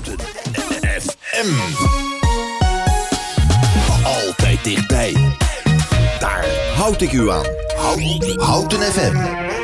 Houten 0.00 0.26
FM. 1.00 1.48
Altijd 4.04 4.64
dichtbij. 4.64 5.16
Daar 6.18 6.46
houd 6.74 7.00
ik 7.00 7.12
u 7.12 7.30
aan. 7.30 7.46
Houten 8.36 8.80
FM. 8.80 9.59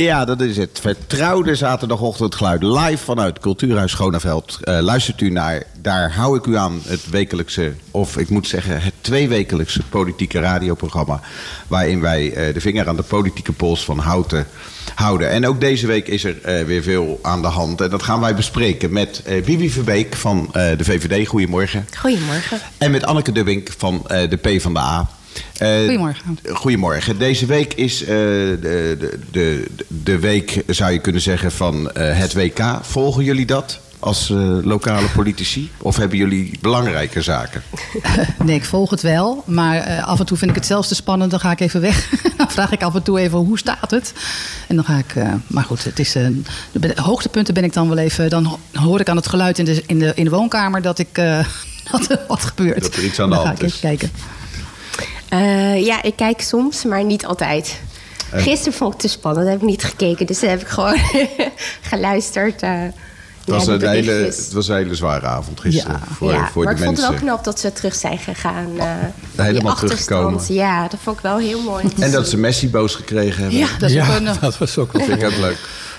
Ja, 0.00 0.24
dat 0.24 0.40
is 0.40 0.56
het. 0.56 0.78
Vertrouwde 0.80 1.54
zaterdagochtendgeluid 1.54 2.62
live 2.62 3.04
vanuit 3.04 3.38
Cultuurhuis 3.38 3.90
Schoneveld. 3.90 4.58
Uh, 4.64 4.78
luistert 4.78 5.20
u 5.20 5.30
naar 5.30 5.62
Daar 5.80 6.14
hou 6.14 6.36
ik 6.36 6.46
u 6.46 6.56
aan, 6.56 6.80
het 6.84 7.10
wekelijkse, 7.10 7.72
of 7.90 8.16
ik 8.16 8.28
moet 8.28 8.48
zeggen 8.48 8.82
het 8.82 8.92
tweewekelijkse 9.00 9.82
politieke 9.82 10.40
radioprogramma. 10.40 11.20
Waarin 11.66 12.00
wij 12.00 12.48
uh, 12.48 12.54
de 12.54 12.60
vinger 12.60 12.88
aan 12.88 12.96
de 12.96 13.02
politieke 13.02 13.52
pols 13.52 13.84
van 13.84 13.98
Houten 13.98 14.46
houden. 14.94 15.30
En 15.30 15.46
ook 15.46 15.60
deze 15.60 15.86
week 15.86 16.08
is 16.08 16.24
er 16.24 16.60
uh, 16.60 16.66
weer 16.66 16.82
veel 16.82 17.18
aan 17.22 17.42
de 17.42 17.48
hand. 17.48 17.80
En 17.80 17.90
dat 17.90 18.02
gaan 18.02 18.20
wij 18.20 18.34
bespreken 18.34 18.92
met 18.92 19.22
Bibi 19.44 19.70
Verbeek 19.70 20.14
van 20.14 20.48
de 20.52 20.84
VVD. 20.84 21.28
Goedemorgen. 21.28 21.86
Goedemorgen. 21.98 22.58
En 22.78 22.90
met 22.90 23.04
Anneke 23.04 23.32
Dubbink 23.32 23.68
van 23.78 24.02
de 24.06 24.38
PvdA. 24.40 25.08
Uh, 25.62 25.78
goedemorgen. 25.78 26.38
Goedemorgen. 26.52 27.18
Deze 27.18 27.46
week 27.46 27.74
is 27.74 28.02
uh, 28.02 28.08
de, 28.08 29.18
de, 29.30 29.66
de, 29.88 30.18
week, 30.18 30.62
zou 30.66 30.92
je 30.92 30.98
kunnen 30.98 31.20
zeggen, 31.20 31.52
van 31.52 31.90
uh, 31.96 32.18
het 32.18 32.34
WK. 32.34 32.78
Volgen 32.82 33.24
jullie 33.24 33.46
dat 33.46 33.80
als 33.98 34.28
lokale 34.62 35.06
politici? 35.06 35.70
Of 35.78 35.96
hebben 35.96 36.18
jullie 36.18 36.58
belangrijke 36.60 37.22
zaken? 37.22 37.62
nee, 38.44 38.56
ik 38.56 38.64
volg 38.64 38.90
het 38.90 39.00
wel. 39.00 39.42
Maar 39.46 40.02
af 40.02 40.18
en 40.18 40.26
toe 40.26 40.36
vind 40.36 40.50
ik 40.50 40.56
het 40.56 40.66
zelfs 40.66 40.88
te 40.88 40.94
spannend. 40.94 41.30
Dan 41.30 41.40
ga 41.40 41.50
ik 41.50 41.60
even 41.60 41.80
weg. 41.80 42.10
dan 42.36 42.50
vraag 42.50 42.72
ik 42.72 42.82
af 42.82 42.94
en 42.94 43.02
toe 43.02 43.20
even 43.20 43.38
hoe 43.38 43.58
staat 43.58 43.90
het. 43.90 44.12
En 44.68 44.76
dan 44.76 44.84
ga 44.84 44.98
ik... 44.98 45.14
maar 45.46 45.64
goed, 45.64 45.84
het 45.84 45.98
is, 45.98 46.12
de 46.12 46.92
hoogtepunten 46.94 47.54
ben 47.54 47.64
ik 47.64 47.72
dan 47.72 47.88
wel 47.88 47.98
even... 47.98 48.30
Dan 48.30 48.58
hoor 48.72 49.00
ik 49.00 49.08
aan 49.08 49.16
het 49.16 49.28
geluid 49.28 49.58
in 49.58 49.64
de, 49.64 49.82
in 49.86 49.98
de, 49.98 50.12
in 50.14 50.24
de 50.24 50.30
woonkamer 50.30 50.82
dat, 50.82 50.98
ik, 50.98 51.14
dat 51.90 52.10
er 52.10 52.20
wat 52.28 52.44
gebeurt. 52.44 52.82
Dat 52.82 52.94
er 52.94 53.04
iets 53.04 53.20
aan 53.20 53.30
de 53.30 53.36
hand 53.36 53.62
is. 53.62 53.80
Dan 53.80 53.80
ga 53.80 53.88
ik 53.88 54.02
even 54.02 54.10
kijken. 54.10 54.40
Uh, 55.32 55.84
ja, 55.84 56.02
ik 56.02 56.16
kijk 56.16 56.40
soms, 56.40 56.84
maar 56.84 57.04
niet 57.04 57.26
altijd. 57.26 57.80
Gisteren 58.32 58.72
vond 58.72 58.94
ik 58.94 59.00
het 59.00 59.10
te 59.10 59.18
spannend, 59.18 59.48
heb 59.48 59.56
ik 59.56 59.62
niet 59.62 59.84
gekeken. 59.84 60.26
Dus 60.26 60.40
dan 60.40 60.50
heb 60.50 60.60
ik 60.60 60.68
gewoon 60.68 60.98
geluisterd. 61.90 62.62
Uh, 62.62 62.70
het, 62.80 62.92
was 63.44 63.66
een 63.66 63.88
hele, 63.88 64.10
het 64.10 64.52
was 64.52 64.68
een 64.68 64.76
hele 64.76 64.94
zware 64.94 65.26
avond 65.26 65.60
gisteren 65.60 66.00
ja. 66.08 66.14
voor, 66.14 66.32
ja, 66.32 66.48
voor 66.52 66.64
maar 66.64 66.74
de 66.74 66.80
ik 66.80 66.86
mensen. 66.86 67.04
vond 67.04 67.18
het 67.18 67.24
wel 67.24 67.34
knap 67.34 67.44
dat 67.44 67.60
ze 67.60 67.72
terug 67.72 67.94
zijn 67.94 68.18
gegaan. 68.18 68.68
Uh, 68.76 68.84
Helemaal 69.36 69.74
teruggekomen. 69.74 70.42
Ja, 70.48 70.88
dat 70.88 71.00
vond 71.02 71.16
ik 71.16 71.22
wel 71.22 71.38
heel 71.38 71.62
mooi. 71.62 71.84
En 71.98 72.10
dat 72.10 72.28
ze 72.28 72.36
Messi 72.36 72.70
boos 72.70 72.94
gekregen 72.94 73.40
hebben. 73.42 73.58
Ja, 73.58 73.68
dat, 73.78 73.88
is 73.88 73.96
ja, 73.96 74.08
ook 74.08 74.16
een, 74.16 74.28
dat 74.40 74.58
was 74.58 74.78
ook 74.78 74.92
wel 74.92 75.04
vind 75.04 75.22
ik 75.22 75.28
ook 75.28 75.38
leuk. 75.38 75.58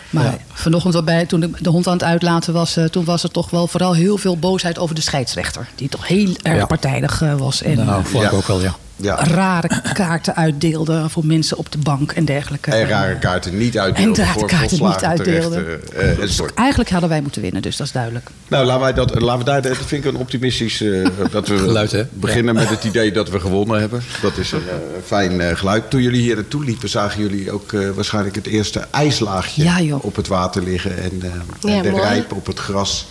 Maar 0.09 0.23
ja. 0.23 0.37
vanochtend 0.53 0.93
waarbij, 0.93 1.25
toen 1.25 1.43
ik 1.43 1.63
de 1.63 1.69
hond 1.69 1.87
aan 1.87 1.93
het 1.93 2.03
uitlaten 2.03 2.53
was... 2.53 2.77
Uh, 2.77 2.85
toen 2.85 3.05
was 3.05 3.23
er 3.23 3.31
toch 3.31 3.49
wel 3.49 3.67
vooral 3.67 3.93
heel 3.93 4.17
veel 4.17 4.37
boosheid 4.37 4.79
over 4.79 4.95
de 4.95 5.01
scheidsrechter. 5.01 5.67
Die 5.75 5.89
toch 5.89 6.07
heel 6.07 6.35
erg 6.41 6.57
ja. 6.57 6.65
partijdig 6.65 7.21
uh, 7.21 7.35
was. 7.35 7.61
En, 7.61 7.85
nou, 7.85 8.03
vond 8.05 8.23
ik 8.23 8.31
ja. 8.31 8.37
ook 8.37 8.47
wel, 8.47 8.61
ja. 8.61 8.75
Ja. 8.95 9.23
rare 9.23 9.81
kaarten 9.93 10.35
uitdeelde 10.35 11.09
voor 11.09 11.25
mensen 11.25 11.57
op 11.57 11.71
de 11.71 11.77
bank 11.77 12.11
en 12.11 12.25
dergelijke. 12.25 12.71
En 12.71 12.87
rare 12.87 13.19
kaarten 13.19 13.57
niet 13.57 13.77
uitdeelde. 13.77 14.21
En 14.21 14.25
rare 14.25 14.45
kaarten 14.45 14.83
niet 14.83 15.03
uitdeelde. 15.03 15.79
Terecht, 15.89 16.17
uh, 16.17 16.19
dus 16.19 16.39
eigenlijk 16.55 16.89
hadden 16.89 17.09
wij 17.09 17.21
moeten 17.21 17.41
winnen, 17.41 17.61
dus 17.61 17.77
dat 17.77 17.87
is 17.87 17.93
duidelijk. 17.93 18.29
Nou, 18.47 18.65
laten, 18.65 18.81
wij 18.81 18.93
dat, 18.93 19.21
laten 19.21 19.37
we 19.37 19.45
daar, 19.45 19.61
dat 19.61 19.77
vind 19.77 20.05
ik 20.05 20.13
een 20.13 20.19
optimistisch... 20.19 20.81
Uh, 20.81 21.07
dat 21.31 21.47
we 21.47 21.57
geluid, 21.57 21.91
hè? 21.91 22.03
beginnen 22.11 22.53
ja. 22.53 22.59
met 22.59 22.69
het 22.69 22.83
idee 22.83 23.11
dat 23.11 23.29
we 23.29 23.39
gewonnen 23.39 23.79
hebben. 23.79 24.03
Dat 24.21 24.37
is 24.37 24.51
een 24.51 24.63
uh, 24.65 24.73
fijn 25.05 25.57
geluid. 25.57 25.89
Toen 25.89 26.01
jullie 26.01 26.21
hier 26.21 26.35
naartoe 26.35 26.63
liepen, 26.63 26.89
zagen 26.89 27.21
jullie 27.21 27.51
ook 27.51 27.71
waarschijnlijk 27.95 28.35
het 28.35 28.47
eerste 28.47 28.87
ijslaagje 28.91 29.63
ja, 29.63 29.95
op 29.95 30.15
het 30.15 30.27
water 30.27 30.63
liggen. 30.63 30.97
En, 30.97 31.21
ja, 31.59 31.75
en 31.75 31.81
de 31.81 31.89
mooi. 31.89 32.03
rijp 32.03 32.31
op 32.31 32.45
het 32.45 32.59
gras. 32.59 33.07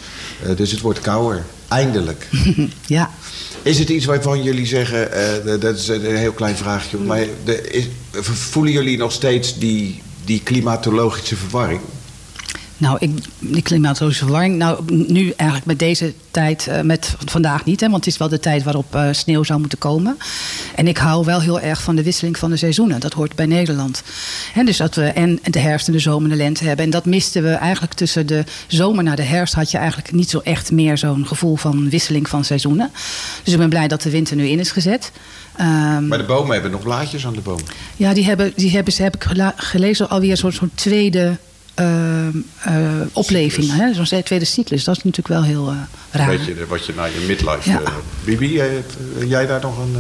dus 0.57 0.71
het 0.71 0.81
wordt 0.81 1.01
kouder. 1.01 1.43
Eindelijk. 1.69 2.29
ja. 2.87 3.11
Is 3.63 3.79
het 3.79 3.89
iets 3.89 4.05
waarvan 4.05 4.43
jullie 4.43 4.67
zeggen, 4.67 5.09
uh, 5.45 5.61
dat 5.61 5.77
is 5.77 5.89
een 5.89 6.17
heel 6.17 6.33
klein 6.33 6.57
vraagje, 6.57 6.99
maar 6.99 7.27
de, 7.45 7.71
is, 7.71 7.89
voelen 8.23 8.73
jullie 8.73 8.99
nog 8.99 9.13
steeds 9.13 9.59
die, 9.59 10.03
die 10.25 10.43
klimatologische 10.43 11.37
verwarring? 11.37 11.81
Nou, 12.83 12.97
ik, 13.01 13.11
die 13.39 13.63
klimatologische 13.63 14.25
verwarring. 14.25 14.57
Nou, 14.57 14.81
nu 15.07 15.33
eigenlijk 15.37 15.67
met 15.67 15.79
deze 15.79 16.13
tijd, 16.31 16.67
uh, 16.69 16.81
met 16.81 17.15
vandaag 17.25 17.65
niet, 17.65 17.81
hè, 17.81 17.89
want 17.89 18.05
het 18.05 18.13
is 18.13 18.19
wel 18.19 18.29
de 18.29 18.41
tijd 18.41 18.63
waarop 18.63 18.95
uh, 18.95 19.09
sneeuw 19.11 19.43
zou 19.43 19.61
moeten 19.61 19.79
komen. 19.79 20.17
En 20.75 20.89
ik 20.89 20.97
hou 20.97 21.25
wel 21.25 21.41
heel 21.41 21.61
erg 21.61 21.83
van 21.83 21.97
de 21.97 22.03
wisseling 22.03 22.39
van 22.39 22.51
de 22.51 22.57
seizoenen. 22.57 23.01
Dat 23.01 23.13
hoort 23.13 23.35
bij 23.35 23.47
Nederland. 23.47 24.03
Hè, 24.53 24.65
dus 24.65 24.77
dat 24.77 24.95
we 24.95 25.05
en 25.05 25.39
de 25.43 25.59
herfst 25.59 25.87
en 25.87 25.93
de 25.93 25.99
zomer 25.99 26.31
en 26.31 26.37
de 26.37 26.43
lente 26.43 26.65
hebben. 26.65 26.85
En 26.85 26.91
dat 26.91 27.05
misten 27.05 27.43
we 27.43 27.51
eigenlijk 27.51 27.95
tussen 27.95 28.27
de 28.27 28.45
zomer 28.67 29.05
naar 29.05 29.17
de 29.17 29.23
herfst. 29.23 29.55
Had 29.55 29.71
je 29.71 29.79
eigenlijk 29.79 30.13
niet 30.13 30.31
zo 30.31 30.39
echt 30.39 30.71
meer 30.71 30.99
zo'n 30.99 31.27
gevoel 31.27 31.57
van 31.57 31.91
wisseling 31.91 32.29
van 32.29 32.45
seizoenen. 32.45 32.91
Dus 33.43 33.53
ik 33.53 33.59
ben 33.59 33.69
blij 33.69 33.89
dat 33.89 34.03
de 34.03 34.11
winter 34.11 34.37
nu 34.37 34.47
in 34.47 34.59
is 34.59 34.71
gezet. 34.71 35.13
Um, 35.61 36.09
maar 36.09 36.19
de 36.19 36.25
bomen 36.25 36.53
hebben 36.53 36.71
nog 36.71 36.83
blaadjes 36.83 37.27
aan 37.27 37.35
de 37.35 37.41
boom. 37.41 37.61
Ja, 37.97 38.15
die 38.15 38.25
hebben, 38.25 38.53
die 38.57 38.71
hebben 38.71 38.93
ze, 38.93 39.03
heb 39.03 39.15
ik 39.15 39.27
gelezen, 39.57 40.09
alweer 40.09 40.37
zo'n 40.37 40.71
tweede 40.75 41.37
uh, 41.81 42.27
uh, 42.69 43.07
opleving. 43.13 43.95
Zo'n 44.03 44.23
tweede 44.23 44.45
cyclus. 44.45 44.85
Dat 44.85 44.97
is 44.97 45.05
natuurlijk 45.05 45.29
wel 45.29 45.43
heel 45.43 45.73
uh, 45.73 45.79
raar. 46.11 46.29
Weet 46.29 46.45
je 46.45 46.67
wat 46.67 46.87
je 46.87 46.95
naar 46.95 47.11
je 47.11 47.25
midlife... 47.27 47.71
Ja. 47.71 47.81
Bibi, 48.25 48.63
jij 49.27 49.47
daar 49.47 49.61
nog 49.61 49.79
een... 49.79 49.97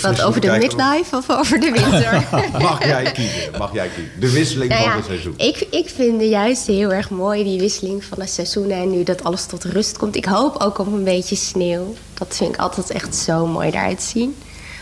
Wat 0.00 0.22
over 0.22 0.40
de 0.40 0.50
midlife 0.50 1.16
of 1.16 1.30
over 1.30 1.60
de 1.60 1.70
winter? 1.70 2.28
mag 2.60 2.84
jij 2.84 3.12
kiezen, 3.12 3.50
mag 3.58 3.72
jij 3.72 3.88
kiezen. 3.88 4.12
De 4.20 4.32
wisseling 4.32 4.70
nou 4.70 4.82
ja, 4.82 4.88
van 4.88 4.96
het 4.96 5.06
seizoen. 5.06 5.34
Ik, 5.36 5.66
ik 5.70 5.90
vind 5.94 6.20
het 6.20 6.30
juist 6.30 6.66
heel 6.66 6.92
erg 6.92 7.10
mooi, 7.10 7.44
die 7.44 7.60
wisseling 7.60 8.04
van 8.04 8.18
de 8.18 8.26
seizoenen. 8.26 8.76
En 8.76 8.90
nu 8.90 9.02
dat 9.02 9.24
alles 9.24 9.46
tot 9.46 9.64
rust 9.64 9.98
komt. 9.98 10.16
Ik 10.16 10.24
hoop 10.24 10.56
ook 10.56 10.78
op 10.78 10.86
een 10.86 11.04
beetje 11.04 11.36
sneeuw. 11.36 11.94
Dat 12.14 12.36
vind 12.36 12.54
ik 12.54 12.60
altijd 12.60 12.90
echt 12.90 13.16
zo 13.16 13.46
mooi 13.46 13.68
eruit 13.68 14.02
zien. 14.02 14.36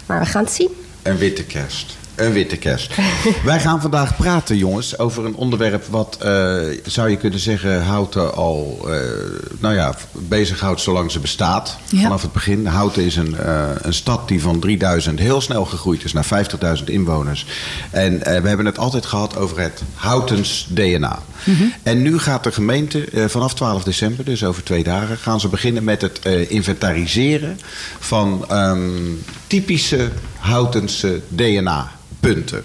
Maar 0.06 0.20
we 0.20 0.26
gaan 0.26 0.44
het 0.44 0.52
zien. 0.52 0.70
Een 1.02 1.16
witte 1.16 1.44
kerst. 1.44 1.96
Een 2.14 2.32
witte 2.32 2.56
kerst. 2.56 2.94
Wij 3.44 3.60
gaan 3.60 3.80
vandaag 3.80 4.16
praten, 4.16 4.56
jongens, 4.56 4.98
over 4.98 5.24
een 5.24 5.34
onderwerp 5.34 5.86
wat, 5.90 6.18
uh, 6.24 6.60
zou 6.86 7.10
je 7.10 7.16
kunnen 7.16 7.38
zeggen, 7.38 7.82
Houten 7.82 8.34
al, 8.34 8.78
uh, 8.84 8.94
nou 9.58 9.74
ja, 9.74 9.94
bezighoudt 10.12 10.80
zolang 10.80 11.10
ze 11.10 11.18
bestaat. 11.18 11.76
Ja. 11.88 12.02
Vanaf 12.02 12.22
het 12.22 12.32
begin. 12.32 12.66
Houten 12.66 13.04
is 13.04 13.16
een, 13.16 13.36
uh, 13.40 13.68
een 13.76 13.94
stad 13.94 14.28
die 14.28 14.42
van 14.42 14.60
3000 14.60 15.18
heel 15.18 15.40
snel 15.40 15.64
gegroeid 15.64 16.04
is 16.04 16.12
naar 16.12 16.46
50.000 16.78 16.84
inwoners. 16.84 17.46
En 17.90 18.18
we 18.18 18.48
hebben 18.48 18.66
het 18.66 18.78
altijd 18.78 19.06
gehad 19.06 19.36
over 19.36 19.60
het 19.60 19.82
Houtens 19.94 20.66
DNA. 20.70 21.18
Mhm. 21.44 21.62
En 21.82 22.02
nu 22.02 22.18
gaat 22.18 22.44
de 22.44 22.52
gemeente 22.52 23.08
vanaf 23.28 23.54
12 23.54 23.82
december, 23.82 24.24
dus 24.24 24.44
over 24.44 24.62
twee 24.62 24.84
dagen, 24.84 25.16
gaan 25.16 25.40
ze 25.40 25.48
beginnen 25.48 25.84
met 25.84 26.00
het 26.00 26.24
inventariseren 26.48 27.58
van 27.98 28.46
um, 28.52 29.24
typische 29.46 30.10
Houtense 30.38 31.20
DNA 31.28 31.90
punten. 32.32 32.64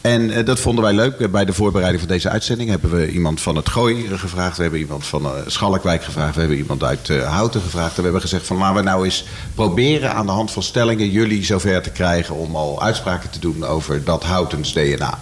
En 0.00 0.30
uh, 0.30 0.44
dat 0.44 0.60
vonden 0.60 0.84
wij 0.84 0.92
leuk. 0.92 1.30
Bij 1.30 1.44
de 1.44 1.52
voorbereiding 1.52 2.02
van 2.02 2.12
deze 2.12 2.28
uitzending 2.28 2.70
hebben 2.70 2.90
we 2.90 3.10
iemand 3.10 3.40
van 3.40 3.56
het 3.56 3.68
Gooi 3.68 4.18
gevraagd. 4.18 4.56
We 4.56 4.62
hebben 4.62 4.80
iemand 4.80 5.06
van 5.06 5.22
uh, 5.22 5.30
Schalkwijk 5.46 6.04
gevraagd. 6.04 6.34
We 6.34 6.40
hebben 6.40 6.58
iemand 6.58 6.82
uit 6.82 7.08
uh, 7.08 7.32
Houten 7.34 7.60
gevraagd. 7.60 7.90
En 7.90 7.96
we 7.96 8.02
hebben 8.02 8.20
gezegd 8.20 8.46
van 8.46 8.56
laten 8.56 8.76
we 8.76 8.82
nou 8.82 9.04
eens 9.04 9.24
proberen 9.54 10.14
aan 10.14 10.26
de 10.26 10.32
hand 10.32 10.50
van 10.50 10.62
stellingen 10.62 11.10
jullie 11.10 11.44
zover 11.44 11.82
te 11.82 11.90
krijgen 11.90 12.34
om 12.34 12.56
al 12.56 12.82
uitspraken 12.82 13.30
te 13.30 13.38
doen 13.38 13.64
over 13.64 14.04
dat 14.04 14.24
Houtens 14.24 14.72
DNA. 14.72 15.18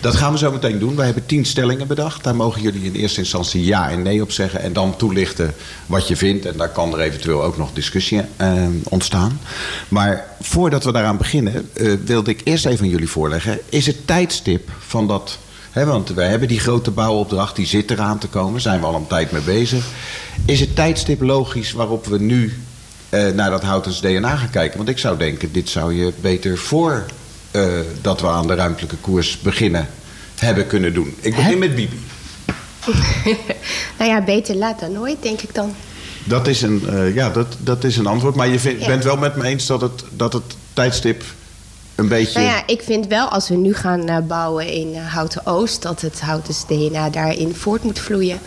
Dat 0.00 0.16
gaan 0.16 0.32
we 0.32 0.38
zo 0.38 0.52
meteen 0.52 0.78
doen. 0.78 0.96
Wij 0.96 1.04
hebben 1.04 1.26
tien 1.26 1.44
stellingen 1.44 1.86
bedacht. 1.86 2.24
Daar 2.24 2.36
mogen 2.36 2.62
jullie 2.62 2.84
in 2.84 2.94
eerste 2.94 3.20
instantie 3.20 3.64
ja 3.64 3.90
en 3.90 4.02
nee 4.02 4.22
op 4.22 4.30
zeggen. 4.30 4.60
En 4.60 4.72
dan 4.72 4.96
toelichten 4.96 5.54
wat 5.86 6.08
je 6.08 6.16
vindt. 6.16 6.46
En 6.46 6.56
daar 6.56 6.68
kan 6.68 6.92
er 6.92 7.00
eventueel 7.00 7.42
ook 7.42 7.56
nog 7.56 7.72
discussie 7.72 8.20
uh, 8.40 8.66
ontstaan. 8.88 9.40
Maar 9.88 10.26
voordat 10.40 10.84
we 10.84 10.92
daaraan 10.92 11.16
beginnen, 11.16 11.68
uh, 11.74 11.92
wilde 12.04 12.30
ik 12.30 12.40
eerst 12.44 12.66
even 12.66 12.84
aan 12.84 12.90
jullie 12.90 13.08
voorleggen. 13.08 13.58
Is 13.68 13.86
het 13.86 14.06
tijdstip 14.06 14.70
van 14.78 15.06
dat... 15.06 15.38
Want 15.72 16.08
we 16.08 16.22
hebben 16.22 16.48
die 16.48 16.60
grote 16.60 16.90
bouwopdracht, 16.90 17.56
die 17.56 17.66
zit 17.66 17.90
eraan 17.90 18.18
te 18.18 18.28
komen. 18.28 18.60
Zijn 18.60 18.80
we 18.80 18.86
al 18.86 18.94
een 18.94 19.06
tijd 19.06 19.32
mee 19.32 19.42
bezig. 19.42 19.86
Is 20.44 20.60
het 20.60 20.76
tijdstip 20.76 21.22
logisch 21.22 21.72
waarop 21.72 22.06
we 22.06 22.20
nu 22.20 22.52
uh, 23.10 23.28
naar 23.28 23.50
dat 23.50 23.62
Houtens 23.62 24.00
DNA 24.00 24.36
gaan 24.36 24.50
kijken? 24.50 24.76
Want 24.76 24.88
ik 24.88 24.98
zou 24.98 25.18
denken, 25.18 25.52
dit 25.52 25.68
zou 25.68 25.94
je 25.94 26.12
beter 26.20 26.58
voor... 26.58 27.04
Uh, 27.56 27.80
dat 28.00 28.20
we 28.20 28.28
aan 28.28 28.46
de 28.46 28.54
ruimtelijke 28.54 28.96
koers 28.96 29.40
beginnen 29.40 29.88
hebben 30.38 30.66
kunnen 30.66 30.94
doen. 30.94 31.14
Ik 31.20 31.36
begin 31.36 31.58
met 31.58 31.74
Bibi. 31.74 32.00
nou 33.98 34.10
ja, 34.10 34.22
beter 34.22 34.54
laat 34.54 34.80
dan 34.80 34.92
nooit, 34.92 35.22
denk 35.22 35.40
ik 35.40 35.54
dan. 35.54 35.74
Dat 36.24 36.46
is 36.46 36.62
een, 36.62 36.82
uh, 36.90 37.14
ja, 37.14 37.30
dat, 37.30 37.56
dat 37.58 37.84
is 37.84 37.96
een 37.96 38.06
antwoord. 38.06 38.34
Maar 38.34 38.48
je 38.48 38.58
vind, 38.58 38.80
ja. 38.80 38.86
bent 38.86 39.04
wel 39.04 39.16
met 39.16 39.36
me 39.36 39.44
eens 39.44 39.66
dat 39.66 39.80
het, 39.80 40.04
dat 40.10 40.32
het 40.32 40.56
tijdstip 40.72 41.22
een 41.94 42.08
beetje... 42.08 42.38
Nou 42.38 42.52
ja, 42.52 42.66
ik 42.66 42.82
vind 42.82 43.06
wel 43.06 43.28
als 43.28 43.48
we 43.48 43.54
nu 43.54 43.74
gaan 43.74 44.10
uh, 44.10 44.18
bouwen 44.18 44.68
in 44.68 44.96
Houten 44.96 45.46
Oost... 45.46 45.82
dat 45.82 46.00
het 46.00 46.20
Houten 46.20 46.54
DNA 46.66 47.10
daarin 47.10 47.54
voort 47.54 47.82
moet 47.82 47.98
vloeien. 47.98 48.38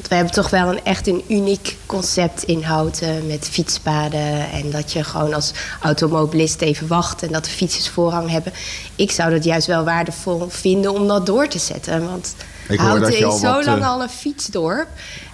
Want 0.00 0.12
we 0.12 0.18
hebben 0.18 0.34
toch 0.34 0.50
wel 0.50 0.68
een 0.68 0.84
echt 0.84 1.06
een 1.06 1.24
uniek 1.28 1.76
concept 1.86 2.42
in 2.42 2.62
Houten 2.62 3.26
met 3.26 3.48
fietspaden. 3.50 4.50
En 4.50 4.70
dat 4.70 4.92
je 4.92 5.04
gewoon 5.04 5.34
als 5.34 5.52
automobilist 5.80 6.60
even 6.60 6.86
wacht 6.86 7.22
en 7.22 7.32
dat 7.32 7.44
de 7.44 7.50
fietsers 7.50 7.88
voorrang 7.88 8.30
hebben. 8.30 8.52
Ik 8.96 9.10
zou 9.10 9.30
dat 9.30 9.44
juist 9.44 9.66
wel 9.66 9.84
waardevol 9.84 10.46
vinden 10.48 10.92
om 10.94 11.08
dat 11.08 11.26
door 11.26 11.48
te 11.48 11.58
zetten. 11.58 12.06
Want 12.10 12.34
Houten 12.76 13.26
is 13.26 13.40
zo 13.40 13.62
lang 13.62 13.80
eh, 13.82 13.88
al 13.88 14.02
een 14.02 14.08
fietsdorp. 14.08 14.88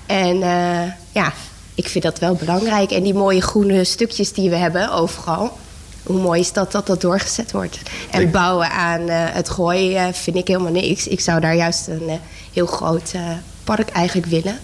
En 0.06 0.42
eh, 0.42 0.82
ja, 1.12 1.32
ik 1.74 1.88
vind 1.88 2.04
dat 2.04 2.18
wel 2.18 2.34
belangrijk. 2.34 2.90
En 2.90 3.02
die 3.02 3.14
mooie 3.14 3.42
groene 3.42 3.84
stukjes 3.84 4.32
die 4.32 4.50
we 4.50 4.56
hebben 4.56 4.92
overal. 4.92 5.58
Hoe 6.02 6.20
mooi 6.20 6.40
is 6.40 6.52
dat 6.52 6.72
dat 6.72 6.86
dat 6.86 7.00
doorgezet 7.00 7.52
wordt. 7.52 7.78
En 8.10 8.20
Ik- 8.22 8.32
bouwen 8.32 8.70
aan 8.70 9.08
eh, 9.08 9.16
het 9.20 9.48
gooi 9.48 9.94
eh, 9.96 10.06
vind 10.12 10.36
ik 10.36 10.48
helemaal 10.48 10.72
niks. 10.72 11.06
Ik 11.06 11.20
zou 11.20 11.40
daar 11.40 11.56
juist 11.56 11.86
een 11.88 12.08
eh, 12.08 12.14
heel 12.52 12.66
groot 12.66 13.10
eh, 13.14 13.20
park 13.66 13.88
eigenlijk 13.88 14.26
willen. 14.26 14.58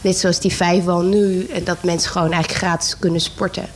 Net 0.00 0.16
zoals 0.16 0.40
die 0.40 0.52
vijfwal 0.52 1.02
nu. 1.02 1.46
En 1.46 1.64
dat 1.64 1.82
mensen 1.82 2.10
gewoon 2.10 2.32
eigenlijk 2.32 2.62
gratis 2.64 2.98
kunnen 2.98 3.20
sporten. 3.20 3.68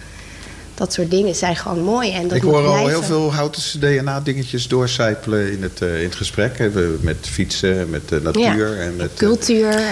Dat 0.74 0.92
soort 0.92 1.10
dingen 1.10 1.34
zijn 1.34 1.56
gewoon 1.56 1.82
mooi. 1.82 2.10
En 2.12 2.22
dat 2.28 2.36
Ik 2.36 2.42
hoor 2.42 2.66
al 2.66 2.86
heel 2.86 3.02
veel 3.02 3.32
Houtense 3.34 3.78
DNA-dingetjes 3.78 4.68
doorcijpelen 4.68 5.52
in 5.52 5.62
het, 5.62 5.82
eh, 5.82 5.98
in 5.98 6.04
het 6.04 6.14
gesprek. 6.14 6.58
hè. 6.58 6.70
We- 6.70 6.98
Met 7.00 7.16
fietsen, 7.20 7.90
met 7.90 8.08
de 8.08 8.20
natuur 8.22 8.80
en 8.80 8.96
met... 8.96 9.10
eh, 9.12 9.16
Cultuur 9.18 9.68
eh, 9.70 9.84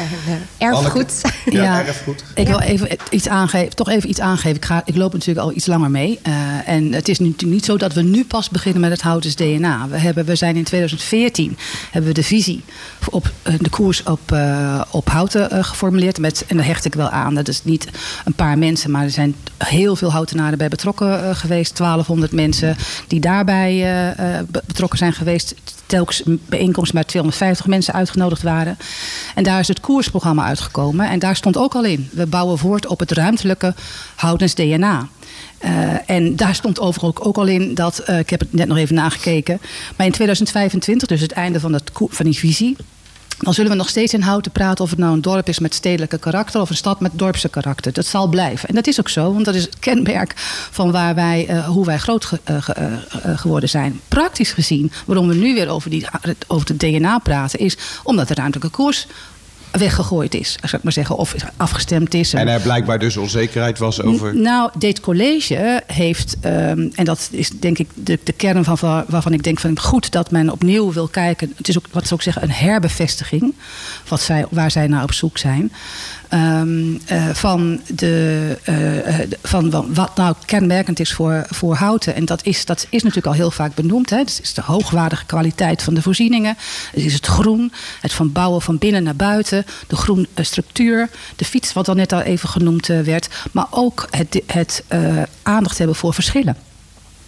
erfgoed. 0.59 1.13
Ja, 1.45 1.63
Ja. 1.63 1.87
erfgoed. 1.87 2.25
Ik 2.35 2.47
wil 2.47 2.61
even 2.61 2.89
iets 3.11 3.29
aangeven, 3.29 3.75
toch 3.75 3.89
even 3.89 4.09
iets 4.09 4.21
aangeven. 4.21 4.57
Ik, 4.57 4.65
ga, 4.65 4.83
ik 4.85 4.97
loop 4.97 5.13
natuurlijk 5.13 5.47
al 5.47 5.53
iets 5.55 5.67
langer 5.67 5.91
mee. 5.91 6.19
Eh, 6.23 6.33
en 6.67 6.93
het 6.93 7.09
is 7.09 7.19
nu 7.19 7.27
natuurlijk 7.27 7.53
niet 7.53 7.65
zo 7.65 7.77
dat 7.77 7.93
we 7.93 8.03
nu 8.03 8.25
pas 8.25 8.49
beginnen 8.49 8.81
met 8.81 8.91
het 8.91 9.01
Houtens 9.03 9.35
DNA. 9.37 9.87
We, 9.91 9.99
hebben, 9.99 10.25
we 10.25 10.35
zijn 10.35 10.57
in 10.57 10.65
2014 10.65 11.57
hebben 11.91 12.11
we 12.11 12.17
de 12.21 12.27
visie 12.27 12.63
op 13.11 13.31
eh, 13.43 13.55
de 13.61 13.71
koers 13.71 14.03
op, 14.03 14.33
eh, 14.33 14.81
op 14.91 15.09
Houten 15.09 15.51
eh, 15.51 15.65
geformuleerd. 15.65 16.19
Met, 16.19 16.45
en 16.49 16.57
daar 16.57 16.67
hecht 16.67 16.85
ik 16.85 16.95
wel 16.95 17.09
aan. 17.09 17.35
Dat 17.35 17.49
is 17.49 17.65
niet 17.65 17.87
een 18.25 18.35
paar 18.35 18.59
mensen, 18.59 18.91
maar 18.91 19.03
er 19.05 19.11
zijn 19.11 19.35
heel 19.59 19.97
veel 19.97 20.11
Houtenaren 20.13 20.59
bij 20.59 20.69
betrokken 20.71 21.25
eh, 21.25 21.37
geweest. 21.37 21.77
1200 21.77 22.33
mensen 22.33 22.77
die 23.07 23.21
daarbij 23.21 23.71
eh, 23.71 24.39
eh, 24.39 24.47
be- 24.49 24.63
betrokken 24.67 24.99
zijn 24.99 25.13
geweest 25.13 25.55
telkens 25.87 26.27
een 26.27 26.41
bijeenkomst 26.49 26.93
waar 26.93 27.05
250 27.05 27.67
mensen 27.67 27.95
uitgenodigd 27.95 28.43
waren. 28.43 28.77
En 29.35 29.43
daar 29.43 29.61
is 29.61 29.69
het 29.69 29.81
koersprogramma 29.81 30.45
uitgekomen. 30.45 31.11
En 31.11 31.19
daar 31.19 31.37
stond 31.37 31.57
ook 31.57 31.75
al 31.75 31.85
in. 31.85 32.09
We 32.13 32.27
bouwen 32.27 32.59
voort 32.59 32.87
op 32.87 32.99
het 32.99 33.13
ruimtelijke 33.13 33.75
houdens 34.17 34.55
DNA. 34.55 35.09
En 36.07 36.37
daar 36.37 36.55
stond 36.55 36.81
overigens 36.81 37.25
ook, 37.25 37.37
al 37.37 37.47
in 37.47 37.75
dat, 37.75 38.09
ik 38.09 38.31
heb 38.31 38.41
het 38.41 38.53
net 38.53 38.69
nog 38.69 38.77
even 38.77 38.95
nagekeken, 38.95 39.61
maar 39.97 40.07
in 40.07 40.13
2025, 40.13 41.09
dus 41.09 41.21
het 41.21 41.33
einde 41.33 41.61
van, 41.61 41.73
dat, 41.73 41.91
van 41.95 42.25
die 42.25 42.39
visie, 42.39 42.77
dan 43.41 43.55
zullen 43.55 43.71
we 43.71 43.77
nog 43.77 43.89
steeds 43.89 44.15
in 44.15 44.21
Houten 44.21 44.53
praten 44.53 44.85
of 44.85 44.91
het 44.91 44.99
nou 44.99 45.13
een 45.13 45.21
dorp 45.21 45.49
is 45.49 45.59
met 45.59 45.75
stedelijke 45.75 46.19
karakter 46.19 46.61
of 46.61 46.71
een 46.71 46.77
stad 46.77 47.01
met 47.01 47.11
dorpse 47.15 47.49
karakter. 47.49 47.93
Dat 47.93 48.07
zal 48.07 48.27
blijven. 48.27 48.69
En 48.69 48.75
dat 48.75 48.87
is 48.87 48.99
ook 49.01 49.09
zo, 49.09 49.33
want 49.33 49.45
dat 49.45 49.55
is 49.55 49.63
het 49.63 49.79
kenmerk 49.79 50.33
van 50.71 50.93
waar 50.93 51.15
wij, 51.15 51.47
eh, 51.49 51.67
hoe 51.67 51.85
wij 51.85 51.99
groot 51.99 52.31
eh, 52.45 52.57
eh, 52.57 52.93
geworden 53.39 53.69
zijn. 53.69 54.01
Praktisch 54.09 54.53
gezien, 54.53 54.93
waarom 55.07 55.29
we 55.29 55.35
nu 55.35 55.55
weer 55.55 55.69
over, 55.69 55.91
die, 55.91 56.07
over 56.47 56.69
het 56.69 56.79
DNA 56.79 57.19
praten, 57.19 57.59
is 57.59 57.77
omdat 58.03 58.29
de 58.29 58.35
ruimtelijke 58.35 58.77
koers 58.77 59.07
weggegooid 59.71 60.35
is, 60.35 60.53
zou 60.61 60.77
ik 60.77 60.83
maar 60.83 60.93
zeggen, 60.93 61.17
of 61.17 61.35
afgestemd 61.57 62.15
is. 62.15 62.33
En 62.35 62.49
er 62.49 62.61
blijkbaar 62.61 62.99
dus 62.99 63.17
onzekerheid 63.17 63.79
was 63.79 64.03
over... 64.03 64.35
N- 64.35 64.43
Nou, 64.43 64.71
dit 64.79 65.01
college 65.01 65.83
heeft, 65.87 66.37
ehm, 66.41 66.89
en 66.95 67.05
dat 67.05 67.29
is 67.31 67.51
denk 67.51 67.79
ik 67.79 67.89
de, 67.95 68.19
de 68.25 68.33
kern 68.33 68.65
van 68.65 68.77
waar- 68.81 69.05
waarvan 69.09 69.33
ik 69.33 69.43
denk 69.43 69.61
van 69.61 69.79
goed 69.81 70.13
dat 70.13 70.31
men 70.31 70.51
opnieuw 70.51 70.93
wil 70.93 71.09
kijken. 71.09 71.53
Het 71.57 71.69
is 71.69 71.79
ook 71.79 71.85
wat 71.93 72.07
ze 72.07 72.15
ook 72.15 72.23
zeggen, 72.23 72.43
een 72.43 72.51
herbevestiging, 72.51 73.55
wat 74.09 74.21
zij, 74.21 74.45
waar 74.51 74.71
zij 74.71 74.87
naar 74.87 75.03
op 75.03 75.13
zoek 75.13 75.39
zijn. 75.39 75.73
Eh, 76.29 77.29
van, 77.33 77.81
de, 77.95 78.57
eh, 78.65 79.21
eh, 79.23 79.29
de- 79.31 79.39
van 79.43 79.71
wa- 79.71 79.85
wat 79.89 80.17
nou 80.17 80.35
kenmerkend 80.47 81.01
is 81.01 81.13
voor, 81.13 81.47
voor 81.49 81.75
houten. 81.75 82.15
En 82.15 82.25
dat 82.25 82.45
is, 82.47 82.65
dat 82.65 82.87
is 82.91 83.01
natuurlijk 83.03 83.27
al 83.27 83.33
heel 83.33 83.51
vaak 83.51 83.75
benoemd. 83.75 84.11
Hè. 84.11 84.17
Het 84.19 84.39
is 84.43 84.55
de 84.55 84.63
hoogwaardige 84.63 85.25
kwaliteit 85.27 85.83
van 85.83 85.95
de 85.95 86.03
voorzieningen. 86.03 86.57
Het 86.93 87.05
is 87.05 87.15
het 87.15 87.27
groen, 87.27 87.73
het 88.01 88.13
van 88.13 88.33
bouwen 88.33 88.63
van 88.63 88.79
binnen 88.79 89.03
naar 89.03 89.17
buiten. 89.17 89.60
De 89.87 89.97
groen 89.97 90.27
eh, 90.35 90.45
structuur, 90.45 91.09
de 91.37 91.45
fiets, 91.45 91.73
wat 91.73 91.89
al 91.89 91.95
net 91.95 92.13
al 92.13 92.21
even 92.21 92.49
genoemd 92.49 92.89
eh, 92.89 93.01
werd. 93.01 93.29
Maar 93.53 93.67
ook 93.71 94.07
het, 94.11 94.43
het 94.47 94.85
eh, 94.89 95.23
aandacht 95.43 95.79
hebben 95.79 95.97
voor 95.97 96.15
verschillen. 96.15 96.57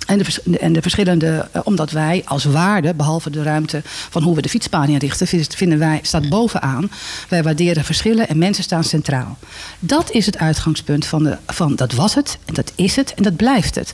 En 0.06 0.18
de, 0.18 0.58
en 0.58 0.72
de 0.72 0.82
verschillende, 0.82 1.48
omdat 1.64 1.90
wij 1.90 2.22
als 2.24 2.44
waarde, 2.44 2.94
behalve 2.94 3.30
de 3.30 3.42
ruimte 3.42 3.82
van 3.84 4.22
hoe 4.22 4.34
we 4.34 4.42
de 4.42 4.48
fietsbaan 4.48 4.88
inrichten, 4.88 5.26
vind- 5.26 5.54
vinden 5.54 5.78
wij, 5.78 5.98
staat 6.02 6.28
bovenaan. 6.28 6.90
Wij 7.28 7.42
waarderen 7.42 7.84
verschillen 7.84 8.28
en 8.28 8.38
mensen 8.38 8.64
staan 8.64 8.84
centraal. 8.84 9.38
Dat 9.78 10.10
is 10.10 10.26
het 10.26 10.38
uitgangspunt 10.38 11.06
van, 11.06 11.22
de, 11.22 11.36
van 11.46 11.76
dat 11.76 11.92
was 11.92 12.14
het, 12.14 12.38
en 12.44 12.54
dat 12.54 12.72
is 12.74 12.96
het 12.96 13.14
en 13.14 13.22
dat 13.22 13.36
blijft 13.36 13.74
het. 13.74 13.92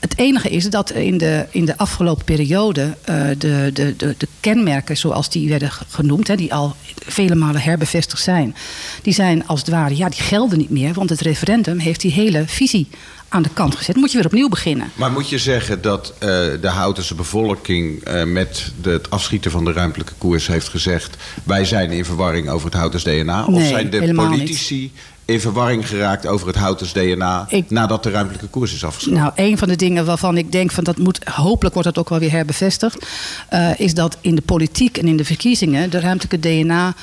Het 0.00 0.18
enige 0.18 0.48
is 0.48 0.70
dat 0.70 0.90
in 0.90 1.18
de, 1.18 1.46
in 1.50 1.64
de 1.64 1.76
afgelopen 1.78 2.24
periode 2.24 2.96
de, 3.38 3.70
de, 3.72 3.94
de, 3.96 4.14
de 4.18 4.28
kenmerken 4.40 4.96
zoals 4.96 5.30
die 5.30 5.48
werden 5.48 5.70
ge- 5.70 5.84
genoemd, 5.88 6.28
hè, 6.28 6.36
die 6.36 6.54
al 6.54 6.76
vele 7.08 7.34
malen 7.34 7.60
herbevestigd 7.60 8.22
zijn, 8.22 8.54
die 9.02 9.12
zijn 9.12 9.46
als 9.46 9.60
het 9.60 9.68
ware, 9.68 9.96
ja, 9.96 10.08
die 10.08 10.20
gelden 10.20 10.58
niet 10.58 10.70
meer, 10.70 10.92
want 10.92 11.10
het 11.10 11.20
referendum 11.20 11.78
heeft 11.78 12.00
die 12.00 12.12
hele 12.12 12.44
visie 12.46 12.88
aan 13.28 13.42
de 13.42 13.48
kant 13.52 13.76
gezet. 13.76 13.96
Moet 13.96 14.10
je 14.10 14.16
weer 14.16 14.26
opnieuw 14.26 14.48
beginnen. 14.48 14.90
Maar 14.94 15.10
moet 15.10 15.28
je 15.28 15.38
zeggen 15.38 15.82
dat 15.82 16.14
eh, 16.18 16.28
de 16.60 16.68
Houtense 16.68 17.14
bevolking 17.14 18.02
eh, 18.02 18.24
met 18.24 18.72
de, 18.82 18.90
het 18.90 19.10
afschieten 19.10 19.50
van 19.50 19.64
de 19.64 19.72
ruimtelijke 19.72 20.12
koers 20.18 20.46
heeft 20.46 20.68
gezegd... 20.68 21.16
wij 21.44 21.64
zijn 21.64 21.90
in 21.90 22.04
verwarring 22.04 22.48
over 22.50 22.66
het 22.66 22.74
Houtens 22.74 23.04
DNA? 23.04 23.44
of 23.44 23.62
zijn 23.62 23.90
de 23.90 24.12
politici 24.14 24.92
in 25.28 25.40
verwarring 25.40 25.88
geraakt 25.88 26.26
over 26.26 26.46
het 26.46 26.56
Houtens 26.56 26.92
DNA... 26.92 27.46
Ik- 27.48 27.70
nadat 27.70 28.02
de 28.02 28.10
ruimtelijke 28.10 28.46
koers 28.46 28.74
is 28.74 28.84
afgesloten? 28.84 29.20
Nou, 29.20 29.32
een 29.34 29.58
van 29.58 29.68
de 29.68 29.76
dingen 29.76 30.04
waarvan 30.04 30.36
ik 30.36 30.52
denk 30.52 30.70
van 30.70 30.84
dat 30.84 30.98
moet, 30.98 31.24
hopelijk 31.24 31.74
wordt 31.74 31.88
dat 31.94 31.98
ook 31.98 32.08
wel 32.08 32.18
weer 32.18 32.30
herbevestigd, 32.30 33.06
eh, 33.48 33.80
is 33.80 33.94
dat 33.94 34.16
in 34.20 34.34
de 34.34 34.42
politiek 34.42 34.98
en 34.98 35.06
in 35.06 35.16
de 35.16 35.24
verkiezingen 35.24 35.90
de 35.90 36.00
ruimtelijke 36.00 36.48
DNA 36.48 36.94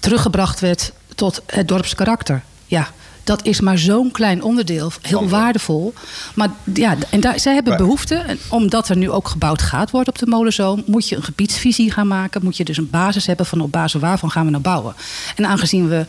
teruggebracht 0.00 0.60
werd 0.60 0.92
tot 1.14 1.42
het 1.46 1.68
dorpskarakter. 1.68 2.42
Ja. 2.66 2.88
Dat 3.24 3.44
is 3.44 3.60
maar 3.60 3.78
zo'n 3.78 4.10
klein 4.10 4.42
onderdeel, 4.42 4.92
heel 5.02 5.28
waardevol. 5.28 5.94
Maar 6.34 6.48
ja, 6.74 6.96
en 7.10 7.20
daar, 7.20 7.40
zij 7.40 7.54
hebben 7.54 7.76
behoefte. 7.76 8.14
En 8.14 8.38
omdat 8.48 8.88
er 8.88 8.96
nu 8.96 9.10
ook 9.10 9.28
gebouwd 9.28 9.62
gaat 9.62 9.90
worden 9.90 10.12
op 10.12 10.18
de 10.18 10.26
molenzoom, 10.26 10.82
moet 10.86 11.08
je 11.08 11.16
een 11.16 11.22
gebiedsvisie 11.22 11.90
gaan 11.90 12.06
maken. 12.06 12.44
Moet 12.44 12.56
je 12.56 12.64
dus 12.64 12.76
een 12.76 12.90
basis 12.90 13.26
hebben 13.26 13.46
van 13.46 13.60
op 13.60 13.72
basis 13.72 14.00
waarvan 14.00 14.30
gaan 14.30 14.44
we 14.44 14.50
nou 14.50 14.62
bouwen. 14.62 14.94
En 15.36 15.46
aangezien 15.46 15.88
we 15.88 16.06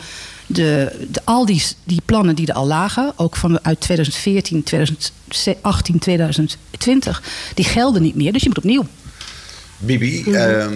de, 0.47 0.91
de, 1.11 1.21
al 1.23 1.45
die, 1.45 1.63
die 1.83 2.01
plannen 2.05 2.35
die 2.35 2.47
er 2.47 2.53
al 2.53 2.67
lagen, 2.67 3.13
ook 3.15 3.35
van 3.35 3.59
uit 3.63 3.79
2014, 3.79 4.63
2018, 4.63 5.99
2020, 5.99 7.23
die 7.53 7.65
gelden 7.65 8.01
niet 8.01 8.15
meer. 8.15 8.33
Dus 8.33 8.41
je 8.41 8.47
moet 8.47 8.57
opnieuw. 8.57 8.85
Bibi, 9.77 10.23
ehm, 10.23 10.73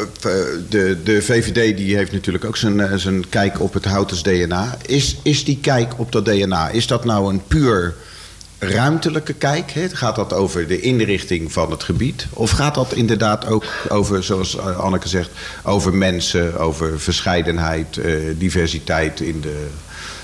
op, 0.00 0.24
eh, 0.24 0.32
de, 0.68 0.96
de 1.04 1.22
VVD 1.22 1.76
die 1.76 1.96
heeft 1.96 2.12
natuurlijk 2.12 2.44
ook 2.44 2.56
zijn, 2.56 2.80
eh, 2.80 2.94
zijn 2.96 3.28
kijk 3.28 3.60
op 3.60 3.74
het 3.74 3.84
Houtens 3.84 4.22
DNA. 4.22 4.76
Is, 4.86 5.16
is 5.22 5.44
die 5.44 5.58
kijk 5.60 5.98
op 5.98 6.12
dat 6.12 6.24
DNA, 6.24 6.68
is 6.68 6.86
dat 6.86 7.04
nou 7.04 7.32
een 7.32 7.42
puur 7.46 7.94
ruimtelijke 8.62 9.32
kijk? 9.32 9.72
Gaat 9.92 10.16
dat 10.16 10.32
over 10.32 10.66
de 10.68 10.80
inrichting 10.80 11.52
van 11.52 11.70
het 11.70 11.82
gebied? 11.82 12.26
Of 12.32 12.50
gaat 12.50 12.74
dat 12.74 12.92
inderdaad 12.92 13.46
ook 13.46 13.64
over, 13.88 14.24
zoals 14.24 14.56
eh, 14.56 14.78
Anneke 14.78 15.08
zegt, 15.08 15.30
over 15.62 15.94
mensen, 15.94 16.58
over 16.58 17.00
verscheidenheid, 17.00 17.96
eh, 17.96 18.14
diversiteit 18.38 19.20
in 19.20 19.40
de, 19.40 19.68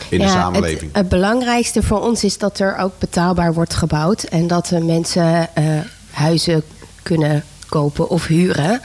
in 0.08 0.18
de 0.18 0.28
samenleving? 0.28 0.80
Het, 0.80 0.96
het 0.96 1.08
belangrijkste 1.08 1.82
voor 1.82 2.00
ons 2.00 2.24
is 2.24 2.38
dat 2.38 2.58
er 2.58 2.76
ook 2.76 2.92
betaalbaar 2.98 3.54
wordt 3.54 3.74
gebouwd. 3.74 4.22
En 4.22 4.46
dat 4.46 4.66
de 4.66 4.80
mensen 4.80 5.54
eh, 5.54 5.64
huizen 6.10 6.62
kunnen 7.02 7.44
kopen 7.68 8.08
of 8.08 8.26
huren. 8.26 8.80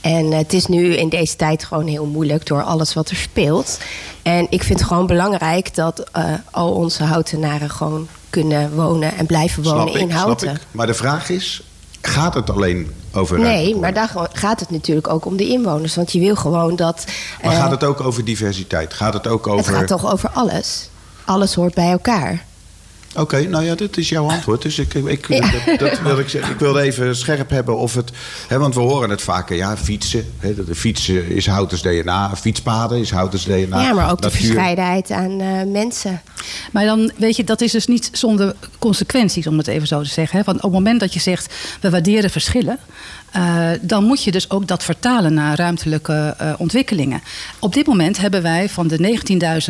En 0.00 0.32
het 0.32 0.52
is 0.52 0.66
nu 0.66 0.94
in 0.94 1.08
deze 1.08 1.36
tijd 1.36 1.64
gewoon 1.64 1.86
heel 1.86 2.06
moeilijk 2.06 2.46
door 2.46 2.62
alles 2.62 2.94
wat 2.94 3.10
er 3.10 3.16
speelt. 3.16 3.78
En 4.22 4.46
ik 4.50 4.62
vind 4.62 4.78
het 4.78 4.88
gewoon 4.88 5.06
belangrijk 5.06 5.74
dat 5.74 6.04
al 6.50 6.72
onze 6.72 7.04
houtenaren 7.04 7.70
gewoon 7.70 8.08
kunnen 8.30 8.74
wonen 8.74 9.16
en 9.16 9.26
blijven 9.26 9.62
wonen 9.62 9.88
snap 9.88 9.96
in 9.96 10.10
houten. 10.10 10.58
Maar 10.70 10.86
de 10.86 10.94
vraag 10.94 11.28
is, 11.28 11.62
gaat 12.00 12.34
het 12.34 12.50
alleen 12.50 12.92
over 13.12 13.38
Nee, 13.38 13.76
maar 13.76 13.94
daar 13.94 14.12
gaat 14.32 14.60
het 14.60 14.70
natuurlijk 14.70 15.08
ook 15.08 15.24
om 15.24 15.36
de 15.36 15.48
inwoners. 15.48 15.94
Want 15.94 16.12
je 16.12 16.20
wil 16.20 16.36
gewoon 16.36 16.76
dat. 16.76 17.04
Maar 17.42 17.52
eh, 17.52 17.58
gaat 17.58 17.70
het 17.70 17.84
ook 17.84 18.00
over 18.00 18.24
diversiteit? 18.24 18.94
Gaat 18.94 19.12
het 19.12 19.26
ook 19.26 19.46
over... 19.46 19.66
het 19.66 19.76
gaat 19.76 19.86
toch 20.00 20.12
over 20.12 20.28
alles? 20.28 20.88
Alles 21.24 21.54
hoort 21.54 21.74
bij 21.74 21.90
elkaar. 21.90 22.44
Oké, 23.16 23.42
nou 23.48 23.64
ja, 23.64 23.74
dit 23.74 23.96
is 23.96 24.08
jouw 24.08 24.30
antwoord. 24.30 24.62
Dus 24.62 24.78
ik, 24.78 24.94
ik, 24.94 25.28
dat, 25.28 25.78
dat 25.78 26.00
wil 26.00 26.18
ik, 26.18 26.28
zeggen. 26.28 26.52
ik 26.52 26.58
wilde 26.58 26.80
even 26.80 27.16
scherp 27.16 27.50
hebben 27.50 27.76
of 27.76 27.94
het... 27.94 28.10
Hè, 28.48 28.58
want 28.58 28.74
we 28.74 28.80
horen 28.80 29.10
het 29.10 29.22
vaker, 29.22 29.56
ja, 29.56 29.76
fietsen. 29.76 30.32
Hè, 30.38 30.64
de 30.64 30.74
fietsen 30.74 31.28
is 31.28 31.46
Houters 31.46 31.82
DNA. 31.82 32.36
Fietspaden 32.36 32.98
is 32.98 33.10
Houters 33.10 33.44
DNA. 33.44 33.82
Ja, 33.82 33.92
maar 33.92 34.10
ook 34.10 34.22
de 34.22 34.30
verscheidenheid 34.30 35.10
aan 35.10 35.40
eh, 35.40 35.46
mensen. 35.66 36.22
Maar 36.72 36.84
dan 36.84 37.12
weet 37.16 37.36
je, 37.36 37.44
dat 37.44 37.60
is 37.60 37.72
dus 37.72 37.86
niet 37.86 38.08
zonder 38.12 38.54
consequenties, 38.78 39.46
om 39.46 39.58
het 39.58 39.66
even 39.66 39.86
zo 39.86 40.02
te 40.02 40.08
zeggen. 40.08 40.38
Hè? 40.38 40.44
Want 40.44 40.56
op 40.56 40.62
het 40.62 40.72
moment 40.72 41.00
dat 41.00 41.14
je 41.14 41.20
zegt, 41.20 41.54
we 41.80 41.90
waarderen 41.90 42.30
verschillen... 42.30 42.78
eh, 43.32 43.68
dan 43.80 44.04
moet 44.04 44.24
je 44.24 44.30
dus 44.30 44.50
ook 44.50 44.66
dat 44.66 44.84
vertalen 44.84 45.34
naar 45.34 45.56
ruimtelijke 45.56 46.34
eh, 46.38 46.52
ontwikkelingen. 46.58 47.22
Op 47.58 47.74
dit 47.74 47.86
moment 47.86 48.18
hebben 48.18 48.42
wij 48.42 48.68
van 48.68 48.88
de 48.88 49.18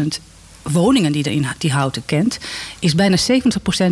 19.000 0.01 0.07
woningen 0.73 1.13
die, 1.13 1.25
er 1.25 1.33
in, 1.33 1.47
die 1.59 1.73
Houten 1.73 2.03
kent... 2.05 2.39
is 2.79 2.95
bijna 2.95 3.17
70% 3.17 3.21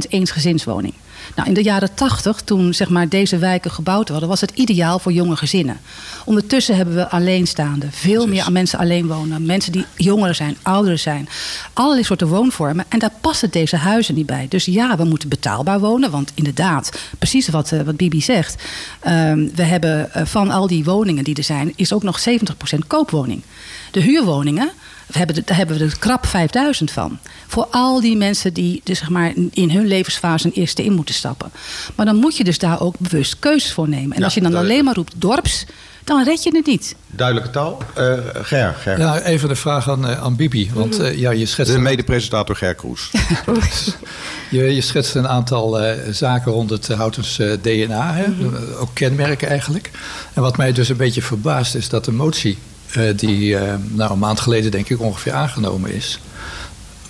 eensgezinswoning. 0.08 0.94
Nou, 1.34 1.48
in 1.48 1.54
de 1.54 1.62
jaren 1.62 1.94
80, 1.94 2.40
toen 2.40 2.74
zeg 2.74 2.88
maar, 2.88 3.08
deze 3.08 3.38
wijken 3.38 3.70
gebouwd 3.70 4.08
werden... 4.08 4.28
was 4.28 4.40
het 4.40 4.50
ideaal 4.50 4.98
voor 4.98 5.12
jonge 5.12 5.36
gezinnen. 5.36 5.80
Ondertussen 6.24 6.76
hebben 6.76 6.94
we 6.94 7.08
alleenstaanden. 7.08 7.92
Veel 7.92 8.26
meer 8.26 8.52
mensen 8.52 8.78
alleen 8.78 9.06
wonen. 9.06 9.46
Mensen 9.46 9.72
die 9.72 9.84
jongeren 9.96 10.34
zijn, 10.34 10.56
ouderen 10.62 10.98
zijn. 10.98 11.28
Allerlei 11.72 12.04
soorten 12.04 12.28
woonvormen. 12.28 12.84
En 12.88 12.98
daar 12.98 13.12
passen 13.20 13.50
deze 13.50 13.76
huizen 13.76 14.14
niet 14.14 14.26
bij. 14.26 14.46
Dus 14.48 14.64
ja, 14.64 14.96
we 14.96 15.04
moeten 15.04 15.28
betaalbaar 15.28 15.80
wonen. 15.80 16.10
Want 16.10 16.32
inderdaad, 16.34 16.98
precies 17.18 17.48
wat, 17.48 17.72
eh, 17.72 17.80
wat 17.80 17.96
Bibi 17.96 18.22
zegt... 18.22 18.62
ehm, 19.00 19.48
we 19.54 19.62
hebben 19.62 20.12
eh, 20.12 20.26
van 20.26 20.50
al 20.50 20.66
die 20.66 20.84
woningen 20.84 21.24
die 21.24 21.34
er 21.34 21.44
zijn... 21.44 21.72
is 21.76 21.92
ook 21.92 22.02
nog 22.02 22.20
70% 22.20 22.78
koopwoning. 22.86 23.42
De 23.90 24.00
huurwoningen... 24.00 24.70
We 25.06 25.18
hebben, 25.18 25.42
daar 25.44 25.56
hebben 25.56 25.78
we 25.78 25.84
er 25.84 25.98
krap 25.98 26.26
5000 26.26 26.90
van. 26.90 27.18
Voor 27.46 27.66
al 27.70 28.00
die 28.00 28.16
mensen 28.16 28.52
die 28.52 28.80
dus 28.84 28.98
zeg 28.98 29.08
maar, 29.08 29.32
in 29.50 29.70
hun 29.70 29.86
levensfase 29.86 30.46
een 30.46 30.52
eerste 30.52 30.84
in 30.84 30.92
moeten 30.92 31.14
stappen. 31.14 31.50
Maar 31.94 32.06
dan 32.06 32.16
moet 32.16 32.36
je 32.36 32.44
dus 32.44 32.58
daar 32.58 32.80
ook 32.80 32.94
bewust 32.98 33.38
keuzes 33.38 33.72
voor 33.72 33.88
nemen. 33.88 34.12
En 34.12 34.18
Ja, 34.18 34.24
als 34.24 34.34
je 34.34 34.40
dan 34.40 34.50
duidelijk. 34.50 34.80
alleen 34.80 34.84
maar 34.84 34.94
roept 35.04 35.14
dorps, 35.16 35.66
dan 36.04 36.24
red 36.24 36.42
je 36.42 36.50
het 36.56 36.66
niet. 36.66 36.94
Duidelijke 37.06 37.50
taal. 37.50 37.82
Eh, 37.94 38.12
Ger, 38.42 38.74
Ger. 38.78 38.98
Ja, 38.98 39.20
even 39.20 39.48
de 39.48 39.54
vraag 39.54 39.88
aan, 39.90 40.08
eh, 40.08 40.22
aan 40.22 40.36
Bibi. 40.36 40.70
Want 40.74 40.98
eh, 40.98 41.18
ja, 41.18 41.30
je 41.30 41.46
schetst, 41.46 41.72
De 41.72 41.78
mede-presentator 41.78 42.56
Ger 42.56 42.74
Kroes. 42.74 43.10
je, 44.50 44.62
je 44.74 44.80
schetst 44.80 45.14
een 45.14 45.28
aantal 45.28 45.80
eh, 45.80 46.12
zaken 46.12 46.52
rond 46.52 46.70
het 46.70 46.88
Houtens 46.88 47.38
eh, 47.38 47.52
DNA. 47.60 48.12
Hè? 48.14 48.24
Eh, 48.24 48.80
Ook 48.80 48.90
kenmerken 48.92 49.48
eigenlijk. 49.48 49.90
En 50.32 50.42
wat 50.42 50.56
mij 50.56 50.72
dus 50.72 50.88
een 50.88 50.96
beetje 50.96 51.22
verbaast 51.22 51.74
is 51.74 51.88
dat 51.88 52.04
de 52.04 52.12
motie... 52.12 52.58
eh, 52.96 53.16
die 53.16 53.56
eh, 53.56 53.74
nou, 53.88 54.12
een 54.12 54.18
maand 54.18 54.40
geleden 54.40 54.70
denk 54.70 54.88
ik 54.88 55.00
ongeveer 55.00 55.32
aangenomen 55.32 55.94
is... 55.94 56.20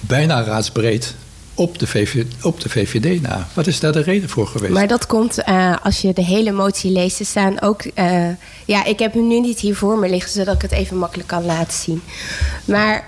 bijna 0.00 0.42
raadsbreed 0.42 1.14
op 1.54 1.78
de, 1.78 2.26
op 2.42 2.60
de 2.60 2.68
VVD 2.68 3.20
na. 3.22 3.46
Wat 3.54 3.66
is 3.66 3.80
daar 3.80 3.92
de 3.92 4.02
reden 4.02 4.28
voor 4.28 4.46
geweest? 4.46 4.72
Maar 4.72 4.86
dat 4.86 5.06
komt 5.06 5.38
eh, 5.38 5.76
als 5.82 6.00
je 6.00 6.12
de 6.12 6.24
hele 6.24 6.52
motie 6.52 6.90
leest. 6.90 7.20
Er 7.20 7.26
staan 7.26 7.60
ook. 7.60 7.82
ja, 8.64 8.84
ik 8.84 8.98
heb 8.98 9.12
hem 9.12 9.26
nu 9.26 9.40
niet 9.40 9.60
hier 9.60 9.76
voor 9.76 9.98
me 9.98 10.08
liggen, 10.08 10.30
zodat 10.30 10.54
ik 10.54 10.62
het 10.62 10.72
even 10.72 10.96
makkelijk 10.96 11.28
kan 11.28 11.44
laten 11.44 11.78
zien. 11.78 12.02
Maar 12.64 13.04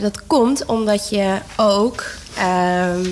dat 0.00 0.26
komt 0.26 0.64
omdat 0.66 1.08
je 1.08 1.38
ook. 1.56 2.04
ehm, 2.36 3.06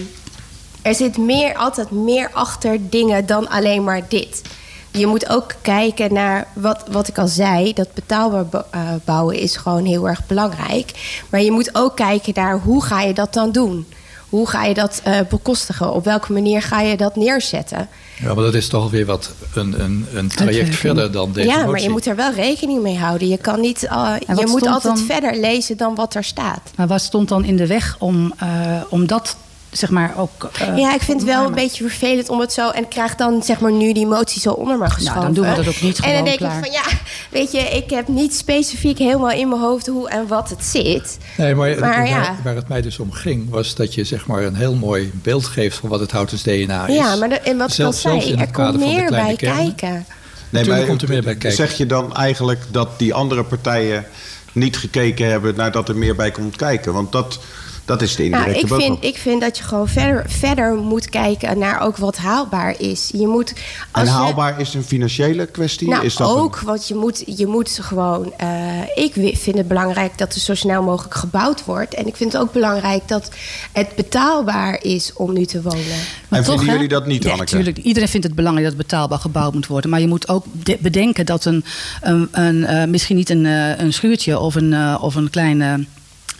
er 0.82 0.94
zit 0.94 1.16
meer, 1.16 1.54
altijd 1.54 1.90
meer 1.90 2.30
achter 2.32 2.78
dingen 2.90 3.26
dan 3.26 3.48
alleen 3.48 3.84
maar 3.84 4.02
dit. 4.08 4.42
Je 4.90 5.06
moet 5.06 5.28
ook 5.28 5.54
kijken 5.62 6.12
naar 6.12 6.46
wat, 6.52 6.84
wat 6.90 7.08
ik 7.08 7.18
al 7.18 7.28
zei. 7.28 7.72
Dat 7.72 7.94
betaalbaar 7.94 8.44
eh, 8.70 8.80
bouwen 9.04 9.36
is 9.36 9.56
gewoon 9.56 9.84
heel 9.84 10.08
erg 10.08 10.26
belangrijk. 10.26 10.92
Maar 11.30 11.42
je 11.42 11.50
moet 11.50 11.70
ook 11.72 11.96
kijken 11.96 12.32
naar 12.36 12.58
hoe 12.58 12.84
ga 12.84 13.00
je 13.00 13.14
dat 13.14 13.32
dan 13.34 13.52
doen? 13.52 13.86
Hoe 14.28 14.48
ga 14.48 14.64
je 14.64 14.74
dat 14.74 15.00
eh, 15.04 15.18
bekostigen? 15.28 15.92
Op 15.92 16.04
welke 16.04 16.32
manier 16.32 16.62
ga 16.62 16.80
je 16.80 16.96
dat 16.96 17.16
neerzetten? 17.16 17.88
Ja, 18.20 18.34
maar 18.34 18.44
dat 18.44 18.54
is 18.54 18.68
toch 18.68 18.82
alweer 18.82 19.06
wat 19.06 19.30
een, 19.54 19.80
een, 19.80 20.06
een 20.14 20.28
traject 20.28 20.38
Uitwerking. 20.38 20.74
verder 20.74 21.12
dan 21.12 21.32
deze 21.32 21.48
ja, 21.48 21.54
motie. 21.56 21.70
maar 21.70 21.80
je 21.80 21.90
moet 21.90 22.06
er 22.06 22.16
wel 22.16 22.32
rekening 22.32 22.82
mee 22.82 22.98
houden. 22.98 23.28
Je, 23.28 23.36
kan 23.36 23.60
niet, 23.60 23.82
eh, 23.82 24.14
je 24.36 24.46
moet 24.46 24.66
altijd 24.66 24.96
dan- 24.96 25.04
verder 25.06 25.36
lezen 25.40 25.76
dan 25.76 25.94
wat 25.94 26.14
er 26.14 26.24
staat. 26.24 26.60
Maar 26.76 26.86
wat 26.86 27.00
stond 27.00 27.28
dan 27.28 27.44
in 27.44 27.56
de 27.56 27.66
weg 27.66 27.96
om, 27.98 28.32
eh, 28.38 28.48
om 28.88 29.06
dat 29.06 29.36
zeg 29.70 29.90
maar 29.90 30.14
ook. 30.16 30.50
eh, 30.58 30.76
ja, 30.78 30.94
ik 30.94 31.02
vind 31.02 31.20
het 31.20 31.28
wel 31.30 31.46
een 31.46 31.54
beetje 31.54 31.88
vervelend 31.88 32.28
om 32.28 32.40
het 32.40 32.52
zo... 32.52 32.70
en 32.70 32.88
krijg 32.88 33.14
dan 33.14 33.42
zeg 33.42 33.60
maar 33.60 33.72
nu 33.72 33.92
die 33.92 34.06
motie 34.06 34.40
zo 34.40 34.50
onder 34.52 34.78
me 34.78 34.90
geschoven. 34.90 35.20
dan 35.22 35.32
doen 35.32 35.48
we 35.48 35.54
dat 35.54 35.68
ook 35.68 35.80
niet 35.80 35.96
En 35.98 36.02
dan 36.02 36.10
gewoon 36.10 36.24
denk 36.24 36.38
klaar. 36.38 36.58
ik 36.58 36.64
van 36.64 36.72
ja, 36.72 36.82
weet 37.30 37.52
je... 37.52 37.58
ik 37.58 37.90
heb 37.90 38.08
niet 38.08 38.34
specifiek 38.34 38.98
helemaal 38.98 39.30
in 39.30 39.48
mijn 39.48 39.60
hoofd 39.60 39.86
hoe 39.86 40.08
en 40.08 40.26
wat 40.26 40.50
het 40.50 40.64
zit. 40.64 41.18
Nee, 41.36 41.54
maar, 41.54 41.68
Maar 41.70 41.78
waar, 41.78 42.08
ja. 42.08 42.36
waar 42.44 42.54
het 42.54 42.68
mij 42.68 42.80
dus 42.82 42.98
om 42.98 43.12
ging, 43.12 43.50
was 43.50 43.74
dat 43.74 43.94
je 43.94 44.04
zeg 44.04 44.26
maar 44.26 44.42
een 44.42 44.54
heel 44.56 44.74
mooi 44.74 45.10
beeld 45.14 45.46
geeft 45.46 45.76
van 45.76 45.88
wat 45.88 46.00
het 46.00 46.10
Houtens 46.10 46.42
DNA 46.42 46.86
is. 46.86 46.94
Ja, 46.94 47.16
maar 47.16 47.28
de- 47.28 47.34
en 47.40 47.56
wat 47.58 47.72
ik 47.78 47.84
al 47.84 47.92
zei, 47.92 48.32
er 48.34 48.50
komt 48.52 48.78
meer 48.78 49.10
bij 49.10 49.36
kernen. 49.36 49.74
kijken. 49.74 50.06
Natuurlijk 50.50 50.86
komt 50.86 51.02
er 51.02 51.08
meer 51.08 51.22
bij 51.22 51.32
kijken. 51.36 51.56
Zeg 51.66 51.76
je 51.76 51.86
dan 51.86 52.14
eigenlijk 52.16 52.60
dat 52.70 52.98
die 52.98 53.14
andere 53.14 53.44
partijen 53.44 54.04
niet 54.52 54.76
gekeken 54.76 55.26
hebben 55.30 55.54
naar 55.56 55.72
dat 55.72 55.88
er 55.88 55.96
meer 55.96 56.14
bij 56.16 56.30
komt 56.30 56.56
kijken? 56.56 56.92
Want 56.92 57.12
dat, 57.12 57.38
dat 57.88 58.02
is 58.02 58.16
de 58.16 58.22
Nou, 58.22 58.34
indirecte 58.34 58.60
ik, 58.64 58.68
boodschap. 58.68 58.92
vind, 59.00 59.14
ik 59.14 59.20
vind 59.20 59.40
dat 59.40 59.58
je 59.58 59.64
gewoon 59.64 59.88
verder, 59.88 60.24
verder 60.26 60.74
moet 60.74 61.08
kijken 61.08 61.58
naar 61.58 61.80
ook 61.80 61.96
wat 61.96 62.16
haalbaar 62.16 62.74
is. 62.80 63.10
Je 63.12 63.26
moet, 63.26 63.52
als 63.92 64.08
En 64.08 64.14
je- 64.14 64.18
haalbaar 64.18 64.60
is 64.60 64.74
een 64.74 64.82
financiële 64.82 65.46
kwestie? 65.46 65.88
Nou, 65.88 66.04
is 66.04 66.16
dat 66.16 66.30
een- 66.30 66.36
ook, 66.36 66.58
want 66.60 66.88
je 66.88 66.94
moet, 66.94 67.22
je 67.38 67.46
moet 67.46 67.78
gewoon... 67.82 68.32
eh, 68.36 68.48
ik 68.94 69.12
vind 69.38 69.56
het 69.56 69.68
belangrijk 69.68 70.18
dat 70.18 70.34
er 70.34 70.40
zo 70.40 70.54
snel 70.54 70.82
mogelijk 70.82 71.14
gebouwd 71.14 71.64
wordt. 71.64 71.94
En 71.94 72.06
ik 72.06 72.16
vind 72.16 72.32
het 72.32 72.42
ook 72.42 72.52
belangrijk 72.52 73.08
dat 73.08 73.30
het 73.72 73.94
betaalbaar 73.96 74.82
is 74.82 75.12
om 75.14 75.32
nu 75.32 75.44
te 75.44 75.62
wonen. 75.62 75.84
Maar 76.28 76.38
En 76.38 76.44
vinden 76.44 76.66
hè? 76.66 76.72
jullie 76.72 76.88
dat 76.88 77.06
niet, 77.06 77.22
ja, 77.24 77.30
Anneke? 77.32 77.50
Tuurlijk, 77.50 77.78
iedereen 77.78 78.08
vindt 78.08 78.26
het 78.26 78.34
belangrijk 78.34 78.68
dat 78.68 78.76
het 78.78 78.86
betaalbaar 78.86 79.18
gebouwd 79.18 79.54
moet 79.54 79.66
worden. 79.66 79.90
Maar 79.90 80.00
je 80.00 80.08
moet 80.08 80.28
ook 80.28 80.44
de- 80.62 80.78
bedenken 80.80 81.26
dat 81.26 81.44
een, 81.44 81.64
een, 82.02 82.28
een, 82.32 82.64
eh, 82.64 82.84
misschien 82.88 83.16
niet 83.16 83.30
een, 83.30 83.46
eh, 83.46 83.78
een 83.78 83.92
schuurtje 83.92 84.38
of 84.38 84.54
een, 84.54 84.96
of 85.00 85.14
een 85.14 85.30
kleine. 85.30 85.86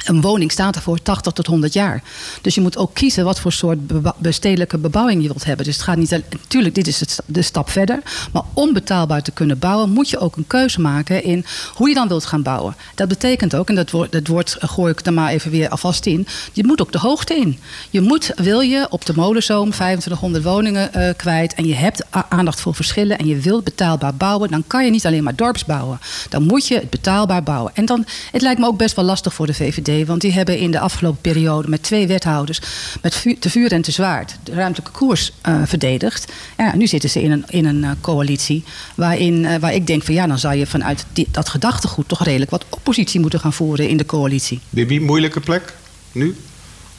Een 0.04 0.20
woning 0.20 0.52
staat 0.52 0.76
er 0.76 0.82
voor 0.82 1.02
80 1.02 1.32
tot 1.32 1.46
100 1.46 1.72
jaar. 1.72 2.02
Dus 2.42 2.54
je 2.54 2.60
moet 2.60 2.76
ook 2.76 2.94
kiezen 2.94 3.24
wat 3.24 3.40
voor 3.40 3.52
soort 3.52 3.78
bestedelijke 4.18 4.78
bebouwing 4.78 5.22
je 5.22 5.28
wilt 5.28 5.44
hebben. 5.44 5.64
Dus 5.64 5.74
het 5.74 5.84
gaat 5.84 5.96
niet. 5.96 6.10
Natuurlijk, 6.10 6.74
dit 6.74 6.86
is 6.86 7.02
de 7.26 7.42
stap 7.42 7.70
verder. 7.70 8.02
Maar 8.32 8.42
om 8.54 8.72
betaalbaar 8.72 9.22
te 9.22 9.30
kunnen 9.30 9.58
bouwen, 9.58 9.90
moet 9.90 10.10
je 10.10 10.18
ook 10.18 10.36
een 10.36 10.46
keuze 10.46 10.80
maken 10.80 11.22
in 11.24 11.44
hoe 11.74 11.88
je 11.88 11.94
dan 11.94 12.08
wilt 12.08 12.24
gaan 12.24 12.42
bouwen. 12.42 12.76
Dat 12.94 13.08
betekent 13.08 13.54
ook, 13.54 13.68
en 13.68 13.74
dat 13.74 13.90
woord, 13.90 14.12
dat 14.12 14.56
gooi 14.58 14.92
ik 14.92 15.06
er 15.06 15.12
maar 15.12 15.30
even 15.30 15.50
weer 15.50 15.68
alvast 15.68 16.06
in. 16.06 16.26
Je 16.52 16.64
moet 16.64 16.80
ook 16.80 16.92
de 16.92 16.98
hoogte 16.98 17.34
in. 17.34 17.58
Je 17.90 18.00
moet, 18.00 18.32
wil 18.36 18.60
je 18.60 18.86
op 18.90 19.04
de 19.04 19.12
molenzoom 19.16 19.70
2500 19.70 20.44
woningen 20.44 20.92
eh, 20.92 21.14
kwijt. 21.16 21.54
en 21.54 21.66
je 21.66 21.74
hebt 21.74 22.04
aandacht 22.28 22.60
voor 22.60 22.74
verschillen. 22.74 23.18
en 23.18 23.26
je 23.26 23.36
wilt 23.36 23.64
betaalbaar 23.64 24.14
bouwen. 24.14 24.50
dan 24.50 24.64
kan 24.66 24.84
je 24.84 24.90
niet 24.90 25.06
alleen 25.06 25.22
maar 25.22 25.36
dorps 25.36 25.64
bouwen. 25.64 26.00
Dan 26.28 26.42
moet 26.42 26.66
je 26.66 26.74
het 26.74 26.90
betaalbaar 26.90 27.42
bouwen. 27.42 27.72
En 27.74 27.84
dan, 27.84 28.04
het 28.32 28.42
lijkt 28.42 28.60
me 28.60 28.66
ook 28.66 28.78
best 28.78 28.96
wel 28.96 29.04
lastig 29.04 29.34
voor 29.34 29.46
de 29.46 29.54
VVD. 29.54 29.87
Want 30.06 30.20
die 30.20 30.32
hebben 30.32 30.58
in 30.58 30.70
de 30.70 30.78
afgelopen 30.78 31.20
periode 31.20 31.68
met 31.68 31.82
twee 31.82 32.06
wethouders. 32.06 32.60
met 33.02 33.24
te 33.40 33.50
vuur 33.50 33.72
en 33.72 33.82
te 33.82 33.90
zwaard 33.90 34.38
de 34.42 34.52
ruimtelijke 34.52 34.98
koers 34.98 35.32
eh, 35.40 35.62
verdedigd. 35.64 36.32
Ja, 36.56 36.76
nu 36.76 36.86
zitten 36.86 37.10
ze 37.10 37.22
in 37.22 37.30
een, 37.30 37.44
in 37.48 37.64
een 37.64 37.84
eh, 37.84 37.90
coalitie. 38.00 38.64
Waarin, 38.94 39.44
eh, 39.44 39.60
waar 39.60 39.74
ik 39.74 39.86
denk 39.86 40.02
van 40.02 40.14
ja, 40.14 40.26
dan 40.26 40.38
zou 40.38 40.54
je 40.54 40.66
vanuit 40.66 41.06
dat 41.30 41.48
gedachtegoed. 41.48 42.08
toch 42.08 42.24
redelijk 42.24 42.50
wat 42.50 42.64
oppositie 42.68 43.20
moeten 43.20 43.40
gaan 43.40 43.52
voeren 43.52 43.88
in 43.88 43.96
de 43.96 44.06
coalitie. 44.06 44.60
Bibi, 44.70 45.00
moeilijke 45.00 45.40
plek? 45.40 45.74
Nu? 46.12 46.36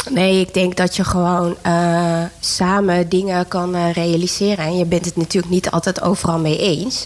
Nee, 0.07 0.39
ik 0.39 0.53
denk 0.53 0.77
dat 0.77 0.95
je 0.95 1.03
gewoon 1.03 1.55
eh, 1.61 2.23
samen 2.39 3.09
dingen 3.09 3.47
kan 3.47 3.75
eh, 3.75 3.91
realiseren. 3.93 4.65
En 4.65 4.77
je 4.77 4.85
bent 4.85 5.05
het 5.05 5.15
natuurlijk 5.15 5.53
niet 5.53 5.71
altijd 5.71 6.01
overal 6.01 6.39
mee 6.39 6.57
eens. 6.57 7.05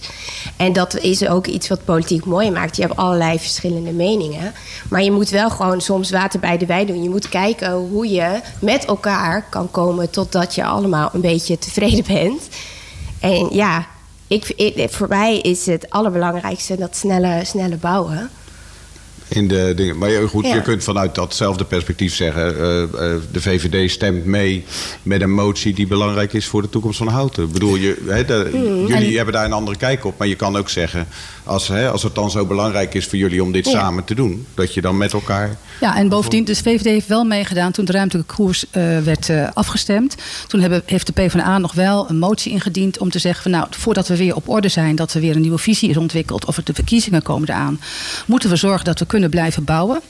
En 0.58 0.74
dat 0.74 1.00
is 1.00 1.28
ook 1.28 1.48
iets 1.48 1.68
wat 1.68 1.86
politiek 1.86 2.26
mooi 2.26 2.52
maakt. 2.52 2.76
Je 2.76 2.82
hebt 2.82 2.96
allerlei 2.96 3.40
verschillende 3.40 3.92
meningen. 3.92 4.54
Maar 4.90 5.04
je 5.04 5.12
moet 5.12 5.30
wel 5.30 5.50
gewoon 5.50 5.82
soms 5.82 6.12
water 6.12 6.40
bij 6.40 6.58
de 6.58 6.66
wijn 6.66 6.88
doen. 6.88 7.04
Je 7.04 7.10
moet 7.10 7.30
kijken 7.30 7.72
hoe 7.72 8.10
je 8.10 8.42
met 8.60 8.86
elkaar 8.86 9.46
kan 9.50 9.72
komen 9.72 10.10
totdat 10.10 10.56
je 10.56 10.64
allemaal 10.64 11.10
een 11.14 11.22
beetje 11.22 11.58
tevreden 11.58 12.04
bent. 12.08 12.42
En 13.20 13.48
ja, 13.52 13.86
ik, 14.28 14.88
voor 14.92 15.08
mij 15.08 15.40
is 15.40 15.66
het 15.66 15.90
allerbelangrijkste 15.90 16.78
dat 16.78 16.96
snelle, 16.96 17.42
snelle 17.46 17.76
bouwen. 17.76 18.30
In 19.34 19.48
de 19.48 19.74
dingen. 19.76 19.98
Maar 19.98 20.10
je- 20.10 20.28
goed, 20.28 20.46
Ja. 20.46 20.54
je 20.56 20.62
kunt 20.62 20.84
vanuit 20.84 21.16
datzelfde 21.16 21.64
perspectief 21.66 22.16
zeggen... 22.16 22.60
eh, 22.60 22.84
eh, 22.84 22.90
de 23.32 23.42
VVD 23.42 23.92
stemt 23.92 24.26
mee 24.26 24.64
met 25.04 25.22
een 25.22 25.32
motie 25.34 25.74
die 25.74 25.88
belangrijk 25.88 26.34
is 26.34 26.46
voor 26.46 26.62
de 26.62 26.70
toekomst 26.70 26.98
van 26.98 27.08
Houten. 27.08 27.44
Ik 27.44 27.52
bedoel, 27.52 27.76
je, 27.76 28.24
de- 28.28 28.50
Mm. 28.54 28.88
jullie 28.88 29.16
hebben 29.16 29.34
daar 29.34 29.46
een 29.46 29.52
andere 29.54 29.78
kijk 29.78 30.06
op. 30.06 30.18
Maar 30.18 30.28
je 30.28 30.36
kan 30.36 30.56
ook 30.58 30.70
zeggen, 30.70 31.08
als, 31.44 31.72
als 31.72 32.04
het 32.04 32.16
dan 32.16 32.32
zo 32.32 32.46
belangrijk 32.46 32.94
is 32.94 33.06
voor 33.06 33.18
jullie 33.18 33.44
om 33.44 33.52
dit 33.52 33.66
Ja. 33.66 33.72
samen 33.72 34.04
te 34.04 34.16
doen... 34.16 34.46
dat 34.54 34.74
je 34.74 34.82
dan 34.82 34.98
met 34.98 35.14
elkaar... 35.14 35.58
Ja, 35.82 35.96
en 35.98 36.10
bovendien, 36.10 36.44
dus 36.44 36.60
VVD 36.60 36.84
heeft 36.84 37.08
wel 37.08 37.24
meegedaan 37.24 37.72
toen 37.72 37.86
de 37.86 37.92
ruimtelijke 37.92 38.36
koers 38.36 38.66
eh, 38.72 39.00
werd 39.00 39.30
afgestemd. 39.54 40.16
Toen 40.48 40.60
hebben, 40.62 40.82
heeft 40.86 41.06
de 41.08 41.14
PvdA 41.14 41.58
nog 41.58 41.74
wel 41.74 42.10
een 42.10 42.18
motie 42.20 42.52
ingediend 42.52 42.98
om 42.98 43.10
te 43.10 43.20
zeggen: 43.20 43.42
van, 43.44 43.52
nou, 43.52 43.66
voordat 43.70 44.08
we 44.08 44.18
weer 44.18 44.36
op 44.36 44.50
orde 44.50 44.68
zijn, 44.70 44.96
dat 44.96 45.14
er 45.14 45.22
weer 45.22 45.36
een 45.36 45.42
nieuwe 45.42 45.58
visie 45.58 45.90
is 45.90 45.98
ontwikkeld 45.98 46.46
of 46.46 46.58
er 46.58 46.64
de 46.64 46.74
verkiezingen 46.74 47.22
komen 47.22 47.50
eraan, 47.50 47.80
moeten 48.26 48.50
we 48.50 48.56
zorgen 48.56 48.86
dat 48.86 49.00
we 49.00 49.06
kunnen 49.06 49.23
blijven 49.30 49.64
bouwen. 49.64 50.02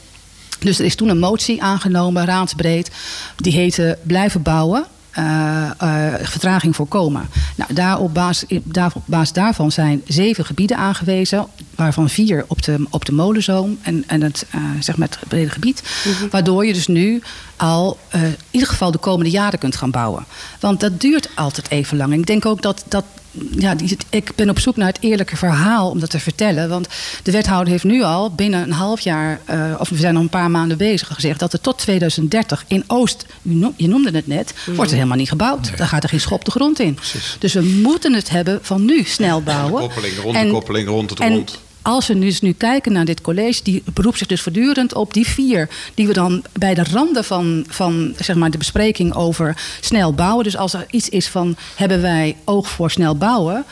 Dus 0.59 0.79
er 0.79 0.85
is 0.85 0.95
toen 0.95 1.09
een 1.09 1.19
motie 1.19 1.63
aangenomen, 1.63 2.25
raadsbreed, 2.25 2.91
die 3.35 3.53
heette 3.53 3.97
Blijven 4.03 4.41
bouwen. 4.41 4.85
eh, 5.11 5.69
eh, 5.77 6.13
vertraging 6.21 6.75
voorkomen. 6.75 7.29
Nou, 7.55 7.73
daar 7.73 7.99
op, 7.99 8.13
basis, 8.13 8.59
daar, 8.63 8.91
op 8.93 9.03
basis 9.05 9.33
daarvan 9.33 9.71
zijn 9.71 10.01
zeven 10.07 10.45
gebieden 10.45 10.77
aangewezen, 10.77 11.47
waarvan 11.75 12.09
vier 12.09 12.45
op 12.47 12.63
de, 12.63 12.85
op 12.89 13.05
de 13.05 13.11
molenzoom 13.11 13.77
en, 13.81 14.03
en 14.07 14.21
het, 14.21 14.45
eh, 14.51 14.61
zeg 14.79 14.97
maar 14.97 15.07
het 15.07 15.29
brede 15.29 15.49
gebied. 15.49 15.83
Waardoor 16.31 16.65
je 16.65 16.73
dus 16.73 16.87
nu 16.87 17.21
al 17.55 17.97
in 18.11 18.35
ieder 18.51 18.69
geval 18.69 18.91
de 18.91 18.97
komende 18.97 19.31
jaren 19.31 19.59
kunt 19.59 19.75
gaan 19.75 19.91
bouwen. 19.91 20.25
Want 20.59 20.79
dat 20.79 21.01
duurt 21.01 21.29
altijd 21.35 21.69
even 21.69 21.97
lang. 21.97 22.13
En 22.13 22.19
ik 22.19 22.25
denk 22.25 22.45
ook 22.45 22.61
dat, 22.61 22.83
dat 22.87 23.05
ja, 23.57 23.75
ik 24.09 24.31
ben 24.35 24.49
op 24.49 24.59
zoek 24.59 24.75
naar 24.75 24.87
het 24.87 24.97
eerlijke 24.99 25.37
verhaal 25.37 25.89
om 25.89 25.99
dat 25.99 26.09
te 26.09 26.19
vertellen. 26.19 26.69
Want 26.69 26.87
de 27.23 27.31
wethouder 27.31 27.71
heeft 27.71 27.83
nu 27.83 28.03
al 28.03 28.31
binnen 28.31 28.63
een 28.63 28.71
half 28.71 28.99
jaar, 28.99 29.41
eh, 29.45 29.75
of 29.77 29.89
we 29.89 29.95
zijn 29.95 30.15
al 30.15 30.21
een 30.21 30.29
paar 30.29 30.51
maanden 30.51 30.77
bezig, 30.77 31.07
gezegd 31.07 31.39
dat 31.39 31.53
er 31.53 31.61
tot 31.61 31.77
2030 31.77 32.65
in 32.67 32.83
Oost, 32.87 33.25
je 33.75 33.87
noemde 33.87 34.11
het 34.11 34.27
net, 34.27 34.53
wordt 34.65 34.91
er 34.91 34.97
helemaal 34.97 35.17
niet 35.17 35.29
gebouwd. 35.29 35.77
Daar 35.77 35.87
gaat 35.87 36.03
er 36.03 36.09
geen 36.09 36.19
schop 36.19 36.45
de 36.45 36.51
grond 36.51 36.79
in. 36.79 36.97
Dus 37.39 37.53
we 37.53 37.61
moeten 37.61 38.13
het 38.13 38.29
hebben 38.29 38.59
van 38.61 38.85
nu 38.85 39.03
snel 39.03 39.41
bouwen. 39.41 39.81
koppeling, 39.81 40.17
rond 40.17 40.39
de 40.39 40.49
koppeling, 40.49 40.87
rond 40.87 41.09
het 41.09 41.19
en 41.19 41.33
rond. 41.33 41.59
Als 41.83 42.07
we 42.07 42.19
dus 42.19 42.41
nu 42.41 42.53
kijken 42.53 42.91
naar 42.91 43.05
dit 43.05 43.21
college, 43.21 43.63
die 43.63 43.83
beroept 43.93 44.17
zich 44.17 44.27
dus 44.27 44.41
voortdurend 44.41 44.93
op 44.93 45.13
die 45.13 45.27
vier. 45.27 45.69
Die 45.93 46.07
we 46.07 46.13
dan 46.13 46.43
bij 46.51 46.73
de 46.73 46.83
randen 46.91 47.23
van, 47.23 47.65
van 47.67 48.13
zeg 48.19 48.35
maar, 48.35 48.51
de 48.51 48.57
bespreking 48.57 49.13
over 49.13 49.57
snel 49.81 50.13
bouwen. 50.13 50.43
Dus 50.43 50.57
als 50.57 50.73
er 50.73 50.85
iets 50.89 51.09
is 51.09 51.27
van 51.27 51.55
hebben 51.75 52.01
wij 52.01 52.37
oog 52.45 52.69
voor 52.69 52.91
snel 52.91 53.15
bouwen. 53.15 53.65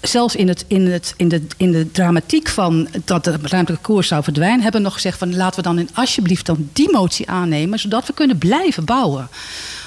Zelfs 0.00 0.36
in, 0.36 0.48
het, 0.48 0.64
in, 0.68 0.86
het, 0.86 1.14
in, 1.16 1.28
de, 1.28 1.46
in 1.56 1.72
de 1.72 1.90
dramatiek 1.90 2.48
van 2.48 2.88
dat 3.04 3.24
de 3.24 3.30
ruimtelijke 3.42 3.86
koers 3.86 4.08
zou 4.08 4.22
verdwijnen, 4.22 4.60
hebben 4.60 4.80
we 4.80 4.86
nog 4.86 4.94
gezegd 4.94 5.18
van 5.18 5.36
laten 5.36 5.56
we 5.56 5.68
dan 5.68 5.78
in 5.78 5.88
alsjeblieft 5.94 6.46
dan 6.46 6.68
die 6.72 6.90
motie 6.90 7.28
aannemen, 7.30 7.78
zodat 7.78 8.06
we 8.06 8.12
kunnen 8.12 8.38
blijven 8.38 8.84
bouwen. 8.84 9.28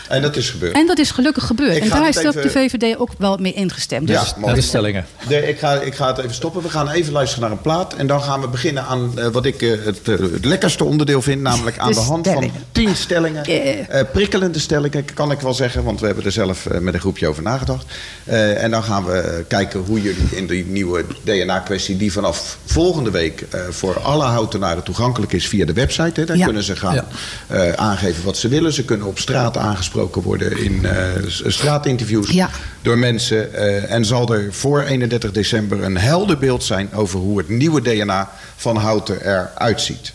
En 0.09 0.21
dat 0.21 0.35
is 0.35 0.49
gebeurd. 0.49 0.73
En 0.75 0.87
dat 0.87 0.97
is 0.99 1.11
gelukkig 1.11 1.45
gebeurd. 1.45 1.75
Ik 1.75 1.83
en 1.83 1.89
daar 1.89 2.07
is 2.07 2.17
ook 2.17 2.23
even- 2.25 2.41
de 2.41 2.49
VVD 2.49 2.97
ook 2.99 3.09
wel 3.17 3.37
mee 3.37 3.53
ingestemd. 3.53 4.09
Ja, 4.09 4.19
Dus. 4.21 4.33
Naar 4.45 4.55
de 4.55 4.61
stellingen. 4.61 5.05
Nee, 5.29 5.47
ik, 5.47 5.59
ga, 5.59 5.73
ik 5.81 5.95
ga 5.95 6.07
het 6.07 6.17
even 6.17 6.33
stoppen. 6.33 6.61
We 6.61 6.69
gaan 6.69 6.89
even 6.89 7.13
luisteren 7.13 7.43
naar 7.43 7.51
een 7.57 7.61
plaat. 7.61 7.93
En 7.93 8.07
dan 8.07 8.21
gaan 8.21 8.41
we 8.41 8.47
beginnen 8.47 8.83
aan 8.85 9.11
eh, 9.19 9.27
wat 9.27 9.45
ik 9.45 9.61
eh, 9.61 9.69
het, 9.83 9.99
eh, 10.03 10.19
het 10.19 10.45
lekkerste 10.45 10.83
onderdeel 10.83 11.21
vind. 11.21 11.41
Namelijk 11.41 11.77
aan 11.77 11.87
De 11.91 11.93
de, 11.93 11.99
hand 12.01 12.25
stellingen. 12.25 12.51
van 12.53 12.61
tien 12.71 12.95
stellingen. 12.95 13.43
Yeah. 13.43 13.99
Eh, 13.99 14.05
prikkelende 14.11 14.59
stellingen, 14.59 15.05
kan 15.13 15.31
ik 15.31 15.39
wel 15.39 15.53
zeggen. 15.53 15.83
Want 15.83 15.99
we 15.99 16.05
hebben 16.05 16.25
er 16.25 16.31
zelf 16.31 16.67
met 16.79 16.93
een 16.93 16.99
groepje 16.99 17.27
over 17.27 17.43
nagedacht. 17.43 17.85
Eh, 18.23 18.63
en 18.63 18.71
dan 18.71 18.83
gaan 18.83 19.05
we 19.05 19.45
kijken 19.47 19.79
hoe 19.79 20.01
jullie 20.01 20.27
in 20.31 20.47
die 20.47 20.65
nieuwe 20.65 21.05
DNA-kwestie... 21.23 21.97
die 21.97 22.11
vanaf 22.11 22.57
volgende 22.65 23.11
week 23.11 23.41
eh, 23.49 23.61
voor 23.69 23.99
alle 23.99 24.23
houtenaren 24.23 24.83
toegankelijk 24.83 25.33
is 25.33 25.47
via 25.47 25.65
de 25.65 25.73
website. 25.73 26.19
Hè. 26.19 26.25
Daar 26.25 26.37
Ja. 26.37 26.45
kunnen 26.45 26.63
ze 26.63 26.75
gaan 26.75 26.93
Ja. 26.93 27.05
eh, 27.47 27.71
aangeven 27.73 28.23
wat 28.23 28.37
ze 28.37 28.47
willen. 28.47 28.73
Ze 28.73 28.85
kunnen 28.85 29.07
op 29.07 29.19
straat 29.19 29.57
aangesproken 29.57 29.95
worden 30.23 30.57
in 30.57 30.85
eh, 30.85 31.11
straatinterviews 31.27 32.29
Ja. 32.31 32.49
door 32.81 32.97
mensen. 32.97 33.53
eh, 33.53 33.91
en 33.93 34.05
zal 34.05 34.33
er 34.33 34.53
voor 34.53 34.81
31 34.83 35.31
december 35.31 35.83
een 35.83 35.97
helder 35.97 36.37
beeld 36.37 36.63
zijn 36.63 36.93
over 36.93 37.19
hoe 37.19 37.37
het 37.37 37.49
nieuwe 37.49 37.81
DNA 37.81 38.29
van 38.55 38.77
Houten 38.77 39.21
eruit 39.25 39.81
ziet. 39.81 40.13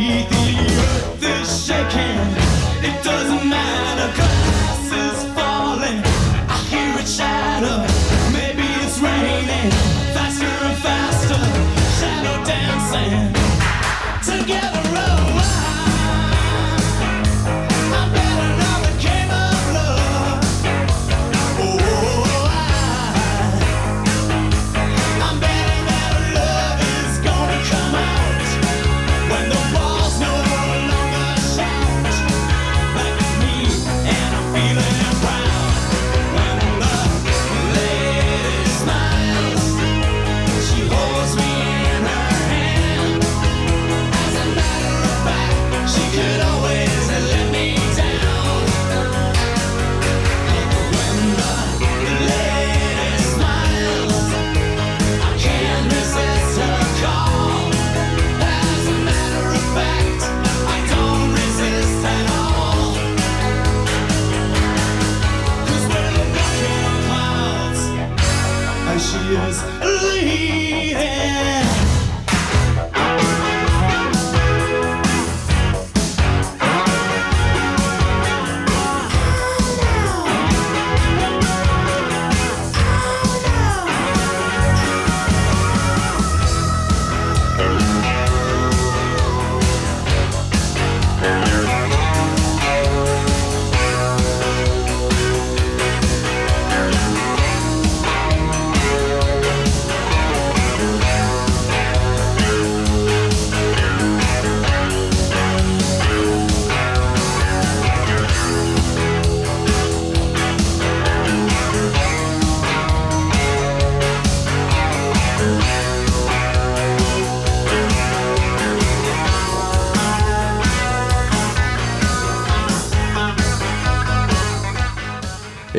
Haiti. 0.00 0.39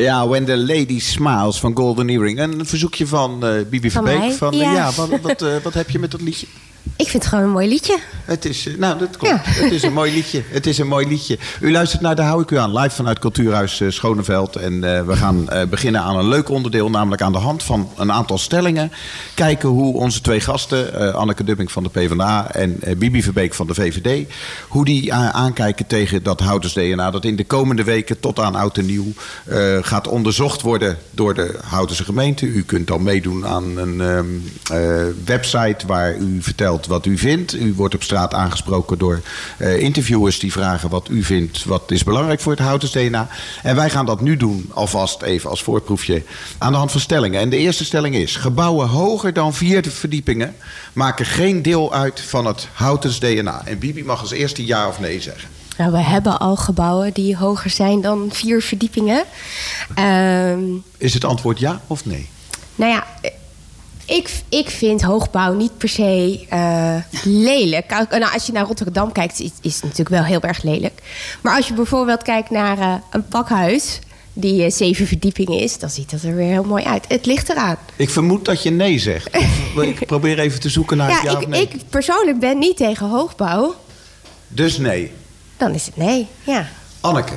Ja, 0.02 0.28
When 0.28 0.44
the 0.44 0.56
Lady 0.56 0.98
Smiles 1.00 1.60
van 1.60 1.76
Golden 1.76 2.08
Earring. 2.08 2.38
Een 2.38 2.66
verzoekje 2.66 3.06
van 3.06 3.46
eh, 3.46 3.50
Bibi 3.70 3.90
Van 3.90 4.06
Verbeek. 4.06 4.32
Van, 4.32 4.52
eh, 4.52 4.58
Ja. 4.58 4.72
ja, 4.72 4.90
wat, 4.96 5.08
wat, 5.20 5.42
eh, 5.42 5.56
wat 5.62 5.74
heb 5.74 5.90
je 5.90 5.98
met 5.98 6.10
dat 6.10 6.20
liedje? 6.20 6.46
Ik 6.96 7.08
vind 7.08 7.22
het 7.22 7.26
gewoon 7.26 7.44
een 7.44 7.50
mooi 7.50 7.68
liedje. 7.68 7.98
Het 8.24 8.44
is, 8.44 8.66
eh, 8.66 8.76
nou, 8.76 8.98
dat. 8.98 9.16
Ja. 9.20 9.40
Het 9.44 9.72
is 9.72 9.82
een 9.82 9.92
mooi 9.92 10.12
liedje. 10.12 10.42
Het 10.48 10.66
is 10.66 10.78
een 10.78 10.86
mooi 10.86 11.08
liedje. 11.08 11.38
U 11.60 11.72
luistert 11.72 12.02
naar 12.02 12.16
De 12.16 12.22
Hou 12.22 12.42
ik 12.42 12.50
u 12.50 12.56
aan, 12.56 12.78
live 12.78 12.94
vanuit 12.94 13.18
Cultuurhuis 13.18 13.80
eh, 13.80 13.90
Schoneveld. 13.90 14.56
En 14.56 14.96
eh, 14.96 15.04
we 15.04 15.16
gaan 15.16 15.48
beginnen 15.70 16.00
aan 16.00 16.16
een 16.16 16.28
leuk 16.28 16.48
onderdeel, 16.48 16.90
namelijk 16.90 17.22
aan 17.22 17.32
de 17.32 17.38
hand 17.38 17.62
van 17.62 17.90
een 17.96 18.12
aantal 18.12 18.38
stellingen. 18.38 18.92
Kijken 19.34 19.68
hoe 19.68 19.96
onze 19.96 20.20
twee 20.20 20.40
gasten, 20.40 20.94
eh, 20.94 21.14
Anneke 21.14 21.44
Dubbing 21.44 21.72
van 21.72 21.82
de 21.82 21.88
PvdA 21.88 22.50
en 22.50 22.80
Bibi 22.98 23.22
Verbeek 23.22 23.54
van 23.54 23.66
de 23.66 23.74
VVD, 23.74 24.32
hoe 24.68 24.84
die 24.84 25.12
aankijken 25.12 25.86
tegen 25.86 26.22
dat 26.22 26.40
Houters 26.40 26.72
DNA. 26.72 27.10
Dat 27.10 27.24
in 27.24 27.36
de 27.36 27.44
komende 27.44 27.84
weken 27.84 28.20
tot 28.20 28.38
aan 28.38 28.54
oud 28.54 28.78
en 28.78 28.86
nieuw 28.86 29.12
gaat 29.80 30.08
onderzocht 30.08 30.62
worden 30.62 30.98
door 31.10 31.34
de 31.34 31.58
Houtense 31.64 32.04
gemeente. 32.04 32.46
U 32.46 32.62
kunt 32.62 32.86
dan 32.86 33.02
meedoen 33.02 33.46
aan 33.46 33.76
een 33.76 34.00
ehm, 34.00 34.26
eh, 34.72 35.06
website 35.24 35.86
waar 35.86 36.16
u 36.16 36.42
vertelt 36.42 36.71
wat 36.80 37.06
u 37.06 37.18
vindt. 37.18 37.54
U 37.54 37.74
wordt 37.74 37.94
op 37.94 38.02
straat 38.02 38.34
aangesproken 38.34 38.98
door 38.98 39.20
eh, 39.58 39.78
interviewers 39.78 40.38
die 40.38 40.52
vragen 40.52 40.88
wat 40.88 41.08
u 41.10 41.22
vindt, 41.22 41.64
wat 41.64 41.90
is 41.90 42.04
belangrijk 42.04 42.40
voor 42.40 42.52
het 42.52 42.60
Houtens 42.60 42.92
DNA. 42.92 43.28
En 43.62 43.76
wij 43.76 43.90
gaan 43.90 44.06
dat 44.06 44.20
nu 44.20 44.36
doen, 44.36 44.70
alvast 44.74 45.22
even 45.22 45.50
als 45.50 45.62
voorproefje, 45.62 46.22
aan 46.58 46.72
de 46.72 46.78
hand 46.78 46.90
van 46.90 47.00
stellingen. 47.00 47.40
En 47.40 47.48
de 47.50 47.56
eerste 47.56 47.84
stelling 47.84 48.14
is: 48.14 48.36
gebouwen 48.36 48.88
hoger 48.88 49.32
dan 49.32 49.54
vier 49.54 49.84
verdiepingen 49.90 50.54
maken 50.92 51.26
geen 51.26 51.62
deel 51.62 51.92
uit 51.92 52.20
van 52.20 52.46
het 52.46 52.68
Houtens 52.72 53.20
DNA. 53.20 53.62
En 53.64 53.78
Bibi 53.78 54.04
mag 54.04 54.20
als 54.20 54.30
eerste 54.30 54.66
ja 54.66 54.88
of 54.88 55.00
nee 55.00 55.20
zeggen. 55.20 55.48
Nou, 55.76 55.92
we 55.92 55.98
hebben 55.98 56.38
al 56.38 56.56
gebouwen 56.56 57.12
die 57.12 57.36
hoger 57.36 57.70
zijn 57.70 58.00
dan 58.00 58.28
vier 58.32 58.62
verdiepingen. 58.62 59.24
Ehm, 59.94 60.62
Is 60.96 61.14
het 61.14 61.24
antwoord 61.24 61.58
ja 61.58 61.80
of 61.86 62.04
nee? 62.04 62.28
nou 62.74 62.92
ja, 62.92 63.06
ik, 64.06 64.30
ik 64.48 64.70
vind 64.70 65.02
hoogbouw 65.02 65.52
niet 65.52 65.78
per 65.78 65.88
se 65.88 66.46
eh, 66.48 66.96
lelijk. 67.24 67.90
Nou, 68.10 68.32
als 68.32 68.46
je 68.46 68.52
naar 68.52 68.66
Rotterdam 68.66 69.12
kijkt, 69.12 69.40
is, 69.40 69.50
is 69.60 69.74
het 69.74 69.82
natuurlijk 69.82 70.08
wel 70.08 70.24
heel 70.24 70.40
erg 70.40 70.62
lelijk. 70.62 71.02
Maar 71.40 71.56
als 71.56 71.68
je 71.68 71.74
bijvoorbeeld 71.74 72.22
kijkt 72.22 72.50
naar 72.50 72.78
eh, 72.78 72.94
een 73.10 73.26
pakhuis 73.28 73.98
die 74.32 74.64
eh, 74.64 74.70
zeven 74.70 75.06
verdiepingen 75.06 75.58
is, 75.58 75.78
dan 75.78 75.90
ziet 75.90 76.10
dat 76.10 76.22
er 76.22 76.34
weer 76.34 76.48
heel 76.48 76.64
mooi 76.64 76.84
uit. 76.84 77.04
Het 77.08 77.26
ligt 77.26 77.48
eraan. 77.48 77.76
Ik 77.96 78.10
vermoed 78.10 78.44
dat 78.44 78.62
je 78.62 78.70
nee 78.70 78.98
zegt. 78.98 79.36
Of 79.76 79.82
ik 79.82 80.06
probeer 80.06 80.38
even 80.38 80.60
te 80.60 80.68
zoeken 80.68 80.96
naar 80.96 81.10
het 81.10 81.22
ja, 81.22 81.30
Ja, 81.30 81.36
of 81.36 81.42
ik, 81.42 81.48
nee. 81.48 81.62
ik 81.62 81.76
persoonlijk 81.88 82.38
ben 82.38 82.58
niet 82.58 82.76
tegen 82.76 83.08
hoogbouw. 83.08 83.74
Dus 84.48 84.78
nee. 84.78 85.12
Dan 85.56 85.74
is 85.74 85.86
het 85.86 85.96
nee, 85.96 86.26
ja. 86.42 86.68
Anneke. 87.00 87.32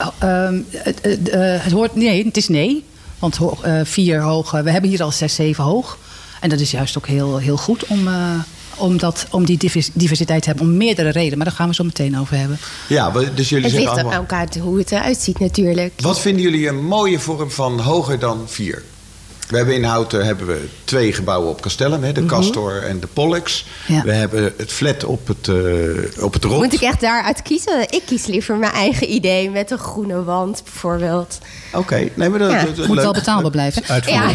Oh, 0.00 0.06
ehm, 0.18 0.60
het, 0.70 0.98
het, 1.02 1.30
het 1.62 1.72
hoort, 1.72 1.94
nee, 1.94 2.24
het 2.24 2.36
is 2.36 2.48
nee. 2.48 2.84
Want 3.26 3.36
ho- 3.36 3.58
eh, 3.62 3.80
vier 3.84 4.20
hoog, 4.22 4.50
we 4.50 4.70
hebben 4.70 4.90
hier 4.90 5.02
al 5.02 5.12
zes, 5.12 5.34
zeven 5.34 5.64
hoog. 5.64 5.98
En 6.40 6.48
dat 6.48 6.60
is 6.60 6.70
juist 6.70 6.98
ook 6.98 7.06
heel, 7.06 7.36
heel 7.38 7.56
goed 7.56 7.86
om, 7.86 8.08
eh, 8.08 8.30
om, 8.76 8.98
dat, 8.98 9.26
om 9.30 9.44
die 9.44 9.58
divers- 9.58 9.90
diversiteit 9.92 10.42
te 10.42 10.48
hebben. 10.48 10.66
Om 10.66 10.76
meerdere 10.76 11.08
redenen, 11.10 11.36
maar 11.38 11.46
daar 11.46 11.56
gaan 11.56 11.68
we 11.68 11.74
zo 11.74 11.84
meteen 11.84 12.18
over 12.18 12.36
hebben. 12.36 12.58
Ja, 12.88 13.12
we- 13.12 13.34
dus 13.34 13.48
jullie 13.48 13.64
Het 13.64 13.74
zeggen 13.74 13.78
ligt 13.94 14.06
aan 14.06 14.12
allemaal... 14.14 14.38
elkaar 14.40 14.62
hoe 14.62 14.78
het 14.78 14.92
eruit 14.92 15.18
ziet 15.18 15.38
natuurlijk. 15.38 15.92
Wat 16.00 16.20
vinden 16.20 16.42
jullie 16.42 16.68
een 16.68 16.84
mooie 16.84 17.18
vorm 17.18 17.50
van 17.50 17.80
hoger 17.80 18.18
dan 18.18 18.42
vier? 18.46 18.82
We 19.48 19.56
hebben 19.56 19.74
in 19.74 19.84
Houten 19.84 20.24
hebben 20.26 20.46
we 20.46 20.68
twee 20.84 21.12
gebouwen 21.12 21.50
op 21.50 21.60
Castellum, 21.60 22.02
hè, 22.02 22.12
de 22.12 22.26
Castor 22.26 22.82
en 22.82 23.00
de 23.00 23.06
Pollux. 23.06 23.66
Ja. 23.86 24.02
We 24.02 24.12
hebben 24.12 24.52
het 24.56 24.72
flat 24.72 25.04
op 25.04 25.26
het, 25.26 25.48
eh 25.48 26.24
op 26.24 26.32
het 26.32 26.44
Rot. 26.44 26.62
Moet 26.62 26.72
ik 26.72 26.80
echt 26.80 27.00
daaruit 27.00 27.42
kiezen? 27.42 27.80
Ik 27.90 28.02
kies 28.06 28.26
liever 28.26 28.56
mijn 28.56 28.72
eigen 28.72 29.12
idee 29.12 29.50
met 29.50 29.70
een 29.70 29.78
groene 29.78 30.24
wand 30.24 30.62
bijvoorbeeld. 30.64 31.38
Oké, 31.72 32.08
nee, 32.14 32.28
maar 32.28 32.38
dat, 32.38 32.50
Ja. 32.50 32.56
dat- 32.56 32.66
dat- 32.66 32.76
Het 32.76 32.86
moet 32.86 32.94
leuk. 32.96 33.04
wel 33.04 33.12
betaalbaar 33.14 33.50
blijven. 33.50 33.82
Ja, 34.06 34.30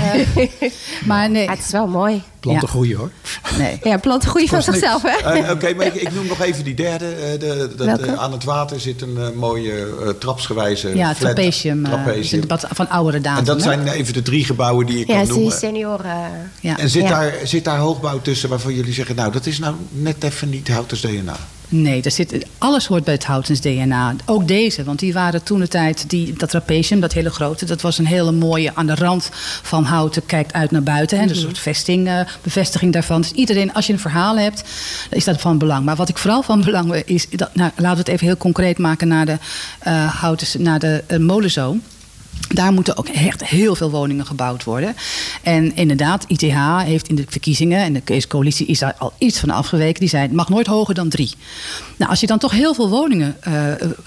Maar 1.06 1.30
nee, 1.30 1.44
Ja, 1.44 1.52
het 1.52 1.60
is 1.60 1.72
wel 1.72 1.88
mooi. 1.88 2.22
Planten 2.42 2.64
Ja. 2.68 2.70
groeien 2.74 2.98
hoor. 2.98 3.10
nee. 3.58 3.80
Ja, 3.84 3.98
planten 3.98 4.30
groeien 4.30 4.48
van 4.48 4.62
zichzelf, 4.62 5.02
hè? 5.02 5.10
Eh, 5.42 5.52
Oké, 5.52 5.74
maar 5.74 5.86
ik, 5.86 5.94
ik 5.94 6.14
noem 6.14 6.28
nog 6.28 6.42
even 6.42 6.64
die 6.64 6.74
derde. 6.74 7.06
eh, 7.06 7.40
de, 7.40 7.74
dat, 7.78 8.00
eh, 8.00 8.14
aan 8.14 8.32
het 8.32 8.44
water 8.44 8.80
zit 8.80 9.02
een 9.02 9.18
mooie 9.36 9.74
eh, 10.02 10.10
trapsgewijze 10.10 10.96
Ja, 10.96 11.16
flat. 11.16 11.38
is 11.38 12.36
wat 12.48 12.66
van 12.74 12.90
oudere 12.90 13.22
datum. 13.22 13.38
En 13.40 13.46
dat 13.46 13.56
hè? 13.58 13.62
zijn 13.64 13.88
even 13.88 14.14
de 14.14 14.22
drie 14.22 14.46
gebouwen 14.46 14.86
die 14.86 15.00
ik 15.00 15.08
Ja, 15.08 15.18
kan 15.18 15.28
noemen. 15.28 15.52
senioren. 15.52 16.16
Ja. 16.60 16.78
En 16.78 16.90
zit, 16.90 17.04
Ja. 17.04 17.10
daar, 17.10 17.34
zit 17.44 17.64
daar 17.64 17.78
hoogbouw 17.78 18.22
tussen 18.22 18.50
waarvan 18.50 18.74
jullie 18.74 18.94
zeggen... 18.94 19.16
nou, 19.16 19.32
dat 19.32 19.46
is 19.46 19.60
nou 19.60 19.76
net 19.90 20.24
even 20.24 20.50
niet 20.50 20.68
Houters 20.68 21.02
DNA? 21.02 21.36
Nee, 21.74 22.02
er 22.02 22.12
zit, 22.12 22.46
alles 22.58 22.88
hoort 22.88 23.04
bij 23.04 23.14
het 23.14 23.26
Houtens 23.26 23.62
DNA. 23.62 24.16
Ook 24.26 24.48
deze, 24.48 24.84
want 24.84 25.00
die 25.00 25.14
waren 25.14 25.44
toen 25.44 25.60
de 25.60 25.68
tijd, 25.68 26.10
die, 26.10 26.34
dat 26.34 26.50
trapesium, 26.50 27.00
dat 27.00 27.14
hele 27.14 27.30
grote, 27.30 27.66
dat 27.66 27.82
was 27.82 27.98
een 27.98 28.06
hele 28.06 28.32
mooie 28.32 28.76
aan 28.76 28.86
de 28.86 28.96
rand 28.96 29.30
van 29.62 29.84
Houten, 29.84 30.26
kijkt 30.26 30.54
uit 30.54 30.72
naar 30.72 30.84
buiten. 30.84 31.20
Hè, 31.20 31.26
dus 31.26 31.38
een 31.38 31.44
soort 31.44 31.60
vesting, 31.60 32.08
eh, 32.08 32.20
bevestiging 32.42 32.94
daarvan. 32.94 33.22
Dus 33.22 33.32
iedereen, 33.32 33.74
als 33.74 33.88
je 33.88 33.94
een 33.94 34.00
verhaal 34.00 34.38
hebt, 34.38 34.64
is 35.10 35.24
dat 35.24 35.42
van 35.42 35.58
belang. 35.58 35.86
Maar 35.86 35.96
wat 35.96 36.10
ik 36.10 36.18
vooral 36.18 36.44
van 36.44 36.64
belang 36.64 36.94
is, 36.96 37.30
dat, 37.30 37.56
nou, 37.56 37.72
laten 37.76 37.92
we 37.92 38.00
het 38.00 38.08
even 38.08 38.26
heel 38.26 38.38
concreet 38.38 38.78
maken 38.78 39.08
naar 39.08 39.26
de, 39.26 39.38
eh 39.80 40.22
Houtens, 40.22 40.56
naar 40.60 40.80
de 40.80 41.04
eh, 41.08 41.18
molenzoom. 41.18 41.82
Daar 42.54 42.74
moeten 42.74 42.98
ook 42.98 43.08
echt 43.08 43.46
heel 43.46 43.76
veel 43.76 43.92
woningen 43.92 44.26
gebouwd 44.26 44.64
worden. 44.64 44.96
En 45.44 45.76
inderdaad, 45.76 46.26
ITH 46.28 46.84
heeft 46.84 47.08
in 47.08 47.16
de 47.16 47.26
verkiezingen, 47.30 47.80
en 47.80 47.94
de 47.94 48.28
Coalitie 48.28 48.66
is 48.66 48.80
daar 48.80 48.96
al 48.98 49.14
iets 49.18 49.40
van 49.40 49.50
afgeweken, 49.50 50.00
die 50.00 50.10
zei 50.10 50.24
het 50.24 50.32
mag 50.32 50.50
nooit 50.50 50.68
hoger 50.68 50.94
dan 50.94 51.10
drie. 51.10 51.32
Nou, 51.98 52.10
als 52.12 52.20
je 52.20 52.28
dan 52.28 52.38
toch 52.38 52.52
heel 52.52 52.74
veel 52.74 52.90
woningen 52.90 53.38
eh, 53.42 53.64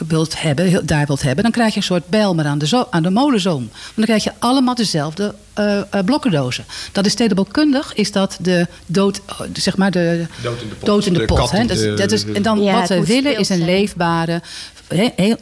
wilt 0.09 0.41
hebben, 0.43 0.87
daar 0.87 1.07
wilt 1.07 1.23
hebben, 1.23 1.43
dan 1.43 1.53
krijg 1.53 1.73
je 1.73 1.77
een 1.77 1.87
soort 1.87 2.09
bijl 2.09 2.39
aan 2.41 2.59
de, 2.59 2.67
zo, 2.67 2.87
aan 2.91 3.03
de 3.03 3.11
molenzoom. 3.11 3.69
Want 3.73 3.95
dan 3.95 4.05
krijg 4.05 4.25
je 4.25 4.33
allemaal 4.39 4.75
dezelfde 4.75 5.35
eh, 5.55 5.79
eh, 5.79 5.85
blokkendozen. 6.05 6.65
Dat 6.93 7.07
is 7.07 7.13
stedenbouwkundig, 7.13 7.95
is 7.95 8.13
dat 8.13 8.37
de 8.41 8.67
dood, 8.87 9.21
eh, 9.27 9.41
zeg 9.53 9.77
maar 9.77 9.91
de 9.91 10.27
Dood 10.43 10.61
in 10.63 10.69
de 10.69 10.75
pot. 10.75 10.87
Dood 10.87 11.07
in 11.07 11.13
de 11.13 11.19
De 11.19 11.25
pot 11.25 11.39
kat 11.39 11.51
hè. 11.51 11.59
in 11.61 11.67
Dat, 11.67 11.77
is- 11.77 11.83
de- 11.83 11.95
dat 11.95 12.13
is, 12.13 12.25
en 12.25 12.43
dan 12.43 12.63
Ja, 12.63 12.79
wat 12.81 12.89
we 12.89 13.05
willen 13.05 13.33
is 13.33 13.39
een 13.39 13.45
zijn. 13.57 13.65
leefbare. 13.69 14.43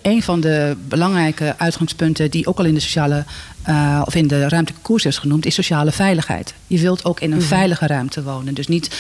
Een 0.02 0.22
van 0.22 0.40
de 0.40 0.76
belangrijke 0.88 1.54
uitgangspunten 1.58 2.30
die 2.30 2.46
ook 2.46 2.58
al 2.58 2.64
in 2.64 2.74
de 2.74 2.80
sociale 2.80 3.24
eh, 3.62 4.02
of 4.04 4.14
in 4.14 4.26
de 4.26 4.48
ruimtelijke 4.48 4.82
koers 4.82 5.04
is 5.04 5.18
genoemd, 5.18 5.46
is 5.46 5.54
sociale 5.54 5.92
veiligheid. 5.92 6.54
Je 6.66 6.78
wilt 6.78 7.04
ook 7.04 7.20
in 7.20 7.32
een 7.32 7.42
veilige 7.42 7.86
ruimte 7.86 8.22
wonen. 8.22 8.54
Dus 8.54 8.68
niet 8.68 8.90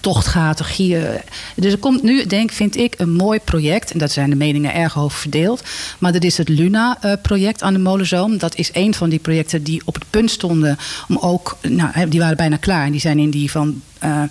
tochtgaten, 0.00 0.64
gier. 0.64 1.24
Dus 1.56 1.72
er 1.72 1.78
komt 1.78 2.02
nu, 2.02 2.26
denk 2.26 2.52
vind 2.52 2.76
ik, 2.76 2.94
een 2.98 3.12
mooi 3.12 3.40
project. 3.40 3.92
En 3.92 3.98
dat 3.98 4.12
zijn 4.12 4.30
de 4.30 4.36
meningen 4.36 4.74
erg 4.74 4.98
over 4.98 5.18
verdeeld. 5.18 5.62
Maar 5.98 6.12
dat 6.12 6.24
is 6.24 6.38
het 6.38 6.48
Luna-project 6.48 7.62
aan 7.62 7.72
de 7.72 7.78
Molenzoom. 7.78 8.38
Dat 8.38 8.54
is 8.54 8.70
een 8.72 8.94
van 8.94 9.08
die 9.08 9.18
projecten 9.18 9.62
die 9.62 9.82
op 9.84 9.94
het 9.94 10.04
punt 10.10 10.30
stonden 10.30 10.78
om 11.08 11.18
ook, 11.18 11.58
nou, 11.68 12.08
die 12.08 12.20
waren 12.20 12.36
bijna 12.36 12.56
klaar. 12.56 12.84
En 12.84 12.92
die 12.92 13.00
zijn 13.00 13.18
in 13.18 13.30
die 13.30 13.50
van 13.50 13.82
eh, 13.98 14.22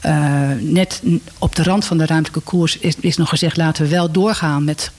eh, 0.00 0.58
net 0.60 1.02
op 1.38 1.56
de 1.56 1.62
rand 1.62 1.84
van 1.84 1.98
de 1.98 2.06
ruimtelijke 2.06 2.50
koers 2.50 2.78
is, 2.78 2.94
is 3.00 3.16
nog 3.16 3.28
gezegd: 3.28 3.56
laten 3.56 3.82
we 3.82 3.90
wel 3.90 4.12
doorgaan 4.12 4.64
met 4.64 4.90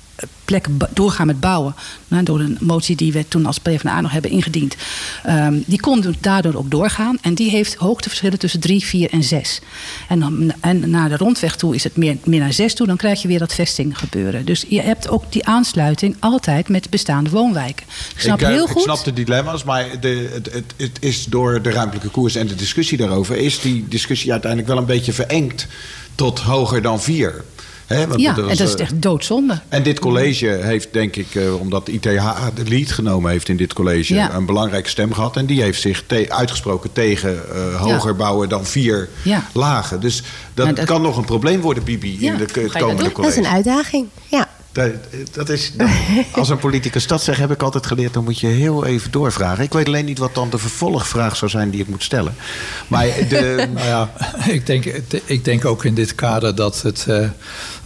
plekken 0.45 0.77
doorgaan 0.93 1.27
met 1.27 1.39
bouwen. 1.39 1.75
Nou, 2.07 2.23
door 2.23 2.39
een 2.39 2.57
motie 2.59 2.95
die 2.95 3.11
we 3.11 3.27
toen 3.27 3.45
als 3.45 3.57
PvdA 3.57 4.01
nog 4.01 4.11
hebben 4.11 4.31
ingediend. 4.31 4.75
Ehm, 5.23 5.57
die 5.65 5.79
kon 5.79 6.01
do- 6.01 6.11
daardoor 6.19 6.53
ook 6.55 6.71
doorgaan. 6.71 7.17
En 7.21 7.33
die 7.33 7.49
heeft 7.49 7.75
hoogteverschillen 7.75 8.39
tussen 8.39 8.59
3, 8.59 8.83
4 8.83 9.09
en 9.09 9.23
6. 9.23 9.61
En, 10.07 10.19
dan, 10.19 10.53
en 10.59 10.89
naar 10.89 11.09
de 11.09 11.17
rondweg 11.17 11.55
toe 11.55 11.75
is 11.75 11.83
het 11.83 11.97
meer, 11.97 12.17
meer 12.23 12.39
naar 12.39 12.53
6 12.53 12.73
toe. 12.73 12.87
Dan 12.87 12.97
krijg 12.97 13.21
je 13.21 13.27
weer 13.27 13.39
dat 13.39 13.53
vesting 13.53 13.97
gebeuren. 13.97 14.45
Dus 14.45 14.65
je 14.67 14.81
hebt 14.81 15.09
ook 15.09 15.31
die 15.31 15.45
aansluiting 15.45 16.15
altijd 16.19 16.69
met 16.69 16.89
bestaande 16.89 17.29
woonwijken. 17.29 17.85
Ik 18.15 18.19
snap 18.21 18.41
ik, 18.41 18.47
eh, 18.47 18.53
heel 18.53 18.65
ik 18.65 18.71
goed. 18.71 18.81
snap 18.83 19.03
de 19.03 19.13
dilemma's, 19.13 19.63
maar 19.63 19.99
de, 19.99 20.29
het, 20.33 20.51
het, 20.53 20.73
het 20.77 20.97
is 20.99 21.25
door 21.25 21.61
de 21.61 21.69
ruimtelijke 21.71 22.09
koers 22.09 22.35
en 22.35 22.47
de 22.47 22.55
discussie 22.55 22.97
daarover... 22.97 23.37
is 23.37 23.59
die 23.61 23.85
discussie 23.87 24.31
uiteindelijk 24.31 24.71
wel 24.71 24.79
een 24.79 24.85
beetje 24.85 25.13
verengd 25.13 25.67
tot 26.15 26.39
hoger 26.39 26.81
dan 26.81 27.01
vier. 27.01 27.43
Hè, 27.89 28.07
want 28.07 28.21
ja, 28.21 28.31
er 28.37 28.41
en 28.49 28.57
dat 28.57 28.67
is 28.67 28.73
eh, 28.75 28.79
echt 28.81 29.01
doodzonde. 29.01 29.59
En 29.69 29.83
dit 29.83 29.99
college 29.99 30.45
heeft, 30.47 30.87
denk 30.91 31.15
ik, 31.15 31.35
eh, 31.35 31.59
omdat 31.59 31.87
ITH 31.87 32.03
de 32.55 32.63
lead 32.67 32.91
genomen 32.91 33.31
heeft 33.31 33.49
in 33.49 33.57
dit 33.57 33.73
college, 33.73 34.13
Ja. 34.13 34.33
een 34.33 34.45
belangrijke 34.45 34.89
stem 34.89 35.13
gehad. 35.13 35.37
En 35.37 35.45
die 35.45 35.61
heeft 35.61 35.81
zich 35.81 36.03
te- 36.07 36.25
uitgesproken 36.29 36.91
tegen 36.93 37.39
eh, 37.55 37.81
hoger 37.81 38.15
bouwen 38.15 38.49
dan 38.49 38.65
vier 38.65 39.09
Ja. 39.23 39.43
lagen. 39.53 39.99
Dus 39.99 40.23
dat, 40.53 40.75
dat- 40.75 40.85
kan 40.85 41.01
nog 41.01 41.17
een 41.17 41.25
probleem 41.25 41.61
worden, 41.61 41.83
Bibi, 41.83 42.17
Ja, 42.19 42.31
in 42.31 42.37
de, 42.37 42.43
het 42.43 42.53
dat 42.53 42.71
komende 42.71 42.85
doen? 42.85 42.95
Dat 42.97 43.07
is 43.07 43.13
college. 43.13 43.39
een 43.39 43.45
uitdaging. 43.47 44.07
Ja. 44.27 44.47
Dat, 44.71 44.91
dat 45.31 45.49
is, 45.49 45.71
dat- 45.75 45.87
als 46.31 46.49
een 46.49 46.57
politicus 46.57 47.07
dat 47.07 47.23
zegt, 47.23 47.39
heb 47.39 47.51
ik 47.51 47.61
altijd 47.63 47.85
geleerd, 47.85 48.13
dan 48.13 48.23
moet 48.23 48.39
je 48.39 48.47
heel 48.47 48.85
even 48.85 49.11
doorvragen. 49.11 49.63
Ik 49.63 49.73
weet 49.73 49.87
alleen 49.87 50.05
niet 50.05 50.17
wat 50.17 50.35
dan 50.35 50.49
de 50.49 50.57
vervolgvraag 50.57 51.35
zou 51.35 51.51
zijn 51.51 51.69
die 51.69 51.81
ik 51.81 51.87
moet 51.87 52.03
stellen. 52.03 52.35
Maar 52.87 53.05
de, 53.29 53.67
Nou 53.73 53.87
ja, 53.87 54.09
ik 54.47 54.65
denk, 54.65 54.85
ik 55.25 55.43
denk 55.45 55.65
ook 55.65 55.85
in 55.85 55.93
dit 55.93 56.15
kader 56.15 56.55
dat 56.55 56.81
het, 56.81 57.05
eh, 57.07 57.29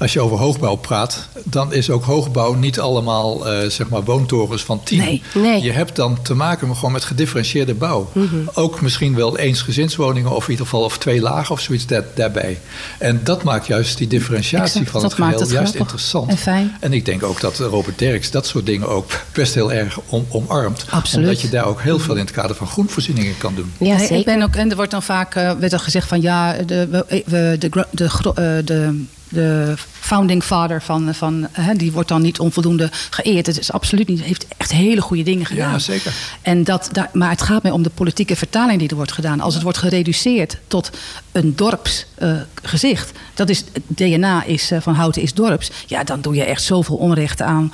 als 0.04 0.14
je 0.14 0.20
over 0.20 0.38
hoogbouw 0.38 0.76
praat, 0.76 1.28
dan 1.44 1.74
is 1.74 1.90
ook 1.90 2.04
hoogbouw 2.04 2.54
niet 2.54 2.80
allemaal 2.80 3.48
eh, 3.48 3.70
zeg 3.70 3.90
maar 3.90 4.04
woontorens 4.04 4.64
van 4.64 4.84
tien. 4.84 4.98
Nee. 4.98 5.22
Nee. 5.34 5.62
Je 5.62 5.72
hebt 5.72 5.96
dan 5.96 6.22
te 6.22 6.34
maken 6.34 6.68
met, 6.68 6.78
gewoon 6.78 6.92
met 6.92 7.04
gedifferentieerde 7.04 7.74
bouw. 7.74 8.12
Ook 8.54 8.82
misschien 8.82 9.16
wel 9.16 9.38
eens 9.38 9.62
gezinswoningen 9.62 10.32
of 10.32 10.44
in 10.44 10.52
ieder 10.52 10.66
geval 10.66 10.84
of 10.84 10.98
twee 10.98 11.22
lagen 11.22 11.56
of 11.56 11.62
zoiets 11.62 11.86
daar, 11.86 12.04
daarbij. 12.16 12.60
En 13.00 13.22
dat 13.24 13.44
maakt 13.44 13.68
juist 13.68 13.98
die 13.98 14.08
differentiatie 14.08 14.80
Exact, 14.80 14.90
van 14.90 15.04
het 15.04 15.14
geheel 15.14 15.40
het 15.40 15.50
juist 15.50 15.76
interessant. 15.76 16.30
en 16.30 16.38
fijn. 16.38 16.78
En 16.80 16.94
ik 16.94 17.06
denk 17.06 17.24
ook 17.24 17.42
dat 17.42 17.58
Robert 17.58 18.00
Derks 18.00 18.32
dat 18.32 18.48
soort 18.48 18.66
dingen 18.66 18.88
ook 18.88 19.12
best 19.34 19.54
heel 19.54 19.72
erg 19.72 20.00
om, 20.08 20.26
omarmt. 20.30 20.86
Absoluut. 20.90 21.26
Omdat 21.28 21.42
je 21.42 21.50
daar 21.50 21.66
ook 21.66 21.82
heel 21.82 22.00
veel 22.00 22.16
in 22.16 22.22
het 22.22 22.32
kader 22.32 22.56
van 22.56 22.68
groenvoorzieningen 22.68 23.38
kan 23.38 23.56
doen. 23.56 23.74
Ja, 23.78 23.98
zeker. 23.98 24.18
Ik 24.18 24.26
ben 24.26 24.42
ook, 24.42 24.56
en 24.56 24.70
er 24.70 24.76
wordt 24.76 24.92
dan 24.92 25.04
vaak 25.04 25.36
uh, 25.36 25.52
werd 25.52 25.72
dan 25.72 25.80
gezegd 25.80 26.08
van 26.08 26.22
ja, 26.22 26.54
de, 26.54 26.88
we, 27.26 27.56
de, 27.60 28.10
gro- 28.10 28.34
de, 28.34 28.60
uh, 28.60 28.66
de, 28.66 29.04
de 29.34 29.74
founding 30.00 30.44
father 30.44 30.82
van, 30.82 31.16
van 31.16 31.48
uh, 31.60 31.70
die 31.76 31.92
wordt 31.92 32.10
dan 32.10 32.22
niet 32.22 32.40
onvoldoende 32.40 32.90
geëerd. 33.10 33.46
Het 33.46 33.60
is 33.60 33.72
absoluut 33.72 34.08
niet. 34.08 34.22
heeft 34.22 34.46
echt 34.58 34.72
hele 34.72 35.02
goede 35.02 35.24
dingen 35.24 35.46
gedaan. 35.46 35.72
Ja, 35.72 35.80
zeker. 35.80 36.14
En 36.42 36.64
dat, 36.64 36.90
daar, 36.92 37.10
maar 37.14 37.30
het 37.30 37.42
gaat 37.42 37.64
mij 37.64 37.72
om 37.72 37.84
de 37.84 37.90
politieke 37.90 38.36
vertaling 38.36 38.80
die 38.80 38.90
er 38.90 38.96
wordt 38.96 39.12
gedaan. 39.12 39.42
Als 39.42 39.54
het 39.54 39.64
wordt 39.64 39.78
gereduceerd 39.78 40.58
tot 40.68 40.90
een 41.32 41.56
dorpsgezicht, 41.56 43.12
dat 43.34 43.50
is 43.50 43.64
het 43.74 43.84
DNA 43.88 44.44
is, 44.44 44.72
uh, 44.72 44.82
van 44.82 44.94
Houten 44.94 45.22
is 45.22 45.34
dorps. 45.34 45.72
Ja, 45.86 46.04
dan 46.04 46.22
doe 46.22 46.36
je 46.36 46.44
echt 46.44 46.64
zoveel 46.64 46.96
onrecht 46.96 47.42
aan 47.42 47.72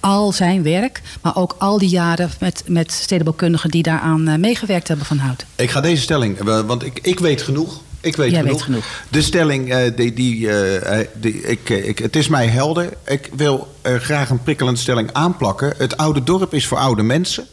al 0.00 0.32
zijn 0.32 0.62
werk, 0.62 1.02
maar 1.22 1.36
ook 1.36 1.56
al 1.58 1.78
die 1.78 1.88
jaren 1.88 2.30
met, 2.40 2.62
met 2.66 2.92
stedenbouwkundigen 2.92 3.70
die 3.70 3.82
daaraan 3.82 4.28
uh, 4.28 4.34
meegewerkt 4.34 4.88
hebben 4.88 5.06
van 5.06 5.18
Houten. 5.18 5.46
Ik 5.56 5.70
ga 5.70 5.80
deze 5.80 6.02
stelling, 6.02 6.42
want 6.42 6.84
ik, 6.84 6.98
ik 7.02 7.20
weet 7.20 7.42
genoeg. 7.42 7.80
Ik 8.00 8.16
weet 8.16 8.30
Jij 8.30 8.40
genoeg. 8.40 8.54
weet 8.54 8.62
genoeg. 8.62 8.84
De 9.08 9.22
stelling, 9.22 9.74
uh, 9.74 9.96
die, 9.96 10.12
die, 10.12 10.38
uh, 10.38 10.98
die, 11.14 11.42
ik, 11.42 11.68
ik, 11.68 11.98
het 11.98 12.16
is 12.16 12.28
mij 12.28 12.46
helder. 12.46 12.88
Ik 13.06 13.30
wil 13.36 13.74
er 13.82 14.00
graag 14.00 14.30
een 14.30 14.42
prikkelende 14.42 14.80
stelling 14.80 15.12
aanplakken. 15.12 15.74
Het 15.76 15.96
oude 15.96 16.22
dorp 16.22 16.54
is 16.54 16.66
voor 16.66 16.78
oude 16.78 17.02
mensen. 17.02 17.46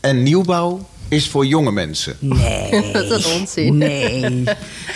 En 0.00 0.22
nieuwbouw 0.22 0.88
is 1.08 1.28
voor 1.28 1.46
jonge 1.46 1.72
mensen. 1.72 2.16
Nee. 2.18 2.70
dat 2.92 3.10
is 3.10 3.24
een 3.24 3.40
onzin. 3.40 3.78
Nee. 3.78 4.20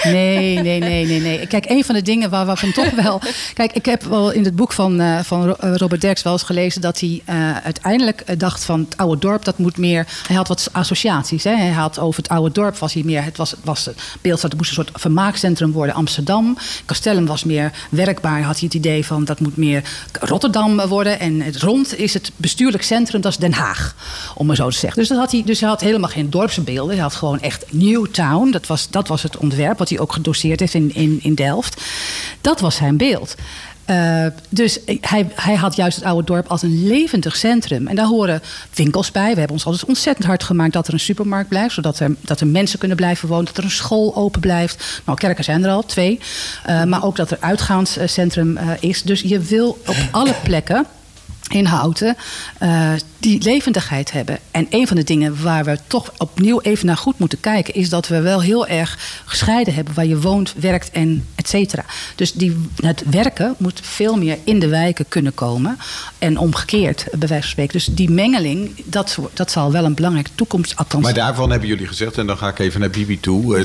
Nee, 0.04 0.58
nee, 0.60 0.80
nee, 0.80 1.06
nee, 1.06 1.20
nee. 1.20 1.46
Kijk, 1.46 1.70
een 1.70 1.84
van 1.84 1.94
de 1.94 2.02
dingen 2.02 2.30
waar, 2.30 2.46
waarvan 2.46 2.72
toch 2.72 2.90
wel... 2.90 3.20
Kijk, 3.54 3.72
ik 3.72 3.84
heb 3.84 4.02
wel 4.02 4.30
in 4.30 4.44
het 4.44 4.56
boek 4.56 4.72
van, 4.72 5.00
uh, 5.00 5.20
van 5.20 5.56
Robert 5.60 6.00
Derks 6.00 6.22
wel 6.22 6.32
eens 6.32 6.42
gelezen... 6.42 6.80
dat 6.80 7.00
hij 7.00 7.22
uh, 7.28 7.56
uiteindelijk 7.56 8.38
dacht 8.40 8.64
van 8.64 8.80
het 8.80 8.96
oude 8.96 9.20
dorp, 9.20 9.44
dat 9.44 9.58
moet 9.58 9.76
meer... 9.76 10.06
Hij 10.26 10.36
had 10.36 10.48
wat 10.48 10.68
associaties. 10.72 11.44
Hè? 11.44 11.54
Hij 11.54 11.70
had 11.70 11.98
over 11.98 12.22
het 12.22 12.30
oude 12.30 12.52
dorp, 12.52 12.76
was 12.76 12.92
hij 12.92 13.02
meer... 13.02 13.24
Het 13.24 13.36
was, 13.36 13.54
was 13.64 13.84
het 13.84 13.96
beeld 14.20 14.40
dat 14.40 14.50
het 14.50 14.60
moest 14.60 14.68
een 14.68 14.84
soort 14.84 15.00
vermaakcentrum 15.00 15.72
worden, 15.72 15.94
Amsterdam. 15.94 16.56
Castellum 16.84 17.26
was 17.26 17.44
meer 17.44 17.72
werkbaar. 17.90 18.42
Had 18.42 18.58
hij 18.58 18.64
het 18.64 18.74
idee 18.74 19.06
van 19.06 19.24
dat 19.24 19.40
moet 19.40 19.56
meer 19.56 19.82
Rotterdam 20.20 20.86
worden. 20.86 21.20
En 21.20 21.40
het 21.40 21.56
rond 21.56 21.98
is 21.98 22.14
het 22.14 22.30
bestuurlijk 22.36 22.82
centrum, 22.82 23.20
dat 23.20 23.32
is 23.32 23.38
Den 23.38 23.52
Haag. 23.52 23.94
Om 24.34 24.46
maar 24.46 24.56
zo 24.56 24.70
te 24.70 24.78
zeggen. 24.78 25.00
Dus, 25.00 25.08
dat 25.08 25.18
had 25.18 25.32
hij, 25.32 25.42
dus 25.44 25.60
hij 25.60 25.68
had 25.68 25.80
helemaal 25.80 26.01
geen 26.10 26.30
dorpsbeelden. 26.30 26.94
Hij 26.94 27.02
had 27.02 27.14
gewoon 27.14 27.40
echt 27.40 27.64
Newtown. 27.70 28.50
Dat 28.50 28.66
was, 28.66 28.90
dat 28.90 29.08
was 29.08 29.22
het 29.22 29.36
ontwerp 29.36 29.78
wat 29.78 29.88
hij 29.88 29.98
ook 29.98 30.12
gedoseerd 30.12 30.60
heeft 30.60 30.74
in, 30.74 30.94
in, 30.94 31.18
in 31.22 31.34
Delft. 31.34 31.82
Dat 32.40 32.60
was 32.60 32.76
zijn 32.76 32.96
beeld. 32.96 33.34
Uh, 33.90 34.26
dus 34.48 34.78
hij, 35.00 35.28
hij 35.34 35.54
had 35.54 35.76
juist 35.76 35.96
het 35.96 36.04
oude 36.04 36.26
dorp 36.26 36.46
als 36.46 36.62
een 36.62 36.86
levendig 36.86 37.36
centrum. 37.36 37.86
En 37.86 37.96
daar 37.96 38.06
horen 38.06 38.42
winkels 38.74 39.10
bij. 39.10 39.32
We 39.32 39.38
hebben 39.38 39.56
ons 39.56 39.64
altijd 39.64 39.84
ontzettend 39.84 40.26
hard 40.26 40.42
gemaakt 40.42 40.72
dat 40.72 40.86
er 40.86 40.92
een 40.92 41.00
supermarkt 41.00 41.48
blijft. 41.48 41.74
Zodat 41.74 41.98
er, 41.98 42.14
dat 42.20 42.40
er 42.40 42.46
mensen 42.46 42.78
kunnen 42.78 42.96
blijven 42.96 43.28
wonen. 43.28 43.44
Dat 43.44 43.56
er 43.56 43.64
een 43.64 43.70
school 43.70 44.16
open 44.16 44.40
blijft. 44.40 45.02
Nou, 45.04 45.18
kerken 45.18 45.44
zijn 45.44 45.64
er 45.64 45.70
al, 45.70 45.84
twee. 45.84 46.20
Uh, 46.68 46.84
maar 46.84 47.04
ook 47.04 47.16
dat 47.16 47.30
er 47.30 47.36
uitgaanscentrum 47.40 48.56
uh, 48.56 48.70
is. 48.80 49.02
Dus 49.02 49.20
je 49.20 49.38
wil 49.38 49.78
op 49.86 49.96
alle 50.10 50.34
plekken 50.42 50.86
in 51.48 51.64
Houten 51.64 52.16
uh, 52.62 52.92
die 53.18 53.42
levendigheid 53.42 54.12
hebben. 54.12 54.38
En 54.50 54.66
een 54.70 54.86
van 54.86 54.96
de 54.96 55.04
dingen 55.04 55.42
waar 55.42 55.64
we 55.64 55.78
toch 55.86 56.12
opnieuw 56.16 56.60
even 56.60 56.86
naar 56.86 56.96
goed 56.96 57.18
moeten 57.18 57.40
kijken... 57.40 57.74
is 57.74 57.88
dat 57.88 58.08
we 58.08 58.20
wel 58.20 58.40
heel 58.40 58.66
erg 58.66 59.22
gescheiden 59.24 59.74
hebben... 59.74 59.94
waar 59.94 60.06
je 60.06 60.20
woont, 60.20 60.54
werkt 60.56 60.90
en 60.90 61.26
et 61.34 61.48
cetera. 61.48 61.84
Dus 62.14 62.32
die, 62.32 62.56
het 62.82 63.02
werken 63.10 63.54
moet 63.58 63.80
veel 63.82 64.16
meer 64.16 64.38
in 64.44 64.58
de 64.58 64.68
wijken 64.68 65.04
kunnen 65.08 65.34
komen. 65.34 65.78
En 66.18 66.38
omgekeerd, 66.38 67.06
bij 67.10 67.28
wijze 67.28 67.42
van 67.42 67.50
spreken. 67.50 67.72
Dus 67.72 67.86
die 67.86 68.10
mengeling, 68.10 68.84
dat, 68.84 69.18
dat 69.34 69.50
zal 69.50 69.72
wel 69.72 69.84
een 69.84 69.94
belangrijke 69.94 70.30
toekomst... 70.34 70.76
Althans, 70.76 71.04
maar 71.04 71.14
daarvan 71.14 71.50
hebben 71.50 71.68
jullie 71.68 71.86
gezegd, 71.86 72.18
en 72.18 72.26
dan 72.26 72.38
ga 72.38 72.48
ik 72.48 72.58
even 72.58 72.80
naar 72.80 72.90
Bibi 72.90 73.20
toe... 73.20 73.64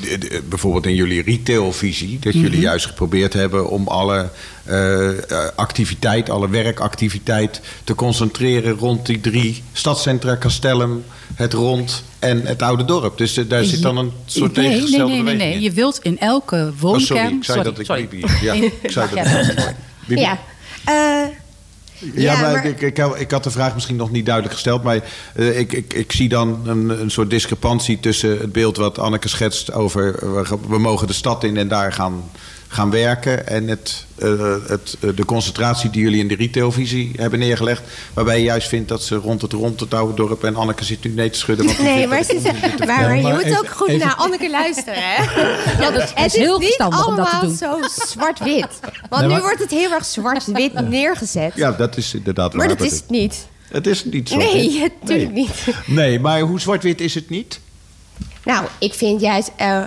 de, 0.00 0.18
de, 0.18 0.42
bijvoorbeeld 0.48 0.86
in 0.86 0.94
jullie 0.94 1.22
retailvisie... 1.22 2.18
dat 2.18 2.32
jullie 2.32 2.48
mm 2.48 2.54
-hmm. 2.54 2.62
juist 2.62 2.86
geprobeerd 2.86 3.32
hebben 3.32 3.68
om 3.70 3.88
alle... 3.88 4.30
Uh, 4.70 5.08
activiteit, 5.54 6.30
alle 6.30 6.48
werkactiviteit 6.48 7.60
te 7.84 7.94
concentreren 7.94 8.78
rond 8.78 9.06
die 9.06 9.20
drie 9.20 9.62
stadcentra, 9.72 10.36
Castellum, 10.36 11.04
het 11.34 11.52
Rond 11.52 12.04
en 12.18 12.46
het 12.46 12.62
Oude 12.62 12.84
Dorp. 12.84 13.18
Dus 13.18 13.38
uh, 13.38 13.48
daar 13.48 13.64
zit 13.64 13.82
dan 13.82 13.96
een 13.96 14.12
soort 14.26 14.56
nee, 14.56 14.68
tegengestelde 14.68 15.12
nee, 15.12 15.22
nee, 15.22 15.34
nee, 15.34 15.52
nee. 15.52 15.60
Je 15.60 15.70
wilt 15.70 15.98
in 16.02 16.18
elke 16.18 16.72
woonkern... 16.78 17.16
Oh, 17.16 17.22
sorry, 17.22 17.36
ik 17.36 17.44
zei 17.44 17.58
sorry, 17.58 17.62
dat 17.62 17.78
ik 17.78 17.86
sorry. 17.86 18.08
Bibi... 18.08 18.26
Ja, 18.40 18.52
ik 18.82 18.90
zei 18.90 19.08
dat 19.14 19.26
ik. 19.26 20.18
Ja. 20.18 20.38
Uh, 20.88 21.26
ja, 21.98 22.32
ja, 22.32 22.40
maar, 22.40 22.52
maar... 22.52 22.64
Ik, 22.64 22.80
ik, 22.80 22.98
ik, 22.98 23.30
had 23.30 23.44
de 23.44 23.50
vraag 23.50 23.74
misschien 23.74 23.96
nog 23.96 24.10
niet 24.10 24.24
duidelijk 24.24 24.54
gesteld. 24.54 24.82
Maar 24.82 25.00
uh, 25.36 25.58
ik, 25.58 25.72
ik, 25.72 25.94
ik, 25.94 26.12
zie 26.12 26.28
dan 26.28 26.62
een, 26.64 27.00
een 27.00 27.10
soort 27.10 27.30
discrepantie 27.30 28.00
tussen 28.00 28.38
het 28.38 28.52
beeld 28.52 28.76
wat 28.76 28.98
Anneke 28.98 29.28
schetst 29.28 29.72
over... 29.72 30.18
we 30.68 30.78
mogen 30.78 31.06
de 31.06 31.12
stad 31.12 31.44
in 31.44 31.56
en 31.56 31.68
daar 31.68 31.92
gaan, 31.92 32.30
gaan 32.74 32.90
werken... 32.90 33.46
en 33.46 33.68
het, 33.68 34.04
uh, 34.18 34.54
het, 34.66 34.96
uh, 35.00 35.16
de 35.16 35.24
concentratie 35.24 35.90
die 35.90 36.02
jullie 36.02 36.20
in 36.20 36.28
de 36.28 36.34
retailvisie 36.34 37.12
hebben 37.16 37.38
neergelegd... 37.38 37.82
waarbij 38.14 38.38
je 38.38 38.44
juist 38.44 38.68
vindt 38.68 38.88
dat 38.88 39.02
ze 39.02 39.14
rond 39.14 39.42
het 39.42 39.52
rond 39.52 39.80
het 39.80 39.94
oude 39.94 40.14
dorp... 40.14 40.44
en 40.44 40.56
Anneke 40.56 40.84
zit 40.84 41.04
nu 41.04 41.10
nee 41.10 41.30
te 41.30 41.38
schudden. 41.38 41.66
Want 41.66 41.78
nee, 41.78 42.06
maar, 42.06 42.22
ze, 42.22 42.40
maar, 42.78 42.86
maar, 42.86 43.16
je 43.16 43.22
moet 43.22 43.42
even, 43.42 43.58
ook 43.58 43.68
goed 43.68 43.88
even... 43.88 44.06
naar 44.06 44.14
Anneke 44.14 44.50
luisteren. 44.50 44.94
Hè? 44.96 45.22
ja, 45.82 45.90
dat 45.90 46.14
het 46.14 46.34
is 46.34 46.36
heel 46.36 46.58
niet 46.58 46.66
verstandig 46.66 47.06
om 47.06 47.16
dat 47.16 47.30
te 47.30 47.46
doen. 47.46 47.56
zo 47.56 47.78
zwart-wit. 48.06 48.66
Want 49.08 49.22
nee, 49.22 49.30
maar... 49.30 49.38
nu 49.38 49.40
wordt 49.40 49.60
het 49.60 49.70
heel 49.70 49.92
erg 49.92 50.04
zwart-wit 50.04 50.88
neergezet. 50.88 51.52
Ja, 51.54 51.72
dat 51.72 51.96
is 51.96 52.14
inderdaad 52.14 52.54
Maar 52.54 52.66
waar. 52.66 52.76
dat 52.76 52.86
is 52.86 52.92
het 52.92 53.10
niet. 53.10 53.46
Het 53.68 53.86
is 53.86 54.04
niet 54.04 54.28
zo. 54.28 54.36
Nee, 54.36 54.80
natuurlijk 55.00 55.32
nee. 55.32 55.44
niet. 55.44 55.66
Nee, 55.86 56.20
maar 56.20 56.40
hoe 56.40 56.60
zwart-wit 56.60 57.00
is 57.00 57.14
het 57.14 57.30
niet? 57.30 57.60
Nou, 58.44 58.66
ik 58.78 58.94
vind 58.94 59.20
juist... 59.20 59.50
Uh, 59.60 59.82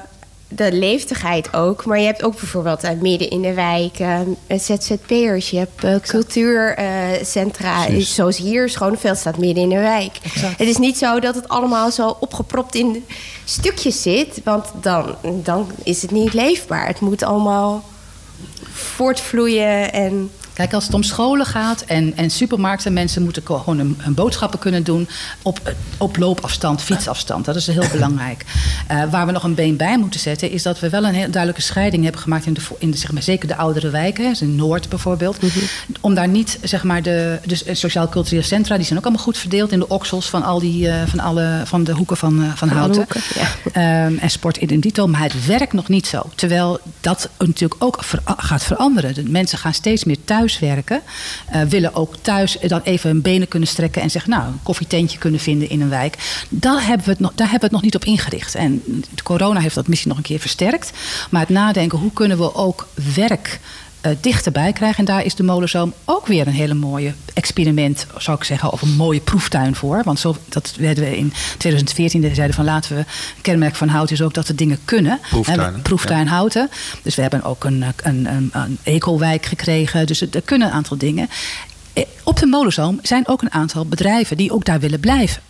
de 0.47 0.71
leeftigheid 0.71 1.53
ook. 1.53 1.85
Maar 1.85 1.99
je 1.99 2.05
hebt 2.05 2.23
ook 2.23 2.35
bijvoorbeeld 2.35 2.83
uh, 2.83 2.91
midden 3.01 3.29
in 3.29 3.41
de 3.41 3.53
wijk 3.53 3.99
uh, 3.99 4.19
ZZP'ers. 4.47 5.49
Je 5.49 5.57
hebt 5.57 5.83
uh, 5.83 5.95
cultuurcentra. 5.95 7.85
zoals 7.99 8.37
hier, 8.37 8.69
Schoneveld 8.69 9.17
staat 9.17 9.37
midden 9.37 9.63
in 9.63 9.69
de 9.69 9.79
wijk. 9.79 10.17
Exact. 10.23 10.57
Het 10.57 10.67
is 10.67 10.77
niet 10.77 10.97
zo 10.97 11.19
dat 11.19 11.35
het 11.35 11.47
allemaal 11.47 11.91
zo 11.91 12.17
opgepropt 12.19 12.75
in 12.75 13.05
stukjes 13.45 14.01
zit. 14.01 14.41
Want 14.43 14.65
dan, 14.81 15.15
dan 15.21 15.71
is 15.83 16.01
het 16.01 16.11
niet 16.11 16.33
leefbaar. 16.33 16.87
Het 16.87 16.99
moet 16.99 17.23
allemaal 17.23 17.83
voortvloeien 18.71 19.93
en... 19.93 20.31
Kijk, 20.57 20.73
als 20.73 20.85
het 20.85 20.93
om 20.93 21.03
scholen 21.03 21.45
gaat 21.45 21.81
en, 21.81 22.13
en 22.15 22.29
supermarkten, 22.29 22.93
mensen 22.93 23.23
moeten 23.23 23.43
gewoon 23.45 23.77
hun, 23.77 23.95
hun 23.97 24.13
boodschappen 24.13 24.59
kunnen 24.59 24.83
doen 24.83 25.07
op, 25.41 25.73
op 25.97 26.17
loopafstand, 26.17 26.81
fietsafstand. 26.81 27.45
Dat 27.45 27.55
is 27.55 27.67
heel 27.67 27.87
belangrijk. 27.97 28.45
Uh, 28.91 29.03
waar 29.11 29.25
we 29.25 29.31
nog 29.31 29.43
een 29.43 29.55
been 29.55 29.77
bij 29.77 29.97
moeten 29.97 30.19
zetten, 30.19 30.51
is 30.51 30.63
dat 30.63 30.79
we 30.79 30.89
wel 30.89 31.05
een 31.05 31.13
heel 31.13 31.31
duidelijke 31.31 31.61
scheiding 31.61 32.03
hebben 32.03 32.21
gemaakt 32.21 32.45
in 32.45 32.53
de, 32.53 32.61
in 32.77 32.91
de 32.91 32.97
zeg 32.97 33.11
maar, 33.11 33.21
zeker 33.21 33.47
de 33.47 33.55
oudere 33.55 33.89
wijken, 33.89 34.29
dus 34.29 34.41
in 34.41 34.55
Noord 34.55 34.89
bijvoorbeeld. 34.89 35.41
Mm 35.41 35.49
-hmm. 35.49 35.61
Om 36.01 36.13
daar 36.13 36.27
niet, 36.27 36.59
zeg 36.63 36.83
maar, 36.83 37.01
de, 37.01 37.39
dus 37.45 37.63
sociaal-culturele 37.71 38.45
centra, 38.45 38.75
die 38.75 38.85
zijn 38.85 38.99
ook 38.99 39.05
allemaal 39.05 39.23
goed 39.23 39.37
verdeeld 39.37 39.71
in 39.71 39.79
de 39.79 39.87
oksels 39.87 40.29
van 40.29 40.43
al 40.43 40.59
die, 40.59 40.87
uh, 40.87 40.95
van 41.05 41.19
alle, 41.19 41.61
van 41.65 41.83
de 41.83 41.91
hoeken 41.91 42.17
van, 42.17 42.43
uh, 42.43 42.51
van 42.55 42.69
Houten. 42.69 42.95
Hoeken, 42.95 43.21
ja. 43.73 44.05
um, 44.05 44.17
en 44.17 44.29
sport 44.29 44.57
in 44.57 44.79
dito, 44.79 45.07
maar 45.07 45.21
het 45.21 45.45
werkt 45.45 45.73
nog 45.73 45.87
niet 45.87 46.07
zo. 46.07 46.29
Terwijl 46.35 46.79
dat 47.01 47.29
natuurlijk 47.37 47.83
ook 47.83 48.03
ver, 48.03 48.19
gaat 48.37 48.63
veranderen. 48.63 49.13
De 49.13 49.23
mensen 49.23 49.57
gaan 49.57 49.73
steeds 49.73 50.03
meer 50.03 50.17
thuis 50.25 50.45
werken, 50.59 51.01
uh, 51.55 51.61
willen 51.61 51.95
ook 51.95 52.15
thuis 52.21 52.57
dan 52.59 52.81
even 52.83 53.09
hun 53.09 53.21
benen 53.21 53.47
kunnen 53.47 53.69
strekken 53.69 54.01
en 54.01 54.09
zeggen, 54.09 54.31
nou, 54.31 54.47
een 54.47 54.59
koffietentje 54.63 55.17
kunnen 55.17 55.39
vinden 55.39 55.69
in 55.69 55.81
een 55.81 55.89
wijk. 55.89 56.43
Daar 56.49 56.85
hebben 56.85 57.05
we 57.05 57.11
het 57.11 57.19
nog, 57.19 57.31
daar 57.35 57.49
hebben 57.49 57.69
we 57.69 57.75
het 57.75 57.83
nog 57.83 57.93
niet 57.93 57.95
op 57.95 58.05
ingericht. 58.05 58.55
En 58.55 58.83
corona 59.23 59.59
heeft 59.59 59.75
dat 59.75 59.87
misschien 59.87 60.09
nog 60.09 60.17
een 60.17 60.23
keer 60.23 60.39
versterkt. 60.39 60.91
Maar 61.29 61.41
het 61.41 61.49
nadenken, 61.49 61.97
hoe 61.97 62.13
kunnen 62.13 62.37
we 62.37 62.55
ook 62.55 62.87
werk 63.15 63.59
uh, 64.07 64.15
dichterbij 64.21 64.73
krijgen. 64.73 64.99
En 64.99 65.05
daar 65.05 65.25
is 65.25 65.35
de 65.35 65.43
molenzoom 65.43 65.93
ook 66.05 66.27
weer 66.27 66.47
een 66.47 66.53
hele 66.53 66.73
mooie 66.73 67.13
experiment, 67.33 68.07
zou 68.17 68.37
ik 68.37 68.43
zeggen, 68.43 68.71
of 68.71 68.81
een 68.81 68.95
mooie 68.95 69.19
proeftuin 69.19 69.75
voor. 69.75 70.01
Want 70.03 70.19
zo, 70.19 70.35
dat 70.49 70.73
werden 70.77 71.03
we 71.03 71.17
in 71.17 71.33
2014 71.57 72.35
zeiden 72.35 72.55
van 72.55 72.65
laten 72.65 72.95
we, 72.95 72.99
een 72.99 73.41
kenmerk 73.41 73.75
van 73.75 73.87
hout 73.87 74.11
is 74.11 74.21
ook 74.21 74.33
dat 74.33 74.47
de 74.47 74.55
dingen 74.55 74.79
kunnen. 74.85 75.19
Proeftuin. 75.29 75.59
He, 75.59 75.79
proeftuin 75.81 76.25
ja. 76.25 76.31
houten. 76.31 76.69
Dus 77.01 77.15
we 77.15 77.21
hebben 77.21 77.43
ook 77.43 77.63
een, 77.63 77.83
een, 78.03 78.25
een, 78.25 78.49
een 78.53 78.77
ecowijk 78.83 79.45
gekregen. 79.45 80.05
Dus 80.05 80.21
er 80.21 80.41
kunnen 80.45 80.67
een 80.67 80.73
aantal 80.73 80.97
dingen. 80.97 81.29
Op 82.23 82.39
de 82.39 82.45
molenzoom 82.45 82.99
zijn 83.01 83.27
ook 83.27 83.41
een 83.41 83.51
aantal 83.51 83.85
bedrijven 83.85 84.37
die 84.37 84.51
ook 84.51 84.65
daar 84.65 84.79
willen 84.79 84.99
blijven. 84.99 85.41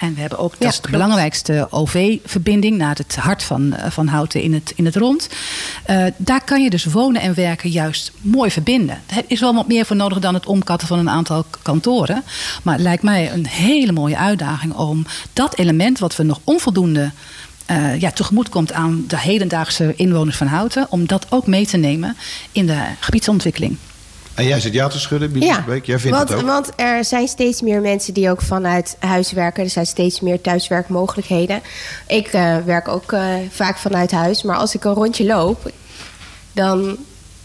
En 0.00 0.14
we 0.14 0.20
hebben 0.20 0.38
ook, 0.38 0.50
dat 0.50 0.62
Ja, 0.62 0.68
is 0.68 0.80
de 0.80 0.90
belangrijkste 0.90 1.66
OV-verbinding 1.70 2.76
naar 2.76 2.96
het 2.96 3.16
hart 3.16 3.42
van, 3.42 3.74
eh, 3.74 3.90
van 3.90 4.06
Houten 4.06 4.42
in 4.42 4.54
het, 4.54 4.72
in 4.76 4.84
het 4.84 4.96
rond. 4.96 5.28
Eh, 5.84 6.04
daar 6.16 6.44
kan 6.44 6.62
je 6.62 6.70
dus 6.70 6.84
wonen 6.84 7.20
en 7.20 7.34
werken 7.34 7.70
juist 7.70 8.12
mooi 8.20 8.50
verbinden. 8.50 9.02
Er 9.06 9.24
is 9.26 9.40
wel 9.40 9.54
wat 9.54 9.68
meer 9.68 9.86
voor 9.86 9.96
nodig 9.96 10.18
dan 10.18 10.34
het 10.34 10.46
omkatten 10.46 10.88
van 10.88 10.98
een 10.98 11.10
aantal 11.10 11.44
kantoren. 11.62 12.22
Maar 12.62 12.74
het 12.74 12.82
lijkt 12.82 13.02
mij 13.02 13.32
een 13.32 13.46
hele 13.46 13.92
mooie 13.92 14.16
uitdaging 14.16 14.74
om 14.74 15.06
dat 15.32 15.58
element 15.58 15.98
wat 15.98 16.16
we 16.16 16.22
nog 16.22 16.40
onvoldoende 16.44 17.10
eh, 17.66 18.00
ja, 18.00 18.10
tegemoet 18.10 18.48
komt 18.48 18.72
aan 18.72 19.04
de 19.08 19.18
hedendaagse 19.18 19.94
inwoners 19.96 20.36
van 20.36 20.46
Houten, 20.46 20.86
om 20.90 21.06
dat 21.06 21.26
ook 21.28 21.46
mee 21.46 21.66
te 21.66 21.76
nemen 21.76 22.16
in 22.52 22.66
de 22.66 22.82
gebiedsontwikkeling. 23.00 23.76
En 24.40 24.46
jij 24.46 24.60
zit 24.60 24.72
ja 24.72 24.88
te 24.88 24.98
schudden, 24.98 25.32
Bibi 25.32 25.54
Beek? 25.66 25.84
Jij 25.84 25.98
vindt 25.98 26.16
want, 26.16 26.28
het 26.28 26.38
ook? 26.38 26.46
want 26.46 26.70
er 26.76 27.04
zijn 27.04 27.28
steeds 27.28 27.60
meer 27.60 27.80
mensen 27.80 28.14
die 28.14 28.30
ook 28.30 28.42
vanuit 28.42 28.96
huis 28.98 29.32
werken. 29.32 29.64
Er 29.64 29.70
zijn 29.70 29.86
steeds 29.86 30.20
meer 30.20 30.40
thuiswerkmogelijkheden. 30.40 31.60
Ik 32.06 32.26
eh, 32.26 32.56
werk 32.64 32.88
ook 32.88 33.12
eh, 33.12 33.34
vaak 33.50 33.78
vanuit 33.78 34.10
huis. 34.10 34.42
Maar 34.42 34.56
als 34.56 34.74
ik 34.74 34.84
een 34.84 34.94
rondje 34.94 35.24
loop, 35.24 35.70
dan... 36.52 36.96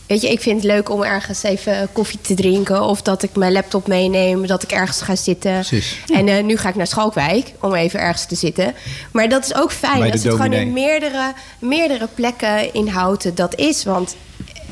Weet 0.08 0.22
je, 0.22 0.32
ik 0.32 0.42
vind 0.42 0.56
het 0.56 0.72
leuk 0.72 0.90
om 0.90 1.04
ergens 1.04 1.44
even 1.44 1.90
koffie 1.92 2.22
te 2.22 2.34
drinken. 2.34 2.84
Of 2.84 3.02
dat 3.02 3.24
ik 3.24 3.36
mijn 3.36 3.52
laptop 3.52 3.88
meeneem, 3.88 4.48
dat 4.48 4.64
ik 4.64 4.72
ergens 4.72 5.02
ga 5.02 5.16
zitten. 5.16 5.52
Precies. 5.52 6.00
En 6.14 6.28
eh, 6.28 6.44
nu 6.44 6.58
ga 6.58 6.70
ik 6.70 6.76
naar 6.76 6.88
Schalkwijk 6.88 7.54
om 7.62 7.74
even 7.74 8.00
ergens 8.00 8.26
te 8.26 8.36
zitten. 8.36 8.74
Maar 9.12 9.30
dat 9.30 9.46
is 9.46 9.56
ook 9.56 9.72
fijn 9.72 10.12
als 10.12 10.24
het 10.24 10.32
gewoon 10.32 10.54
in 10.54 10.74
meerdere, 10.74 11.34
meerdere 11.60 12.08
plekken 12.16 12.74
in 12.74 12.88
Houten 12.88 13.36
dat 13.36 13.56
is. 13.56 13.84
Want 13.84 14.16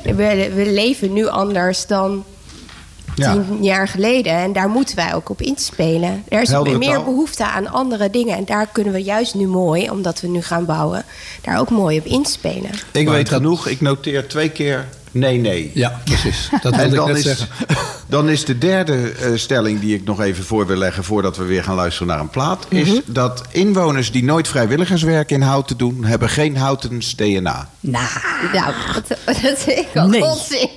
we, 0.04 0.52
we 0.56 0.72
leven 0.72 1.13
nu 1.13 1.28
anders 1.28 1.86
dan 1.88 2.24
Ja. 3.16 3.32
tien 3.34 3.63
jaar 3.63 3.88
geleden. 3.88 4.34
En 4.34 4.54
daar 4.54 4.70
moeten 4.70 4.96
wij 4.96 5.13
ook 5.13 5.30
op 5.30 5.42
inspelen. 5.42 6.24
Er 6.28 6.42
is 6.42 6.50
Heldere 6.50 6.78
meer 6.78 6.89
taal. 6.94 7.04
behoefte 7.04 7.44
aan 7.46 7.68
andere 7.68 8.10
dingen. 8.10 8.38
En 8.38 8.46
daar 8.46 8.68
kunnen 8.72 8.94
we 8.94 9.04
juist 9.04 9.36
nu 9.36 9.48
mooi, 9.48 9.89
omdat 9.89 10.22
we 10.22 10.28
nu 10.28 10.42
gaan 10.42 10.66
bouwen, 10.66 11.04
daar 11.42 11.60
ook 11.60 11.70
mooi 11.70 12.00
op 12.00 12.06
inspelen. 12.06 12.70
Ik 12.92 13.06
Maar 13.06 13.13
weet 13.13 13.30
dat- 13.30 13.36
genoeg. 13.38 13.68
Ik 13.68 13.82
noteer 13.82 14.28
twee 14.28 14.50
keer 14.50 14.88
nee, 15.13 15.38
nee. 15.38 15.71
Ja, 15.73 16.02
precies. 16.04 16.49
Dat 16.62 16.76
wilde 16.76 16.89
ik 16.89 16.95
dan 16.95 17.08
net 17.08 17.17
is, 17.17 17.23
zeggen. 17.23 17.47
dan 18.08 18.30
is 18.30 18.45
de 18.45 18.58
derde 18.58 19.10
eh, 19.12 19.32
stelling 19.36 19.80
die 19.80 19.95
ik 19.95 20.04
nog 20.06 20.21
even 20.21 20.43
voor 20.43 20.65
wil 20.67 20.78
leggen... 20.78 21.04
voordat 21.04 21.38
we 21.38 21.43
weer 21.43 21.63
gaan 21.63 21.76
luisteren 21.76 22.08
naar 22.08 22.19
een 22.19 22.30
plaat... 22.30 22.65
is 22.69 22.88
Mhm. 22.88 22.99
dat 23.06 23.41
inwoners 23.52 24.12
die 24.12 24.23
nooit 24.23 24.47
vrijwilligerswerk 24.47 25.32
in 25.32 25.41
Houten 25.41 25.78
doen... 25.78 26.04
hebben 26.06 26.30
geen 26.30 26.58
Houtens 26.58 27.15
DNA. 27.15 27.69
Nou, 27.80 28.06
Nou, 28.54 28.73
dat, 28.93 29.17
dat 29.26 29.36
vind 29.58 29.78
ik 29.78 29.88
al 29.95 30.08
Nee. 30.08 30.23
onzin. 30.23 30.69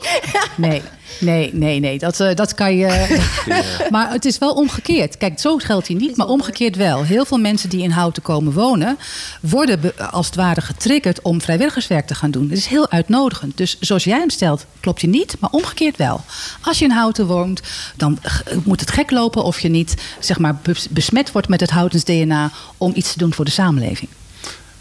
nee. 0.57 0.83
Nee, 1.21 1.51
nee, 1.55 1.81
nee. 1.81 1.99
Dat, 1.99 2.21
eh, 2.21 2.35
dat 2.35 2.55
kan 2.55 2.77
je. 2.77 3.19
maar 3.91 4.11
het 4.13 4.25
is 4.25 4.39
wel 4.39 4.53
omgekeerd. 4.53 5.17
Kijk, 5.17 5.41
zo 5.41 5.57
geldt 5.57 5.87
hij 5.89 5.97
niet, 5.97 6.17
maar 6.17 6.27
omgekeerd 6.27 6.77
wel. 6.77 7.03
Heel 7.03 7.25
veel 7.25 7.39
mensen 7.39 7.69
die 7.69 7.83
in 7.83 7.91
Houten 7.91 8.23
komen 8.23 8.53
wonen, 8.53 8.99
worden 9.41 9.93
als 10.11 10.27
het 10.27 10.35
ware 10.35 10.61
getriggerd 10.61 11.23
om 11.23 11.41
vrijwilligerswerk 11.41 12.07
te 12.07 12.15
gaan 12.15 12.31
doen. 12.31 12.49
Het 12.49 12.59
is 12.59 12.67
heel 12.67 12.91
uitnodigend. 12.91 13.57
Dus 13.57 13.77
zoals 13.81 14.05
jij 14.05 14.19
hem 14.19 14.31
stelt, 14.31 14.67
klopt 14.81 15.01
je 15.01 15.09
niet, 15.09 15.37
maar 15.41 15.51
omgekeerd 15.51 15.97
wel. 15.97 16.25
Als 16.63 16.79
je 16.79 16.85
in 16.85 16.91
Houten 16.91 17.27
woont, 17.27 17.61
dan 17.97 18.19
moet 18.65 18.81
het 18.81 18.91
gek 18.91 19.11
lopen 19.11 19.45
of 19.45 19.61
je 19.61 19.69
niet 19.69 19.95
zeg 20.21 20.39
maar, 20.39 20.57
bes- 20.63 20.89
besmet 20.91 21.33
wordt 21.33 21.49
met 21.49 21.61
het 21.61 21.71
Houtens 21.71 22.05
DNA 22.05 22.51
om 22.77 22.93
iets 22.95 23.13
te 23.13 23.19
doen 23.19 23.35
voor 23.35 23.45
de 23.45 23.51
samenleving. 23.51 24.11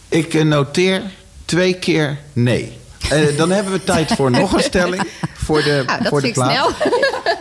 Ik 0.09 0.43
noteer 0.43 1.01
twee 1.45 1.73
keer 1.73 2.19
nee. 2.33 2.71
Eh, 3.09 3.37
dan 3.37 3.51
hebben 3.51 3.73
we 3.73 3.83
tijd 3.83 4.11
voor 4.11 4.31
nog 4.31 4.53
een 4.53 4.63
stelling. 4.63 5.03
Voor 5.33 5.63
de, 5.63 5.83
Nou, 5.85 5.99
dat 5.99 6.07
voor 6.07 6.21
de 6.21 6.31
plaat. 6.31 6.73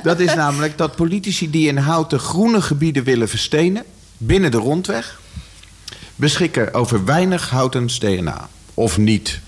Dat 0.02 0.20
is 0.20 0.34
namelijk 0.34 0.78
dat 0.78 0.96
politici 0.96 1.50
die 1.50 1.68
in 1.68 1.76
Houten 1.76 2.18
groene 2.18 2.62
gebieden 2.62 3.04
willen 3.04 3.28
verstenen... 3.28 3.84
binnen 4.16 4.50
de 4.50 4.56
rondweg... 4.56 5.20
beschikken 6.16 6.74
over 6.74 7.04
weinig 7.04 7.50
Houtens 7.50 7.98
DNA. 7.98 8.48
Of 8.74 8.98
niet. 8.98 9.40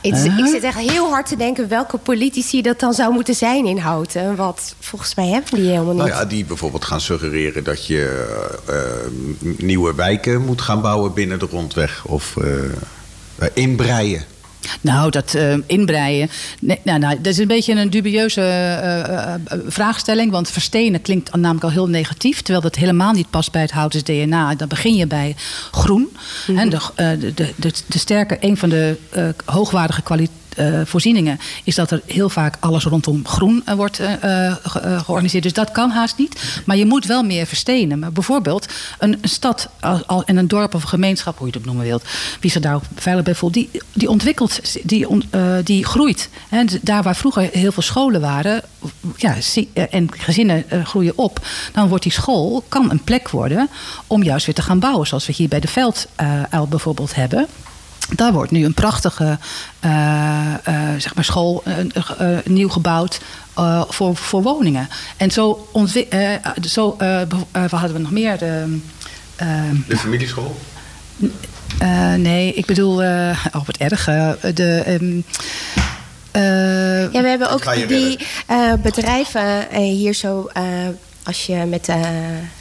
Ik, 0.00 0.14
ik 0.14 0.46
zit 0.46 0.62
echt 0.62 0.78
heel 0.78 1.08
hard 1.08 1.26
te 1.26 1.36
denken 1.36 1.68
welke 1.68 1.98
politici 1.98 2.62
dat 2.62 2.80
dan 2.80 2.94
zou 2.94 3.12
moeten 3.12 3.34
zijn 3.34 3.66
in 3.66 3.78
Houten. 3.78 4.36
Want 4.36 4.74
volgens 4.80 5.14
mij 5.14 5.26
hebben 5.26 5.54
die 5.54 5.68
helemaal 5.68 5.94
niet. 5.94 6.02
Nou 6.02 6.08
ja, 6.08 6.24
die 6.24 6.44
bijvoorbeeld 6.44 6.84
gaan 6.84 7.00
suggereren 7.00 7.64
dat 7.64 7.86
je 7.86 8.26
eh, 8.66 8.76
nieuwe 9.56 9.94
wijken 9.94 10.44
moet 10.44 10.60
gaan 10.60 10.80
bouwen 10.80 11.14
binnen 11.14 11.38
de 11.38 11.46
rondweg. 11.50 12.04
Of 12.04 12.36
eh, 12.36 13.46
inbreien. 13.54 14.24
Nou, 14.80 15.10
dat 15.10 15.34
eh, 15.34 15.54
inbreien. 15.66 16.30
Nee, 16.60 16.80
nou, 16.82 16.98
nou, 16.98 17.16
dat 17.16 17.26
is 17.26 17.38
een 17.38 17.46
beetje 17.46 17.74
een 17.74 17.90
dubieuze 17.90 18.40
eh, 18.40 19.34
eh, 19.34 19.40
vraagstelling. 19.66 20.30
Want 20.30 20.50
verstenen 20.50 21.02
klinkt 21.02 21.34
namelijk 21.34 21.64
al 21.64 21.70
heel 21.70 21.88
negatief. 21.88 22.36
Terwijl 22.42 22.60
dat 22.60 22.74
helemaal 22.74 23.12
niet 23.12 23.30
past 23.30 23.52
bij 23.52 23.62
het 23.62 23.70
houtens 23.70 24.02
DNA. 24.02 24.54
Dan 24.54 24.68
begin 24.68 24.94
je 24.94 25.06
bij 25.06 25.36
groen. 25.70 26.16
Hè, 26.52 26.68
de, 26.68 26.78
de, 26.96 27.34
de, 27.34 27.52
de, 27.56 27.72
de 27.86 27.98
sterke, 27.98 28.36
een 28.40 28.56
van 28.56 28.68
de 28.68 28.96
hoogwaardige 29.44 30.02
kwaliteiten. 30.02 30.44
Voorzieningen 30.84 31.38
is 31.64 31.74
dat 31.74 31.90
er 31.90 32.02
heel 32.06 32.28
vaak 32.28 32.56
alles 32.60 32.84
rondom 32.84 33.26
groen 33.26 33.62
eh, 33.64 33.74
wordt 33.74 33.98
eh, 33.98 34.12
eh, 34.48 34.56
ge- 34.62 34.78
eh, 34.80 35.00
georganiseerd. 35.00 35.42
Dus 35.42 35.52
dat 35.52 35.70
kan 35.70 35.90
haast 35.90 36.18
niet. 36.18 36.60
Maar 36.66 36.76
je 36.76 36.86
moet 36.86 37.06
wel 37.06 37.22
meer 37.22 37.46
verstenen. 37.46 37.98
Maar 37.98 38.12
bijvoorbeeld 38.12 38.66
een, 38.98 39.18
stad 39.22 39.68
al, 40.06 40.24
en 40.24 40.36
een 40.36 40.48
dorp 40.48 40.74
of 40.74 40.82
een 40.82 40.88
gemeenschap, 40.88 41.38
hoe 41.38 41.46
je 41.46 41.52
het 41.52 41.60
ook 41.60 41.66
noemen 41.66 41.84
wilt, 41.86 42.04
wie 42.40 42.50
zich 42.50 42.62
daar 42.62 42.74
ook 42.74 42.82
veilig 42.94 43.24
bij 43.24 43.34
voelt, 43.34 43.52
die, 43.54 43.70
die 43.92 44.08
ontwikkelt, 44.10 44.60
die, 44.82 45.08
on- 45.08 45.22
eh, 45.30 45.42
die 45.64 45.84
groeit. 45.84 46.28
D- 46.66 46.78
daar 46.82 47.02
waar 47.02 47.16
vroeger 47.16 47.48
heel 47.52 47.72
veel 47.72 47.82
scholen 47.82 48.20
waren, 48.20 48.62
ja, 49.16 49.34
eh, 49.72 49.84
en 49.90 50.08
gezinnen 50.16 50.70
eh, 50.70 50.84
groeien 50.84 51.18
op, 51.18 51.46
dan 51.72 51.88
wordt 51.88 52.02
die 52.02 52.12
school 52.12 52.64
kan 52.68 52.90
een 52.90 53.04
plek 53.04 53.28
worden 53.28 53.68
om 54.06 54.22
juist 54.22 54.46
weer 54.46 54.54
te 54.54 54.62
gaan 54.62 54.78
bouwen, 54.78 55.06
zoals 55.06 55.26
we 55.26 55.32
hier 55.32 55.48
bij 55.48 55.60
de 55.60 55.68
Velduil 55.68 56.66
bijvoorbeeld 56.68 57.14
hebben. 57.14 57.46
Daar 58.14 58.32
wordt 58.32 58.50
nu 58.50 58.64
een 58.64 58.74
prachtige 58.74 59.38
eh, 59.80 60.54
eh, 60.64 60.74
zeg 60.98 61.14
maar 61.14 61.24
school 61.24 61.62
eh, 61.64 62.26
nieuw 62.44 62.68
gebouwd 62.68 63.20
eh, 63.54 63.82
voor, 63.88 64.16
voor 64.16 64.42
woningen. 64.42 64.88
En 65.16 65.30
zo, 65.30 65.68
ontwi- 65.72 66.06
eh, 66.08 66.30
zo 66.68 66.96
wat 67.52 67.70
hadden 67.70 67.92
we 67.92 67.98
nog 67.98 68.10
meer? 68.10 68.38
De, 68.38 68.78
De 69.88 69.96
familieschool? 69.96 70.56
eh, 71.78 72.14
nee, 72.14 72.52
ik 72.54 72.66
bedoel, 72.66 73.02
eh 73.02 73.44
oh 73.52 73.66
wat 73.66 73.76
erg. 73.76 74.04
de, 74.54 74.82
ehm, 74.86 75.20
eh, 76.30 77.12
Ja, 77.12 77.22
we 77.22 77.28
hebben 77.28 77.50
ook 77.50 77.86
die 77.88 78.18
eh, 78.46 78.72
bedrijven 78.82 79.66
hier 79.74 80.14
zo. 80.14 80.50
Als 81.26 81.46
je 81.46 81.56
met 81.56 81.88
eh, 81.88 82.00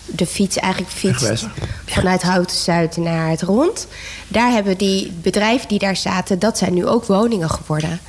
de 0.06 0.26
fiets 0.26 0.58
eigenlijk 0.58 0.94
fietst 0.94 1.28
Wegwijs. 1.28 1.46
vanuit 1.86 2.22
Houten 2.22 2.58
Zuid 2.58 2.98
naar 2.98 3.30
het 3.30 3.42
rond. 3.42 3.88
Daar 4.28 4.52
hebben 4.52 4.78
die 4.78 5.12
bedrijven 5.22 5.68
die 5.68 5.80
daar 5.80 5.96
zaten, 5.96 6.40
dat 6.40 6.58
zijn 6.58 6.74
nu 6.74 6.86
ook 6.86 7.06
woningen 7.06 7.50
geworden. 7.50 8.00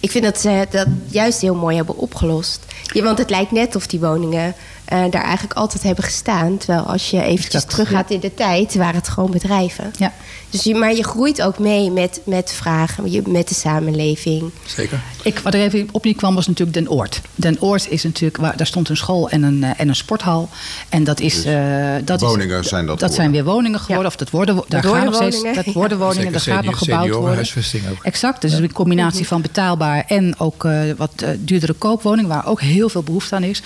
Ik 0.00 0.10
vind 0.10 0.24
dat 0.24 0.40
ze 0.40 0.66
dat 0.70 0.86
juist 1.06 1.40
heel 1.40 1.54
mooi 1.54 1.76
hebben 1.76 1.96
opgelost. 1.96 2.60
Ja, 2.92 3.02
want 3.02 3.18
het 3.18 3.30
lijkt 3.30 3.50
net 3.50 3.76
of 3.76 3.86
die 3.86 4.00
woningen 4.00 4.54
eh, 4.84 4.98
daar 5.10 5.22
eigenlijk 5.22 5.54
altijd 5.54 5.82
hebben 5.82 6.04
gestaan. 6.04 6.58
Terwijl 6.58 6.82
als 6.82 7.10
je 7.10 7.22
eventjes 7.22 7.62
Exact, 7.62 7.70
teruggaat 7.70 8.10
in 8.10 8.20
de 8.20 8.34
tijd, 8.34 8.74
waren 8.74 8.94
het 8.94 9.08
gewoon 9.08 9.30
bedrijven. 9.30 9.92
Ja. 9.98 10.12
Dus 10.54 10.62
je, 10.64 10.74
maar 10.74 10.94
je 10.94 11.04
groeit 11.04 11.42
ook 11.42 11.58
mee 11.58 11.90
met, 11.90 12.20
met 12.24 12.52
vragen, 12.52 13.04
met 13.32 13.48
de 13.48 13.54
samenleving. 13.54 14.50
Zeker. 14.66 15.00
Ik, 15.22 15.38
wat 15.38 15.54
er 15.54 15.60
even 15.60 15.88
op 15.92 16.04
niet 16.04 16.16
kwam 16.16 16.34
was 16.34 16.46
natuurlijk 16.46 16.76
Den 16.76 16.90
Oord. 16.90 17.20
Den 17.34 17.56
Oord 17.60 17.90
is 17.90 18.02
natuurlijk, 18.02 18.36
waar, 18.36 18.56
daar 18.56 18.66
stond 18.66 18.88
een 18.88 18.96
school 18.96 19.28
en 19.30 19.42
een, 19.42 19.64
eh, 19.64 19.70
en 19.76 19.88
een 19.88 19.96
sporthal. 19.96 20.48
En 20.88 21.04
dat 21.04 21.20
is. 21.20 21.44
eh, 21.44 21.92
dat 22.04 22.20
woningen 22.20 22.58
is, 22.60 22.68
zijn 22.68 22.86
dat 22.86 23.00
Dat 23.00 23.14
zijn 23.14 23.30
weer 23.30 23.44
woningen 23.44 23.78
geworden. 23.78 24.02
Ja. 24.04 24.08
Of 24.08 24.16
dat 24.16 24.30
worden, 24.30 24.54
wo- 24.54 24.64
daar 24.68 24.82
worden 24.82 25.00
gaan 25.02 25.10
nog 25.10 25.16
steeds. 25.20 25.36
woningen. 25.36 25.64
Dat 25.64 25.74
worden 25.74 25.98
woningen, 25.98 26.32
daar 26.32 26.40
gaat 26.40 26.64
nog 26.64 26.78
gebouwd 26.78 27.08
worden. 27.10 27.46
ook. 27.90 28.04
Exact. 28.04 28.40
Dus 28.40 28.52
een 28.52 28.72
combinatie 28.72 29.26
van 29.26 29.42
betaalbaar 29.42 30.04
en 30.08 30.38
ook 30.38 30.64
eh, 30.64 30.80
wat 30.96 31.24
duurdere 31.38 31.72
koopwoningen, 31.72 32.30
waar 32.30 32.46
ook 32.46 32.60
heel 32.60 32.88
veel 32.88 33.02
behoefte 33.02 33.34
aan 33.34 33.42
is. 33.42 33.62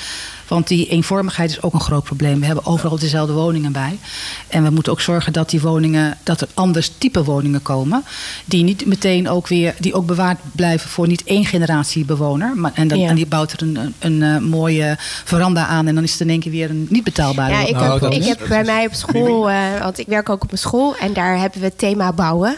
Want 0.49 0.69
die 0.69 0.89
eenvormigheid 0.89 1.51
is 1.51 1.63
ook 1.63 1.73
een 1.75 1.81
groot 1.81 2.05
probleem. 2.05 2.41
We 2.41 2.47
hebben 2.47 2.67
overal 2.67 2.99
dezelfde 2.99 3.33
woningen 3.33 3.73
bij. 3.73 3.99
En 4.49 4.63
we 4.65 4.71
moeten 4.71 4.93
ook 4.93 5.01
zorgen 5.01 5.33
dat 5.33 5.51
die 5.51 5.61
woningen, 5.61 6.19
dat 6.23 6.41
er 6.41 6.49
anders 6.79 6.99
type 6.99 7.25
woningen 7.25 7.63
komen. 7.63 8.05
Die 8.45 8.65
niet 8.65 8.87
meteen 8.87 9.29
ook 9.29 9.49
weer, 9.49 9.75
die 9.79 9.95
ook 9.95 10.07
bewaard 10.07 10.39
blijven 10.53 10.91
voor 10.91 11.07
niet 11.07 11.25
één 11.25 11.45
generatie 11.45 12.05
bewoner. 12.05 12.57
Maar, 12.57 12.73
en, 12.75 12.89
dan, 12.89 12.99
Ja. 12.99 13.09
en 13.09 13.15
die 13.15 13.27
bouwt 13.27 13.53
er 13.53 13.63
een, 13.63 13.77
een, 13.77 13.95
een, 13.99 14.23
eh, 14.23 14.49
mooie 14.51 14.97
veranda 15.25 15.67
aan. 15.67 15.87
En 15.87 15.95
dan 15.95 16.05
is 16.05 16.13
het 16.13 16.21
in 16.21 16.29
één 16.31 16.41
keer 16.41 16.53
weer 16.53 16.71
een 16.71 16.87
niet 16.91 17.05
betaalbare 17.05 17.53
Ja, 17.53 17.67
ik 17.67 17.75
Nou, 17.75 17.91
heb, 17.93 18.01
dat 18.01 18.15
ik 18.15 18.25
heb 18.25 18.41
bij 18.49 18.65
mij 18.65 18.87
op 18.87 18.95
school, 18.95 19.51
eh, 19.51 19.81
want 19.81 19.99
ik 19.99 20.07
werk 20.07 20.29
ook 20.29 20.43
op 20.43 20.53
een 20.53 20.59
school 20.59 20.97
en 20.97 21.13
daar 21.13 21.39
hebben 21.39 21.61
we 21.61 21.67
het 21.67 21.79
thema 21.79 22.13
bouwen. 22.13 22.57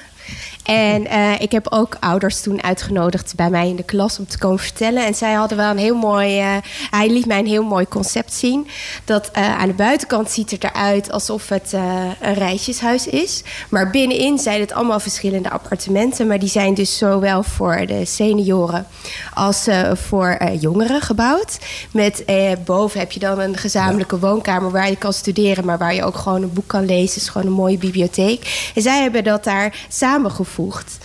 En 0.71 1.07
eh, 1.07 1.41
ik 1.41 1.53
heb 1.53 1.67
ook 1.71 1.97
ouders 2.01 2.41
toen 2.41 2.63
uitgenodigd 2.63 3.35
bij 3.37 3.51
mij 3.51 3.69
in 3.69 3.77
de 3.77 3.83
klas 3.83 4.19
om 4.19 4.27
te 4.27 4.39
komen 4.39 4.59
vertellen. 4.59 5.07
En 5.07 5.15
zij 5.15 5.33
hadden 5.33 5.57
wel 5.57 5.71
een 5.71 5.79
heel 5.79 5.97
mooi, 5.97 6.39
eh, 6.39 6.57
hij 6.91 7.11
liet 7.11 7.27
mij 7.27 7.39
een 7.39 7.47
heel 7.47 7.63
mooi 7.63 7.89
concept 7.89 8.33
zien. 8.33 8.69
Dat 9.05 9.31
eh, 9.31 9.59
aan 9.59 9.69
de 9.69 9.75
buitenkant 9.75 10.31
ziet 10.31 10.51
het 10.51 10.65
eruit 10.65 11.13
alsof 11.13 11.49
het 11.49 11.73
een 12.21 12.35
rijtjeshuis 12.35 13.07
is. 13.07 13.43
Maar 13.71 13.91
binnenin 13.91 14.39
zijn 14.39 14.61
het 14.61 14.73
allemaal 14.73 15.01
verschillende 15.01 15.51
appartementen. 15.51 16.27
Maar 16.27 16.39
die 16.39 16.49
zijn 16.49 16.75
dus 16.75 16.99
zowel 16.99 17.43
voor 17.43 17.87
de 17.87 18.05
senioren 18.05 18.87
als 19.35 19.69
voor 19.93 20.39
jongeren 20.59 21.01
gebouwd. 21.01 21.59
Met 21.91 22.25
boven 22.65 23.01
heb 23.01 23.13
je 23.13 23.21
dan 23.21 23.41
een 23.41 23.57
gezamenlijke 23.57 24.19
woonkamer 24.19 24.71
waar 24.71 24.91
je 24.91 24.97
kan 24.97 25.13
studeren, 25.13 25.65
maar 25.65 25.79
waar 25.79 25.95
je 25.95 26.05
ook 26.05 26.17
gewoon 26.17 26.43
een 26.43 26.53
boek 26.53 26.67
kan 26.67 26.85
lezen. 26.85 27.15
Het 27.15 27.23
is 27.23 27.29
gewoon 27.29 27.47
een 27.47 27.53
mooie 27.53 27.79
bibliotheek. 27.79 28.71
En 28.75 28.83
zij 28.83 29.03
hebben 29.03 29.25
dat 29.25 29.45
daar 29.45 29.87
samengevoegd. 30.61 30.99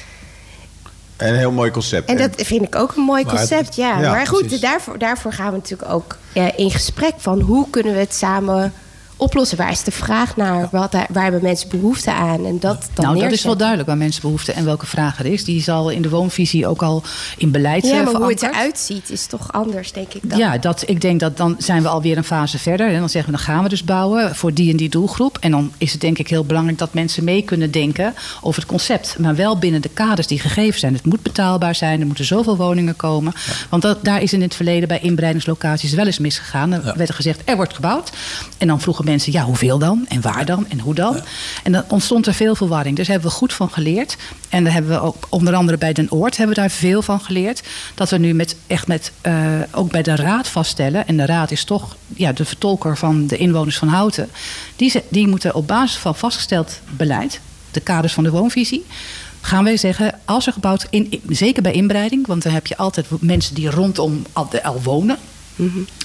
Een 1.17 1.35
heel 1.35 1.51
mooi 1.51 1.71
concept. 1.71 2.09
En 2.09 2.17
dat 2.17 2.29
vind 2.35 2.61
ik 2.65 2.75
ook 2.75 2.95
een 2.95 3.03
mooi 3.03 3.23
Maar- 3.23 3.35
concept, 3.35 3.75
ja. 3.75 3.99
Ja, 3.99 4.11
maar 4.11 4.27
goed, 4.27 4.61
daarvoor, 4.61 4.97
daarvoor 4.97 5.33
gaan 5.33 5.51
we 5.51 5.57
natuurlijk 5.57 5.91
ook 5.91 6.17
in 6.55 6.71
gesprek 6.71 7.13
van 7.17 7.39
hoe 7.39 7.69
kunnen 7.69 7.93
we 7.93 7.99
het 7.99 8.13
samen 8.13 8.73
oplossen? 9.17 9.57
Waar 9.57 9.71
is 9.71 9.83
de 9.83 9.91
vraag 9.91 10.35
naar? 10.35 10.67
Wat, 10.71 10.91
daar- 10.91 11.07
waar 11.11 11.23
hebben 11.23 11.43
mensen 11.43 11.69
behoefte 11.69 12.11
aan? 12.13 12.45
En 12.45 12.59
dat 12.59 12.89
dan 12.93 13.05
nou, 13.05 13.19
dat 13.19 13.31
is 13.31 13.43
wel 13.43 13.57
duidelijk 13.57 13.87
waar 13.87 13.97
mensen 13.97 14.21
behoefte 14.21 14.51
en 14.51 14.65
welke 14.65 14.85
vraag 14.85 15.19
er 15.19 15.25
is. 15.25 15.43
Die 15.43 15.61
zal 15.61 15.89
in 15.89 16.01
de 16.01 16.09
woonvisie 16.09 16.67
ook 16.67 16.81
al 16.83 17.03
in 17.37 17.51
beleid 17.51 17.83
Ja, 17.83 17.89
zijn 17.89 18.03
maar 18.03 18.13
hoe 18.13 18.29
het 18.29 18.41
eruit 18.41 18.79
ziet 18.79 19.09
is 19.09 19.25
toch 19.25 19.51
anders, 19.53 19.91
denk 19.91 20.13
ik 20.13 20.29
dan. 20.29 20.37
Ja, 20.39 20.57
dat, 20.57 20.83
ik 20.85 21.01
denk 21.01 21.19
dat 21.19 21.37
dan 21.37 21.55
zijn 21.57 21.81
we 21.81 21.87
alweer 21.87 22.17
een 22.17 22.23
fase 22.23 22.59
verder. 22.59 22.87
En 22.87 22.99
dan 22.99 23.09
zeggen 23.09 23.31
we, 23.31 23.37
dan 23.37 23.45
gaan 23.47 23.63
we 23.63 23.69
dus 23.69 23.83
bouwen 23.83 24.35
voor 24.35 24.53
die 24.53 24.71
en 24.71 24.77
die 24.77 24.89
doelgroep. 24.89 25.37
En 25.39 25.51
dan 25.51 25.71
is 25.77 25.91
het 25.91 26.01
denk 26.01 26.17
ik 26.17 26.27
heel 26.27 26.45
belangrijk 26.45 26.77
dat 26.77 26.93
mensen 26.93 27.23
mee 27.23 27.41
kunnen 27.41 27.71
denken 27.71 28.13
over 28.41 28.61
het 28.61 28.69
concept. 28.69 29.15
Maar 29.19 29.35
wel 29.35 29.57
binnen 29.57 29.81
de 29.81 29.89
kaders 29.89 30.27
die 30.27 30.39
gegeven 30.39 30.79
zijn. 30.79 30.93
Het 30.93 31.05
moet 31.05 31.21
betaalbaar 31.23 31.75
zijn, 31.75 31.99
er 31.99 32.05
moeten 32.05 32.25
zoveel 32.25 32.57
woningen 32.57 32.95
komen. 32.95 33.33
Want 33.69 33.81
dat, 33.81 34.03
daar 34.03 34.21
is 34.21 34.33
in 34.33 34.41
het 34.41 34.55
verleden 34.55 34.87
bij 34.87 34.99
inbreidingslocaties 34.99 35.93
wel 35.93 36.05
eens 36.05 36.19
misgegaan. 36.19 36.71
Er 36.73 36.83
werd 36.95 37.09
er 37.09 37.15
gezegd, 37.15 37.41
er 37.45 37.55
wordt 37.55 37.73
gebouwd. 37.73 38.11
En 38.57 38.67
dan 38.67 38.81
vroegen 38.81 39.04
mensen, 39.05 39.31
ja, 39.31 39.43
hoeveel 39.43 39.77
dan? 39.79 40.05
En 40.07 40.21
waar 40.21 40.45
dan? 40.45 40.65
En 40.69 40.79
hoe 40.79 40.93
dan? 40.93 41.19
En 41.63 41.71
dan 41.71 41.83
ontstond 41.87 42.27
er 42.27 42.33
veel 42.33 42.55
verwarring. 42.55 42.95
Dus 42.95 43.05
daar 43.07 43.15
hebben 43.15 43.33
we 43.33 43.37
goed 43.37 43.53
van 43.53 43.69
geleerd. 43.69 44.15
En 44.49 44.63
daar 44.63 44.73
hebben 44.73 44.91
we 44.91 45.01
ook 45.01 45.27
onder 45.29 45.53
andere 45.53 45.77
bij 45.77 45.93
Den 45.93 46.11
Oord 46.11 46.37
hebben 46.37 46.55
we 46.55 46.61
daar 46.61 46.69
veel 46.71 47.01
van 47.01 47.19
geleerd. 47.21 47.63
Dat 47.93 48.09
we 48.09 48.17
nu 48.17 48.33
met, 48.33 48.55
echt 48.67 48.87
met, 48.87 49.11
eh, 49.21 49.43
ook 49.71 49.91
bij 49.91 50.01
de 50.03 50.15
raad 50.15 50.47
vaststellen. 50.47 51.07
En 51.07 51.17
de 51.17 51.25
raad 51.25 51.51
is 51.51 51.63
toch 51.63 51.95
ja, 52.15 52.31
de 52.31 52.45
vertolker 52.45 52.97
van 52.97 53.27
de 53.27 53.37
inwoners 53.37 53.77
van 53.77 53.87
Houten. 53.87 54.29
Die, 54.75 54.89
ze- 54.89 55.03
die 55.09 55.27
moeten 55.27 55.55
op 55.55 55.67
basis 55.67 55.97
van 55.97 56.15
vastgesteld 56.15 56.79
beleid, 56.97 57.39
de 57.71 57.79
kaders 57.79 58.13
van 58.13 58.23
de 58.23 58.29
woonvisie. 58.31 58.85
Gaan 59.41 59.63
wij 59.63 59.77
zeggen, 59.77 60.19
als 60.25 60.47
er 60.47 60.53
gebouwd, 60.53 60.87
in, 60.89 61.21
zeker 61.29 61.61
bij 61.61 61.71
inbreiding, 61.71 62.27
want 62.27 62.43
dan 62.43 62.53
heb 62.53 62.67
je 62.67 62.77
altijd 62.77 63.05
mensen 63.19 63.55
die 63.55 63.69
rondom 63.69 64.25
al, 64.33 64.49
al 64.63 64.81
wonen. 64.83 65.17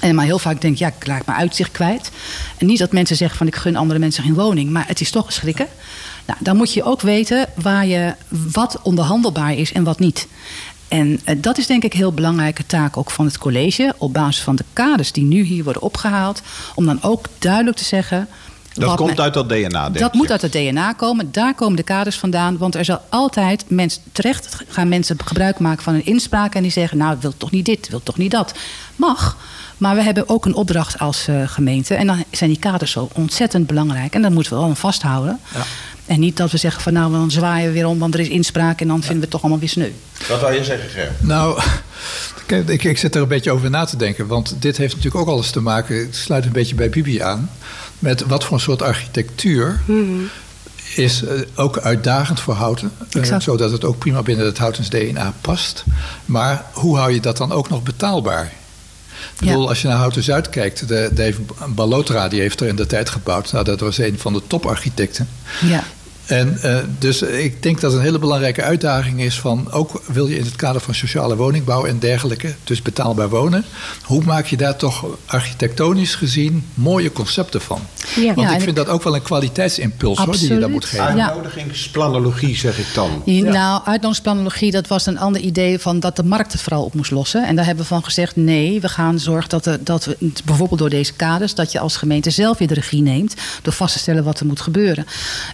En 0.01 0.15
maar 0.15 0.25
heel 0.25 0.39
vaak 0.39 0.61
denk 0.61 0.75
ik, 0.75 0.81
ja, 0.81 0.89
ik 0.89 1.05
raak 1.05 1.27
mijn 1.27 1.39
uitzicht 1.39 1.71
kwijt. 1.71 2.11
En 2.59 2.67
niet 2.67 2.79
dat 2.79 2.93
mensen 2.93 3.17
zeggen 3.17 3.39
van 3.39 3.47
ik 3.47 3.57
gun 3.57 3.77
andere 3.77 3.99
mensen 3.99 4.25
geen 4.25 4.35
woning, 4.35 4.71
maar 4.71 4.87
het 4.87 5.01
is 5.01 5.11
toch 5.11 5.33
schrikken. 5.33 5.67
Nou, 6.27 6.39
dan 6.43 6.57
moet 6.57 6.75
je 6.75 6.83
ook 6.83 7.01
weten 7.01 7.47
waar 7.55 7.87
je, 7.87 8.15
wat 8.29 8.79
onderhandelbaar 8.83 9.55
is 9.55 9.73
en 9.73 9.85
wat 9.85 9.99
niet. 9.99 10.27
En 10.89 11.21
eh, 11.25 11.37
dat 11.39 11.59
is 11.59 11.67
denk 11.67 11.85
ik 11.85 11.93
een 11.93 11.99
heel 11.99 12.13
belangrijke 12.13 12.67
taak 12.67 12.97
ook 12.97 13.11
van 13.11 13.25
het 13.25 13.39
college. 13.39 13.95
Op 13.99 14.13
basis 14.13 14.43
van 14.43 14.57
de 14.57 14.65
kaders 14.73 15.13
die 15.13 15.25
nu 15.25 15.43
hier 15.43 15.65
worden 15.65 15.83
opgehaald. 15.83 16.43
Om 16.75 16.87
dan 16.87 17.03
ook 17.03 17.27
duidelijk 17.39 17.77
te 17.77 17.85
zeggen. 17.85 18.29
Dat 18.75 18.97
komt 18.97 19.09
men- 19.11 19.21
uit 19.21 19.35
dat 19.35 19.49
DNA, 19.49 19.85
denk 19.85 19.99
dat 19.99 20.13
je? 20.13 20.19
moet 20.19 20.31
uit 20.31 20.43
het 20.43 20.53
DNA 20.53 20.93
komen. 20.93 21.29
Daar 21.33 21.55
komen 21.55 21.77
de 21.77 21.83
kaders 21.83 22.17
vandaan. 22.17 22.59
Want 22.59 22.75
er 22.75 22.85
zal 22.85 23.01
altijd 23.09 23.65
mensen 23.69 24.03
terecht 24.13 24.57
gaan 24.69 24.89
mensen 24.89 25.17
gebruik 25.25 25.59
maken 25.59 25.83
van 25.83 25.95
een 25.95 26.07
inspraak. 26.07 26.55
En 26.55 26.63
die 26.63 26.71
zeggen: 26.71 26.99
Nou, 26.99 27.15
ik 27.15 27.23
wil 27.23 27.35
toch 27.37 27.51
niet 27.51 27.65
dit, 27.65 27.85
ik 27.85 27.91
wil 27.91 28.03
toch 28.03 28.17
niet 28.17 28.31
dat. 28.31 28.55
Mag. 28.97 29.37
Maar 29.77 29.95
we 29.95 30.03
hebben 30.03 30.29
ook 30.29 30.47
een 30.47 30.55
opdracht 30.55 30.99
als 30.99 31.29
eh, 31.29 31.43
gemeente. 31.47 31.95
En 31.95 32.07
dan 32.07 32.25
zijn 32.31 32.51
die 32.51 32.59
kaders 32.59 32.91
zo 32.91 33.09
ontzettend 33.13 33.67
belangrijk. 33.67 34.15
En 34.15 34.23
dat 34.23 34.31
moeten 34.31 34.53
we 34.53 34.59
wel 34.59 34.69
aan 34.69 34.77
vasthouden. 34.77 35.41
En 36.07 36.21
niet 36.21 36.37
dat 36.37 36.51
we 36.51 36.57
zeggen 36.57 36.83
van 36.83 36.93
nou, 36.93 37.13
dan 37.13 37.31
zwaaien 37.31 37.67
we 37.67 37.73
weer 37.73 37.87
om, 37.87 37.99
want 37.99 38.15
er 38.15 38.21
is 38.21 38.29
inspraak 38.29 38.81
en 38.81 38.89
dan 38.89 38.99
vinden 38.99 39.17
we 39.17 39.23
het 39.23 39.31
toch 39.31 39.41
allemaal 39.41 39.59
weer 39.59 39.69
sneu. 39.69 39.91
Wat 40.29 40.41
wil 40.41 40.51
je 40.51 40.65
zeggen, 40.65 40.89
Ger? 40.89 41.11
Nou, 41.21 41.63
ik, 42.67 42.85
ik 42.85 42.99
zit 42.99 43.15
er 43.15 43.23
een 43.23 43.29
beetje 43.29 43.51
over 43.51 43.71
na 43.71 43.85
te 43.85 43.97
denken. 43.97 44.27
Want 44.27 44.55
dit 44.59 44.77
heeft 44.77 44.95
natuurlijk 44.95 45.23
ook 45.23 45.29
alles 45.35 45.51
te 45.51 45.61
maken. 45.61 45.97
Het 45.97 46.17
sluit 46.17 46.45
een 46.45 46.53
beetje 46.53 46.75
bij 46.75 46.91
Bibi 46.91 47.21
aan. 47.21 47.51
Met 48.01 48.21
wat 48.27 48.45
voor 48.45 48.53
een 48.57 48.61
soort 48.63 48.83
architectuur. 48.83 49.81
Is 50.97 51.23
eh, 51.25 51.41
ook 51.55 51.79
uitdagend 51.79 52.41
voor 52.41 52.55
houten. 52.55 52.93
eh, 53.13 53.21
Exact. 53.21 53.43
zodat 53.43 53.71
het 53.71 53.85
ook 53.85 53.99
prima 53.99 54.23
binnen 54.23 54.47
het 54.47 54.59
houtens 54.59 54.89
DNA 54.91 55.35
past. 55.41 55.85
Maar 56.25 56.65
hoe 56.73 56.97
hou 56.97 57.13
je 57.13 57.21
dat 57.21 57.37
dan 57.37 57.53
ook 57.53 57.69
nog 57.69 57.83
betaalbaar? 57.83 58.45
Ik 58.45 59.39
bedoel, 59.47 59.63
Ja. 59.63 59.69
als 59.69 59.83
je 59.83 59.89
naar 59.89 59.97
Houten 59.97 60.23
Zuid 60.23 60.51
kijkt, 60.51 60.89
de, 60.89 61.11
Dave 61.13 61.41
Balotra 61.69 62.29
die 62.29 62.41
heeft 62.41 62.61
er 62.61 62.67
in 62.69 62.77
de 62.77 62.87
tijd 62.87 63.11
gebouwd. 63.11 63.53
Nou, 63.53 63.65
dat 63.65 63.81
was 63.81 63.99
een 63.99 64.19
van 64.19 64.33
de 64.33 64.43
toparchitecten. 64.47 65.29
Ja. 65.61 65.85
En 66.31 66.59
eh, 66.63 66.77
dus 66.99 67.23
ik 67.23 67.63
denk 67.63 67.81
dat 67.81 67.91
het 67.91 68.01
een 68.01 68.07
hele 68.07 68.19
belangrijke 68.19 68.63
uitdaging 68.63 69.21
is 69.21 69.41
van 69.41 69.73
ook 69.73 70.03
wil 70.07 70.27
je 70.27 70.37
in 70.39 70.45
het 70.45 70.57
kader 70.57 70.81
van 70.81 70.95
sociale 70.95 71.37
woningbouw 71.37 71.85
en 71.85 71.99
dergelijke, 71.99 72.55
dus 72.65 72.83
betaalbaar 72.83 73.29
wonen, 73.29 73.65
hoe 74.05 74.25
maak 74.25 74.47
je 74.47 74.57
daar 74.57 74.77
toch 74.77 75.05
architectonisch 75.27 76.15
gezien 76.15 76.65
mooie 76.75 77.13
concepten 77.13 77.61
van? 77.61 77.81
Ja. 78.17 78.35
Want 78.35 78.49
Ja, 78.49 78.55
ik 78.55 78.61
vind 78.63 78.77
dat 78.77 78.89
ook 78.89 79.03
wel 79.03 79.15
een 79.15 79.23
kwaliteitsimpuls 79.23 80.19
hoor, 80.19 80.33
die 80.37 80.53
je 80.53 80.59
daar 80.59 80.71
moet 80.71 80.83
Absoluut. 80.85 81.05
geven. 81.07 81.19
Ja. 81.21 81.33
Uitnodigingsplanologie, 81.33 82.57
zeg 82.57 82.79
ik 82.79 82.87
dan. 82.95 83.23
Die- 83.25 83.43
Nou, 83.43 83.75
uitnodigingsplanologie, 83.85 84.71
dat 84.71 84.87
was 84.87 85.07
een 85.07 85.19
ander 85.19 85.41
idee 85.41 85.79
van 85.79 86.01
dat 86.01 86.17
de 86.17 86.25
markt 86.25 86.53
het 86.53 86.63
vooral 86.63 86.85
op 86.85 86.95
moest 86.95 87.11
lossen. 87.11 87.47
En 87.47 87.57
daar 87.57 87.65
hebben 87.65 87.83
we 87.83 87.89
van 87.91 88.05
gezegd, 88.05 88.37
nee, 88.37 88.81
we 88.81 88.89
gaan 88.89 89.19
zorgen 89.19 89.49
dat, 89.49 89.67
er, 89.67 89.85
dat 89.85 90.05
we, 90.05 90.17
bijvoorbeeld 90.45 90.81
door 90.81 90.91
deze 90.91 91.13
kaders, 91.13 91.55
dat 91.55 91.73
je 91.73 91.79
als 91.79 91.97
gemeente 91.97 92.31
zelf 92.31 92.59
weer 92.59 92.69
de 92.69 92.75
regie 92.75 93.03
neemt. 93.03 93.35
Door 93.63 93.73
vast 93.73 93.93
te 93.93 93.99
stellen 93.99 94.25
wat 94.25 94.41
er 94.41 94.47
moet 94.47 94.61
gebeuren. 94.61 95.07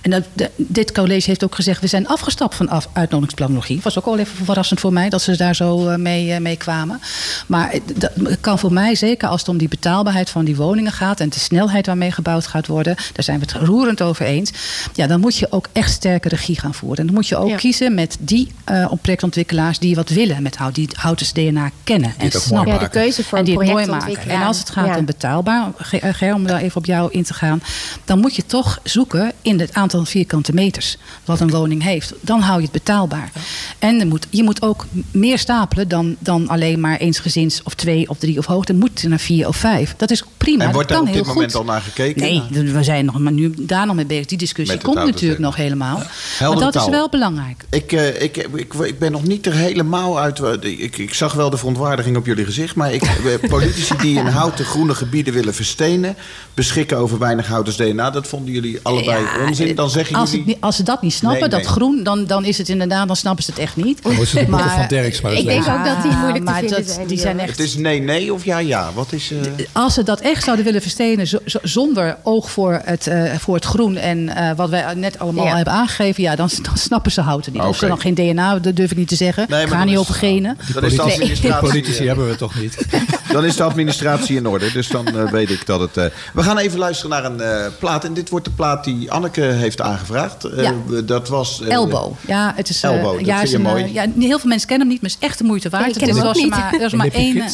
En 0.03 0.11
dat, 0.11 0.23
de- 0.33 0.51
dit 0.69 0.93
college 0.93 1.29
heeft 1.31 1.45
ook 1.45 1.55
gezegd, 1.55 1.81
we 1.81 1.87
zijn 1.87 2.09
afgestapt 2.09 2.55
van 2.55 2.69
af, 2.69 2.89
uitnodigingsplanologie. 2.93 3.81
Was 3.83 3.99
ook 3.99 4.05
al 4.07 4.19
even 4.19 4.45
verrassend 4.45 4.81
voor 4.81 4.93
mij 4.93 5.09
dat 5.09 5.23
ze 5.23 5.37
daar 5.37 5.55
zo 5.55 5.89
eh, 5.89 5.97
mee, 5.97 6.33
eh, 6.33 6.41
mee 6.41 6.57
kwamen. 6.57 7.01
Maar 7.47 7.75
dat 7.95 8.11
kan 8.41 8.59
voor 8.59 8.73
mij, 8.73 8.95
zeker 8.95 9.29
als 9.29 9.41
het 9.41 9.49
om 9.49 9.59
die 9.59 9.69
betaalbaarheid 9.69 10.31
van 10.31 10.45
die 10.45 10.57
woningen 10.57 10.93
gaat 10.93 11.21
en 11.21 11.29
de 11.29 11.39
snelheid 11.39 11.87
waarmee 11.87 12.11
gebouwd 12.13 12.47
gaat 12.47 12.67
worden, 12.67 12.95
daar 12.95 13.25
zijn 13.25 13.39
we 13.41 13.47
het 13.53 13.67
roerend 13.67 14.03
over 14.03 14.27
eens. 14.27 14.51
Ja, 14.95 15.07
dan 15.07 15.21
moet 15.21 15.37
je 15.37 15.47
ook 15.53 15.69
echt 15.73 15.93
sterke 15.93 16.29
regie 16.29 16.59
gaan 16.61 16.75
voeren. 16.75 16.99
En 16.99 17.07
dan 17.07 17.15
moet 17.15 17.29
je 17.29 17.37
ook 17.37 17.49
Ja. 17.49 17.57
kiezen 17.57 17.95
met 17.95 18.17
die 18.21 18.53
eh, 18.65 18.93
projectontwikkelaars 19.03 19.79
die 19.79 19.95
wat 19.95 20.09
willen 20.09 20.43
met 20.43 20.57
hout, 20.57 20.75
die 20.75 20.87
het 20.87 20.97
houtens 20.97 21.33
DNA 21.33 21.71
kennen 21.85 22.15
en 22.19 22.25
het 22.25 22.37
ook 22.37 22.43
mooi 22.47 22.47
snappen. 22.47 22.73
Ja, 22.73 22.79
de 22.79 22.89
keuze 22.89 23.25
voor 23.25 23.39
en 23.39 23.45
die 23.45 23.59
het 23.59 23.69
mooi 23.69 23.87
maken. 23.87 24.29
En 24.29 24.43
als 24.43 24.59
het 24.59 24.71
gaat 24.71 24.87
Ja. 24.87 24.97
om 24.99 25.05
betaalbaar, 25.05 25.71
Ger, 25.77 26.15
Ger, 26.15 26.35
om 26.35 26.47
daar 26.47 26.61
even 26.61 26.77
op 26.77 26.87
jou 26.87 27.11
in 27.13 27.23
te 27.23 27.35
gaan, 27.35 27.63
dan 28.05 28.19
moet 28.21 28.37
je 28.37 28.47
toch 28.47 28.79
zoeken 28.83 29.33
in 29.43 29.61
het 29.61 29.75
aantal 29.75 30.05
vierkante 30.05 30.46
meters 30.53 30.97
wat 31.25 31.41
een 31.41 31.51
woning 31.51 31.83
heeft. 31.83 32.13
Dan 32.21 32.41
hou 32.41 32.57
je 32.57 32.63
het 32.63 32.73
betaalbaar. 32.73 33.31
En 33.79 34.01
er 34.01 34.07
moet, 34.07 34.27
je 34.31 34.43
moet 34.43 34.63
ook 34.63 34.87
meer 35.11 35.39
stapelen 35.39 35.89
dan, 35.89 36.17
dan 36.19 36.49
alleen 36.49 36.81
maar 36.81 36.97
eensgezins 36.97 37.61
of 37.63 37.75
twee 37.75 38.09
of 38.09 38.19
drie 38.19 38.39
of 38.39 38.47
hoog. 38.47 38.69
Er 38.69 38.75
moet 38.75 39.03
naar 39.03 39.19
vier 39.19 39.49
of 39.49 39.57
vijf. 39.57 39.95
Dat 39.97 40.11
is 40.11 40.25
prima. 40.37 40.65
En 40.65 40.73
wordt 40.73 40.89
daar 40.89 41.01
op 41.01 41.13
dit 41.13 41.27
moment 41.27 41.53
goed. 41.53 41.61
al 41.61 41.65
naar 41.65 41.81
gekeken? 41.81 42.23
Nee, 42.23 42.43
we 42.73 42.83
zijn 42.83 43.05
nog 43.05 43.19
maar 43.19 43.33
nu 43.33 43.55
daar 43.59 43.87
nog 43.87 43.95
mee 43.97 44.07
bezig. 44.07 44.27
Die 44.27 44.39
discussie 44.39 44.81
komt 44.81 45.05
natuurlijk 45.05 45.41
nog 45.41 45.57
helemaal. 45.57 45.97
Maar 45.97 46.13
Heldere 46.39 46.73
dat 46.73 46.83
is 46.83 46.89
wel 46.89 47.09
belangrijk. 47.09 47.65
Ik, 47.71 47.93
eh, 47.93 48.23
ik, 48.23 48.37
ik, 48.37 48.75
ik 48.75 48.99
ben 48.99 49.13
nog 49.13 49.23
niet 49.23 49.47
er 49.47 49.55
helemaal 49.55 50.19
uit. 50.19 50.41
Ik, 50.61 50.99
ik 50.99 51.15
zag 51.15 51.33
wel 51.33 51.51
de 51.51 51.57
verontwaardiging 51.57 52.17
op 52.17 52.27
jullie 52.27 52.45
gezicht. 52.45 52.75
Maar 52.75 52.93
ik, 52.93 53.03
eh, 53.43 53.49
politici 53.49 53.97
die 53.97 54.19
in 54.19 54.27
houten 54.27 54.65
groene 54.65 54.95
gebieden 54.95 55.33
willen 55.33 55.55
verstenen. 55.55 56.17
beschikken 56.55 56.99
over 56.99 57.19
weinig 57.19 57.47
houtens 57.47 57.77
DNA. 57.77 58.11
dat 58.11 58.27
vonden 58.27 58.53
jullie 58.53 58.79
allebei 58.83 59.23
Ja, 59.23 59.47
onzin. 59.47 59.75
Dan 59.75 59.91
zeggen 59.91 60.17
als, 60.17 60.31
jullie. 60.31 60.36
Het, 60.47 60.57
als 60.61 60.77
ze 60.77 60.83
dat 60.83 61.03
niet 61.03 61.13
snappen, 61.13 61.41
Nee, 61.41 61.49
nee. 61.51 61.61
dat 61.61 61.69
groen, 61.71 62.03
dan, 62.03 62.25
dan 62.27 62.45
is 62.45 62.59
het 62.59 62.69
inderdaad, 62.69 63.07
dan 63.07 63.17
snappen 63.17 63.45
ze 63.45 63.51
het 63.51 63.61
echt 63.61 63.77
niet. 63.77 64.03
Dan 64.03 64.15
moeten 64.15 64.39
ze 64.39 64.45
de 64.45 64.51
boeken 64.51 64.71
van 64.71 64.87
Derks 64.89 65.21
maar 65.21 65.33
ik 65.33 65.45
denk 65.45 65.59
lezen. 65.59 65.79
ook 65.79 65.85
dat 65.85 66.03
die 66.03 66.11
moeilijk 66.13 66.37
te 66.45 66.51
maar 66.51 66.59
vinden 66.61 66.77
dat- 66.79 66.87
zijn, 66.87 66.99
Die 66.99 67.07
die 67.09 67.19
zijn 67.19 67.33
jongens. 67.37 67.51
echt 67.51 67.59
Het 67.59 67.69
is 67.69 67.77
nee, 67.77 68.01
nee 68.01 68.33
of 68.33 68.45
ja, 68.45 68.59
ja. 68.59 68.91
Wat 68.95 69.13
is. 69.13 69.31
eh, 69.31 69.39
als 69.73 69.95
ze 69.95 70.03
dat 70.03 70.21
echt 70.21 70.45
zouden 70.45 70.65
willen 70.65 70.83
verstenen 70.83 71.27
zo- 71.27 71.39
zo- 71.45 71.59
zonder 71.63 72.17
oog 72.23 72.51
voor 72.51 72.81
het, 72.85 73.07
eh, 73.07 73.35
voor 73.39 73.55
het 73.55 73.65
groen 73.65 73.97
en 73.97 74.29
eh, 74.37 74.51
wat 74.57 74.71
wij 74.71 74.95
net 74.95 75.19
allemaal 75.19 75.45
Ja. 75.47 75.55
hebben 75.57 75.73
aangegeven, 75.75 76.23
ja, 76.23 76.37
dan, 76.37 76.51
dan 76.63 76.77
snappen 76.77 77.13
ze 77.13 77.21
houten 77.21 77.53
niet. 77.53 77.61
Of 77.63 77.69
Oké. 77.69 77.77
ze 77.79 77.87
dan 77.87 78.01
geen 78.01 78.15
DNA, 78.15 78.59
dat 78.59 78.77
durf 78.77 78.91
ik 78.91 78.97
niet 78.97 79.09
te 79.09 79.17
zeggen. 79.17 79.47
Nee, 79.49 79.67
maar 79.67 79.79
Ga 79.79 79.85
niet 79.85 79.93
is- 79.95 79.99
over 80.01 80.15
genen. 80.15 80.59
dan 80.75 80.85
is 80.85 81.41
de 81.41 81.57
politici 81.61 82.07
hebben 82.07 82.29
we 82.29 82.37
toch 82.37 82.61
niet. 82.61 82.77
Dan 83.33 83.45
is 83.45 83.57
de 83.57 83.63
administratie 83.63 84.37
in 84.37 84.47
orde. 84.47 84.73
Dus 84.73 84.89
dan 84.89 85.07
eh, 85.19 85.31
weet 85.31 85.51
ik 85.51 85.67
dat 85.67 85.81
het. 85.81 85.97
eh, 85.97 86.05
We 86.35 86.43
gaan 86.43 86.59
even 86.59 86.79
luisteren 86.79 87.11
naar 87.11 87.25
een 87.25 87.41
eh, 87.41 87.67
plaat. 87.79 88.05
En 88.05 88.15
dit 88.15 88.29
wordt 88.29 88.45
de 88.45 88.51
plaat 88.51 88.85
die 88.85 89.11
Anneke 89.13 89.41
heeft 89.41 89.81
aangevraagd. 89.81 90.45
Eh, 90.45 90.63
Ja. 90.63 90.75
Dat 91.05 91.29
was. 91.29 91.61
Elbow. 91.63 92.13
Ja, 92.27 92.53
het 92.57 92.69
is, 92.69 92.83
eh, 92.83 92.91
Elbow, 92.91 93.17
dat 93.17 93.27
ja, 93.27 93.33
vind 93.35 93.45
is 93.45 93.51
je 93.51 93.57
een, 93.57 93.63
mooi. 93.63 93.93
Ja, 93.93 94.07
heel 94.19 94.39
veel 94.39 94.49
mensen 94.49 94.69
kennen 94.69 94.87
hem 94.87 94.89
niet, 94.89 95.03
maar 95.03 95.11
het 95.11 95.19
is 95.23 95.29
echt 95.29 95.39
de 95.39 95.45
moeite 95.45 95.69
waard. 95.69 95.85
Ja, 95.85 95.91
ik 95.91 96.07
ken 96.07 96.17
hem 96.17 96.27
ook 96.27 96.35
niet. 96.35 96.49
Maar, 96.51 96.73
er 96.75 96.81
was 96.81 96.93
maar 96.93 97.09
één. 97.13 97.45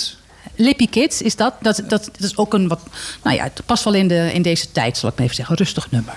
Lippy 0.56 0.88
Kids 0.88 1.22
is 1.22 1.36
dat. 1.36 1.54
Dat, 1.60 1.76
dat. 1.76 1.88
dat 1.88 2.10
is 2.18 2.36
ook 2.36 2.54
een 2.54 2.68
wat. 2.68 2.80
Nou 3.22 3.36
ja, 3.36 3.42
het 3.42 3.60
past 3.66 3.84
wel 3.84 3.94
in, 3.94 4.08
de, 4.08 4.30
in 4.32 4.42
deze 4.42 4.72
tijd, 4.72 4.96
zal 4.98 5.08
ik 5.08 5.14
maar 5.14 5.24
even 5.24 5.36
zeggen. 5.36 5.56
Rustig 5.56 5.90
nummer. 5.90 6.14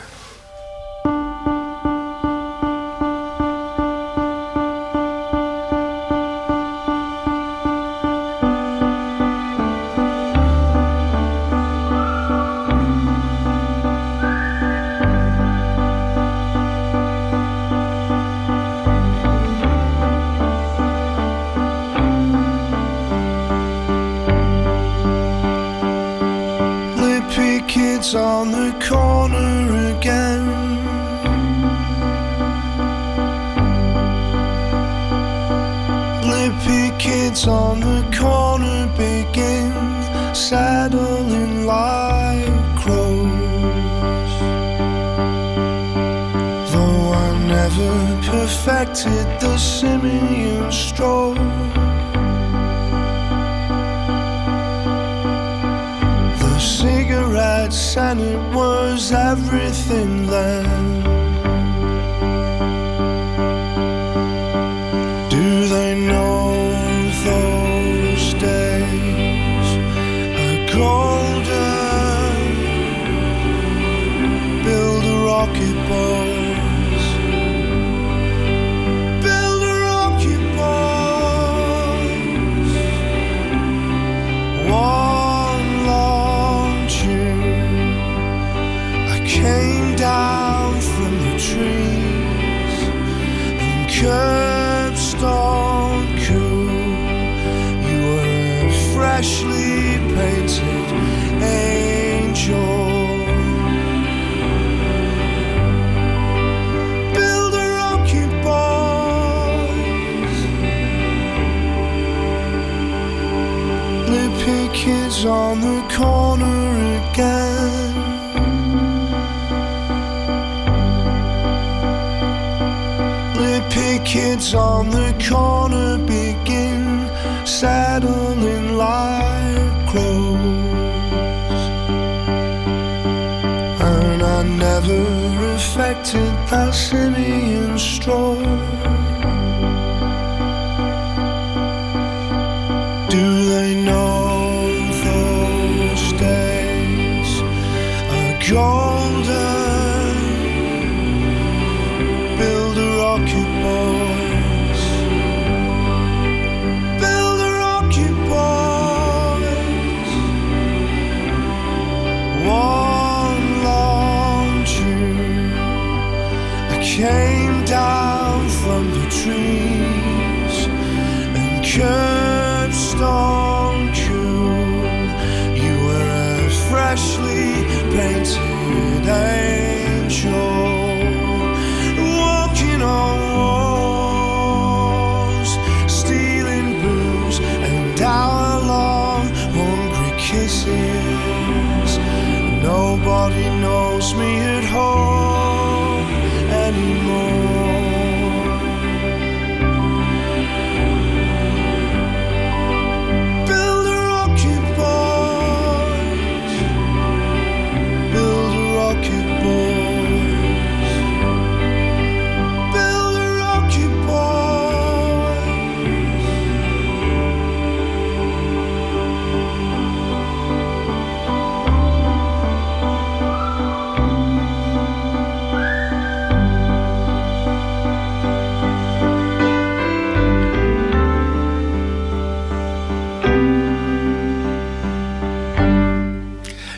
Nobody 193.05 193.49
knows 193.61 194.15
me 194.15 194.39
at 194.39 194.63
home 194.63 195.24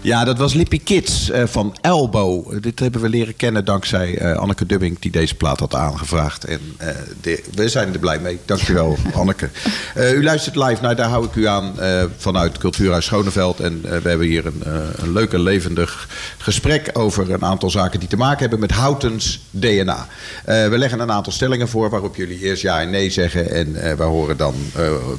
Ja, 0.07 0.23
dat 0.23 0.37
was 0.37 0.53
Lippy 0.53 0.79
Kids 0.83 1.29
eh, 1.29 1.43
van 1.45 1.77
Elbow. 1.81 2.61
Dit 2.61 2.79
hebben 2.79 3.01
we 3.01 3.09
leren 3.09 3.35
kennen 3.35 3.65
dankzij 3.65 4.17
eh, 4.17 4.37
Anneke 4.37 4.65
Dubbing... 4.65 4.99
die 4.99 5.11
deze 5.11 5.35
plaat 5.35 5.59
had 5.59 5.75
aangevraagd. 5.75 6.43
En 6.43 6.59
eh, 6.77 6.87
de- 7.21 7.43
we 7.53 7.69
zijn 7.69 7.93
er 7.93 7.99
blij 7.99 8.19
mee. 8.19 8.39
Dankjewel, 8.45 8.97
Anneke. 9.13 9.49
U 9.95 10.23
luistert 10.23 10.55
live 10.55 10.81
naar 10.81 10.95
Daar 10.95 11.09
hou 11.09 11.25
ik 11.25 11.35
u 11.35 11.47
aan 11.47 11.73
vanuit 12.17 12.57
Cultuurhuis 12.57 13.05
Schoneveld. 13.05 13.59
En 13.59 13.81
we 13.81 14.09
hebben 14.09 14.27
hier 14.27 14.45
een, 14.45 14.61
een 14.95 15.11
leuk 15.11 15.33
en 15.33 15.41
levendig 15.41 16.07
gesprek... 16.37 16.89
over 16.93 17.31
een 17.33 17.45
aantal 17.45 17.69
zaken 17.69 17.99
die 17.99 18.09
te 18.09 18.17
maken 18.17 18.39
hebben 18.39 18.59
met 18.59 18.71
Houtens 18.71 19.39
DNA. 19.49 20.07
We 20.45 20.77
leggen 20.77 20.99
een 20.99 21.11
aantal 21.11 21.33
stellingen 21.33 21.67
voor... 21.67 21.89
waarop 21.89 22.15
jullie 22.15 22.39
eerst 22.39 22.61
ja 22.61 22.81
en 22.81 22.89
nee 22.89 23.09
zeggen. 23.09 23.51
En 23.51 23.97
we 23.97 24.03
horen 24.03 24.37
dan, 24.37 24.55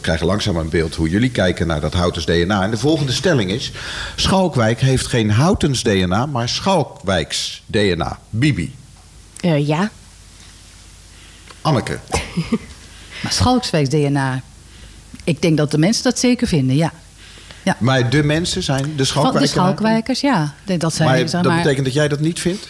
krijgen 0.01 0.27
langzaam 0.27 0.57
een 0.57 0.69
beeld... 0.69 0.95
hoe 0.95 1.09
jullie 1.09 1.31
kijken 1.31 1.67
naar 1.67 1.81
dat 1.81 1.95
Houtens 1.95 2.27
DNA. 2.27 2.63
En 2.63 2.71
de 2.71 2.79
volgende 2.79 3.13
stelling 3.13 3.51
is... 3.51 3.73
Schalkwijk 4.17 4.78
heeft 4.81 5.07
geen 5.07 5.31
Houtens 5.31 5.83
DNA, 5.83 6.27
maar 6.27 6.49
Schalkwijks 6.49 7.63
DNA. 7.67 8.19
Bibi. 8.31 8.75
Eh, 9.41 9.67
ja. 9.67 9.91
Anneke. 11.61 11.99
Maar 13.23 13.33
Schalkswijks 13.33 13.89
DNA, 13.89 14.43
ik 15.25 15.43
denk 15.43 15.57
dat 15.57 15.71
de 15.71 15.79
mensen 15.79 16.03
dat 16.05 16.19
zeker 16.19 16.47
vinden, 16.47 16.77
ja. 16.77 16.93
Maar 17.79 18.11
de 18.11 18.23
mensen 18.23 18.63
zijn 18.63 18.83
de 18.83 18.89
Van 18.91 18.97
de 18.97 19.05
Schalkwijkers. 19.05 19.51
Schalkwijkers, 19.51 20.21
ja. 20.21 20.55
Dat 20.79 20.95
zijn, 20.95 21.09
Maar 21.09 21.19
zeg 21.19 21.31
dat 21.31 21.43
maar, 21.43 21.63
betekent 21.63 21.85
dat 21.85 21.95
jij 21.95 22.09
dat 22.09 22.21
niet 22.21 22.41
vindt? 22.41 22.69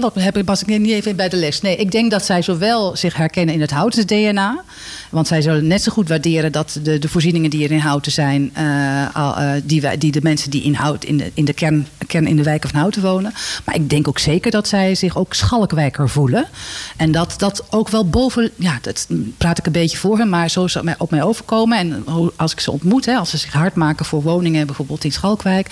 Dat 0.00 0.14
heb 0.14 0.36
ik, 0.36 0.46
was 0.46 0.62
ik 0.62 0.66
niet 0.78 0.90
even 0.90 1.16
bij 1.16 1.28
de 1.28 1.36
les. 1.36 1.60
Nee, 1.60 1.76
ik 1.76 1.90
denk 1.90 2.10
dat 2.10 2.24
zij 2.24 2.42
zowel 2.42 2.96
zich 2.96 3.16
herkennen 3.16 3.54
in 3.54 3.60
het 3.60 3.70
houten 3.70 4.06
DNA. 4.06 4.62
Want 5.10 5.26
zij 5.26 5.42
zullen 5.42 5.66
net 5.66 5.82
zo 5.82 5.92
goed 5.92 6.08
waarderen 6.08 6.52
dat 6.52 6.78
de, 6.82 6.98
de 6.98 7.08
voorzieningen 7.08 7.50
die 7.50 7.64
er 7.64 7.70
in 7.70 7.78
houten 7.78 8.12
zijn. 8.12 8.50
eh, 8.54 9.50
die, 9.64 9.80
wij- 9.80 9.98
die 9.98 10.12
de 10.12 10.20
mensen 10.22 10.50
die 10.50 10.62
in, 10.62 10.74
hout, 10.74 11.04
in, 11.04 11.16
de, 11.16 11.30
in 11.34 11.44
de 11.44 11.52
kern, 11.52 11.86
kern 12.06 12.26
in 12.26 12.36
de 12.36 12.42
wijk 12.42 12.62
van 12.68 12.80
houten 12.80 13.02
wonen. 13.02 13.32
Maar 13.64 13.74
ik 13.74 13.90
denk 13.90 14.08
ook 14.08 14.18
zeker 14.18 14.50
dat 14.50 14.68
zij 14.68 14.94
zich 14.94 15.16
ook 15.18 15.34
schalkwijker 15.34 16.08
voelen. 16.08 16.44
En 16.96 17.12
dat 17.12 17.34
dat 17.36 17.64
ook 17.70 17.88
wel 17.88 18.08
boven. 18.08 18.50
Ja, 18.56 18.78
dat 18.82 19.06
praat 19.38 19.58
ik 19.58 19.66
een 19.66 19.72
beetje 19.72 19.96
voor 19.96 20.18
hen, 20.18 20.28
maar 20.28 20.50
zo 20.50 20.64
het 20.64 20.82
mij- 20.82 20.94
op 20.98 21.10
mij 21.10 21.22
overkomen. 21.22 21.78
En 21.78 22.04
als 22.36 22.52
ik 22.52 22.60
ze 22.60 22.70
ontmoet, 22.70 23.04
hè, 23.06 23.14
als 23.16 23.30
ze 23.30 23.36
zich 23.36 23.52
hard 23.52 23.74
maken 23.74 24.04
voor 24.04 24.22
woningen, 24.22 24.66
bijvoorbeeld 24.66 25.04
in 25.04 25.12
Schalkwijk. 25.12 25.66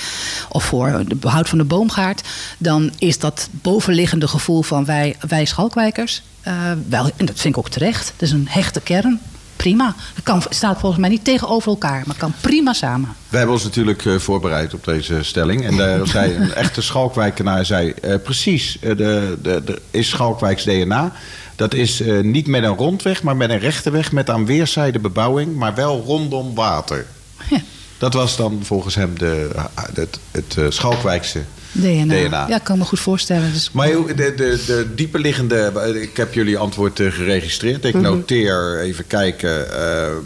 of 0.48 0.64
voor 0.64 1.04
de 1.08 1.14
behoud 1.14 1.48
van 1.48 1.58
de 1.58 1.64
boomgaard. 1.64 2.22
dan 2.58 2.90
is 2.98 3.18
dat 3.18 3.29
bovenliggende 3.50 4.28
gevoel 4.28 4.62
van 4.62 4.84
wij, 4.84 5.16
wij 5.28 5.44
Schalkwijkers. 5.44 6.22
eh, 6.40 6.52
wel, 6.88 7.10
en 7.16 7.26
dat 7.26 7.40
vind 7.40 7.54
ik 7.54 7.58
ook 7.58 7.68
terecht. 7.68 8.12
Het 8.12 8.22
is 8.22 8.30
een 8.30 8.46
hechte 8.48 8.80
kern. 8.80 9.20
Prima. 9.56 9.94
Het 10.14 10.24
kan, 10.24 10.42
staat 10.48 10.78
volgens 10.78 11.00
mij 11.00 11.10
niet 11.10 11.24
tegenover 11.24 11.68
elkaar, 11.68 12.02
maar 12.06 12.16
kan 12.16 12.34
prima 12.40 12.72
samen. 12.72 13.08
Wij 13.28 13.38
hebben 13.38 13.56
ons 13.56 13.64
natuurlijk 13.64 14.04
eh, 14.06 14.16
voorbereid 14.16 14.74
op 14.74 14.84
deze 14.84 15.22
stelling. 15.22 15.64
En 15.64 15.76
daar 15.76 16.06
zei 16.06 16.34
een 16.34 16.54
echte 16.64 16.82
Schalkwijkenaar 16.82 17.64
zei... 17.64 17.90
eh, 17.90 18.14
precies, 18.24 18.78
de, 18.80 18.96
de, 19.42 19.62
de, 19.64 19.80
is 19.90 20.08
Schalkwijks 20.08 20.64
DNA... 20.64 21.12
dat 21.56 21.74
is 21.74 22.02
niet 22.22 22.46
met 22.46 22.62
een 22.62 22.76
rondweg, 22.76 23.22
maar 23.22 23.36
met 23.36 23.50
een 23.50 23.58
rechte 23.58 23.90
weg... 23.90 24.12
met 24.12 24.30
aan 24.30 24.46
weerszijden 24.46 25.02
bebouwing, 25.02 25.56
maar 25.56 25.74
wel 25.74 26.02
rondom 26.06 26.54
water. 26.54 27.06
Ja. 27.50 27.60
Dat 27.98 28.14
was 28.14 28.36
dan 28.36 28.60
volgens 28.62 28.94
hem 28.94 29.18
de, 29.18 29.50
het, 29.94 30.18
het 30.30 30.74
Schalkwijkse 30.74 31.42
DNA. 31.72 32.04
DNA. 32.24 32.48
Ja, 32.48 32.56
ik 32.56 32.64
kan 32.64 32.78
me 32.78 32.84
goed 32.84 33.00
voorstellen. 33.00 33.52
Dus, 33.52 33.70
Maar 33.72 33.88
de, 33.88 34.14
de, 34.14 34.62
de 34.66 34.86
dieperliggende, 34.94 35.72
ik 36.00 36.16
heb 36.16 36.34
jullie 36.34 36.58
antwoord 36.58 37.00
eh, 37.00 37.12
geregistreerd. 37.12 37.84
Ik 37.84 37.94
noteer 37.94 38.80
even 38.80 39.06
kijken. 39.06 39.72
ehm, 39.72 40.16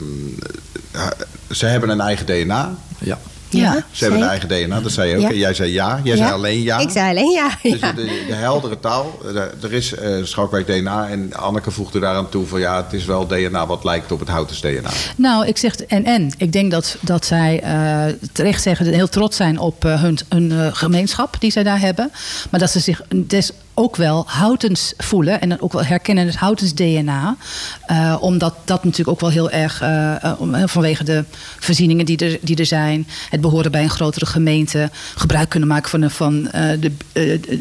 eh, 0.92 1.06
ze 1.50 1.66
hebben 1.66 1.88
een 1.88 2.00
eigen 2.00 2.26
DNA. 2.26 2.74
Ja. 2.98 3.18
Ja. 3.56 3.84
Ze 3.90 4.04
hebben 4.04 4.22
zeker. 4.22 4.48
eigen 4.48 4.66
DNA, 4.66 4.80
dat 4.80 4.92
zei 4.92 5.10
je 5.10 5.16
ook. 5.16 5.22
Ja. 5.22 5.28
En 5.28 5.38
Jij 5.38 5.54
zei 5.54 5.72
ja, 5.72 6.00
jij 6.04 6.16
zei 6.16 6.32
alleen 6.32 6.62
ja. 6.62 6.78
Ik 6.78 6.90
zei 6.90 7.10
alleen 7.10 7.30
ja. 7.30 7.48
Dus 7.62 7.80
de, 7.80 8.24
de 8.26 8.34
heldere 8.34 8.80
taal, 8.80 9.18
eh, 9.24 9.36
er 9.62 9.72
is 9.72 9.94
eh 9.94 10.12
Schalkwijk 10.22 10.66
DNA 10.66 11.08
en 11.08 11.34
Anneke 11.34 11.70
voegde 11.70 12.00
daaraan 12.00 12.28
toe 12.28 12.46
van 12.46 12.60
ja, 12.60 12.82
het 12.84 12.92
is 12.92 13.04
wel 13.04 13.26
DNA 13.26 13.66
wat 13.66 13.84
lijkt 13.84 14.12
op 14.12 14.20
het 14.20 14.28
Houtens 14.28 14.60
DNA. 14.60 14.90
Nou, 15.16 15.46
ik 15.46 15.56
zeg 15.56 15.76
en 15.76 16.04
en. 16.04 16.34
Ik 16.38 16.52
denk 16.52 16.70
dat, 16.70 16.96
dat 17.00 17.26
zij 17.26 17.60
eh, 17.60 18.14
terecht 18.32 18.62
zeggen, 18.62 18.86
heel 18.86 19.08
trots 19.08 19.36
zijn 19.36 19.58
op 19.58 19.82
hun, 19.82 20.18
hun 20.28 20.74
gemeenschap 20.74 21.36
die 21.38 21.50
zij 21.50 21.62
daar 21.62 21.80
hebben. 21.80 22.10
Maar 22.50 22.60
dat 22.60 22.70
ze 22.70 22.80
zich 22.80 23.02
des 23.14 23.52
ook 23.74 23.96
wel 23.96 24.24
houtens 24.26 24.92
voelen 24.96 25.40
en 25.40 25.48
dan 25.48 25.60
ook 25.60 25.72
wel 25.72 25.84
herkennen 25.84 26.26
het 26.26 26.36
houtens 26.36 26.74
DNA. 26.74 27.36
Eh, 27.86 28.16
omdat 28.20 28.54
dat 28.64 28.84
natuurlijk 28.84 29.10
ook 29.10 29.20
wel 29.20 29.30
heel 29.30 29.50
erg 29.50 29.80
eh, 29.80 30.24
eh, 30.24 30.62
vanwege 30.64 31.04
de 31.04 31.24
voorzieningen 31.58 32.06
die 32.06 32.16
er, 32.16 32.38
die 32.40 32.56
er 32.56 32.66
zijn, 32.66 33.06
het 33.30 33.40
behoren 33.40 33.70
bij 33.70 33.82
een 33.82 33.90
grotere 33.90 34.26
gemeente, 34.26 34.90
gebruik 35.14 35.48
kunnen 35.48 35.68
maken 35.68 35.90
van, 35.90 36.10
van, 36.10 36.42
de, 36.80 36.92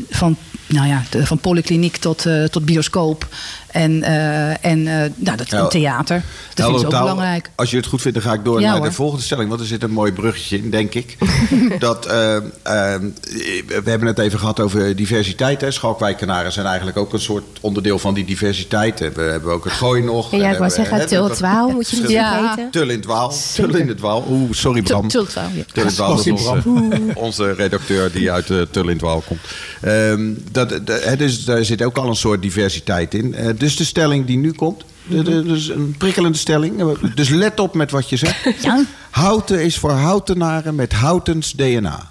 van, 0.10 0.36
nou 0.68 0.88
ja, 0.88 1.04
van 1.24 1.38
polykliniek 1.38 1.98
tot, 1.98 2.26
tot 2.52 2.66
bioscoop. 2.66 3.28
En, 3.74 4.04
eh, 4.04 4.50
en 4.66 4.88
eh, 4.88 5.10
nou, 5.16 5.38
dat, 5.38 5.52
een 5.52 5.70
theater. 5.70 6.16
Dat 6.16 6.26
vind 6.46 6.58
Heldere 6.58 6.80
ik 6.80 6.86
ook 6.86 6.92
taal. 6.92 7.02
belangrijk. 7.02 7.50
Als 7.56 7.72
je 7.72 7.78
het 7.78 7.86
goed 7.86 8.02
vindt, 8.02 8.22
dan 8.22 8.28
ga 8.32 8.34
ik 8.38 8.44
door 8.46 8.62
Ja, 8.62 8.72
naar 8.72 8.82
de 8.82 8.92
volgende 8.92 9.24
stelling. 9.24 9.50
Want 9.50 9.62
er 9.62 9.68
zit 9.68 9.84
een 9.84 9.92
mooi 9.92 10.12
bruggetje 10.12 10.58
in, 10.58 10.70
denk 10.70 10.94
ik. 10.94 11.18
dat, 11.80 12.06
eh, 12.06 12.38
we 12.64 13.82
hebben 13.84 14.08
het 14.08 14.20
even 14.20 14.40
gehad 14.40 14.60
over 14.60 14.96
diversiteit. 14.96 15.62
Hè. 15.62 15.72
Schalkwijkenaren 15.72 16.52
zijn 16.52 16.66
eigenlijk 16.66 16.98
ook 16.98 17.14
een 17.14 17.20
soort 17.20 17.44
onderdeel 17.62 18.00
van 18.00 18.14
die 18.14 18.26
diversiteit. 18.26 19.00
We 19.00 19.22
hebben 19.22 19.52
ook 19.54 19.64
het 19.64 19.74
gooi 19.74 20.04
nog. 20.04 20.32
Ja, 20.32 20.52
ik 20.52 20.58
wou 20.58 20.72
zeggen, 20.72 20.98
hè, 20.98 21.06
Tul 21.08 21.28
dat- 21.28 21.38
Twaal 21.38 21.70
moet 21.70 21.90
je 21.90 21.98
niet 21.98 22.10
Ja. 22.10 22.40
vergeten. 22.40 22.72
Tul 22.72 22.90
in 22.90 22.96
het 22.98 23.06
Waal. 23.06 23.34
Tul 23.54 23.76
in 23.76 23.88
het 23.88 24.00
Waal. 24.00 24.26
Oeh, 24.30 24.52
sorry 24.52 24.82
Bram. 24.82 25.08
Tultwaal. 25.08 25.50
Tul 25.74 25.82
in 25.84 25.88
het 25.88 25.96
Waal 25.98 26.12
onze, 26.12 27.02
onze 27.16 27.52
redacteur 27.54 28.12
die 28.12 28.32
uit 28.32 28.50
uh, 28.50 28.62
Tul 28.72 28.84
in 28.84 28.90
het 28.90 29.02
Waal 29.02 29.24
komt. 29.28 29.40
Ehm, 29.82 30.32
dat, 30.52 30.80
dus 31.18 31.46
daar 31.46 31.66
zit 31.66 31.82
ook 31.84 31.98
al 31.98 32.08
een 32.08 32.16
soort 32.16 32.42
diversiteit 32.42 33.14
in. 33.14 33.36
Eh, 33.64 33.70
dus 33.70 33.78
de 33.78 33.84
stelling 33.84 34.26
die 34.26 34.38
nu 34.38 34.52
komt. 34.52 34.84
de- 35.08 35.22
de- 35.24 35.44
Dus 35.44 35.68
een 35.70 35.96
prikkelende 35.98 36.38
stelling. 36.38 36.98
Dus 37.16 37.30
let 37.30 37.60
op 37.60 37.74
met 37.74 37.92
wat 37.92 38.10
je 38.10 38.18
zegt. 38.18 38.44
Ja? 38.64 38.84
Houten 39.10 39.64
is 39.64 39.78
voor 39.78 39.92
houtenaren 39.92 40.76
met 40.76 40.94
houtens 40.94 41.52
DNA. 41.52 42.10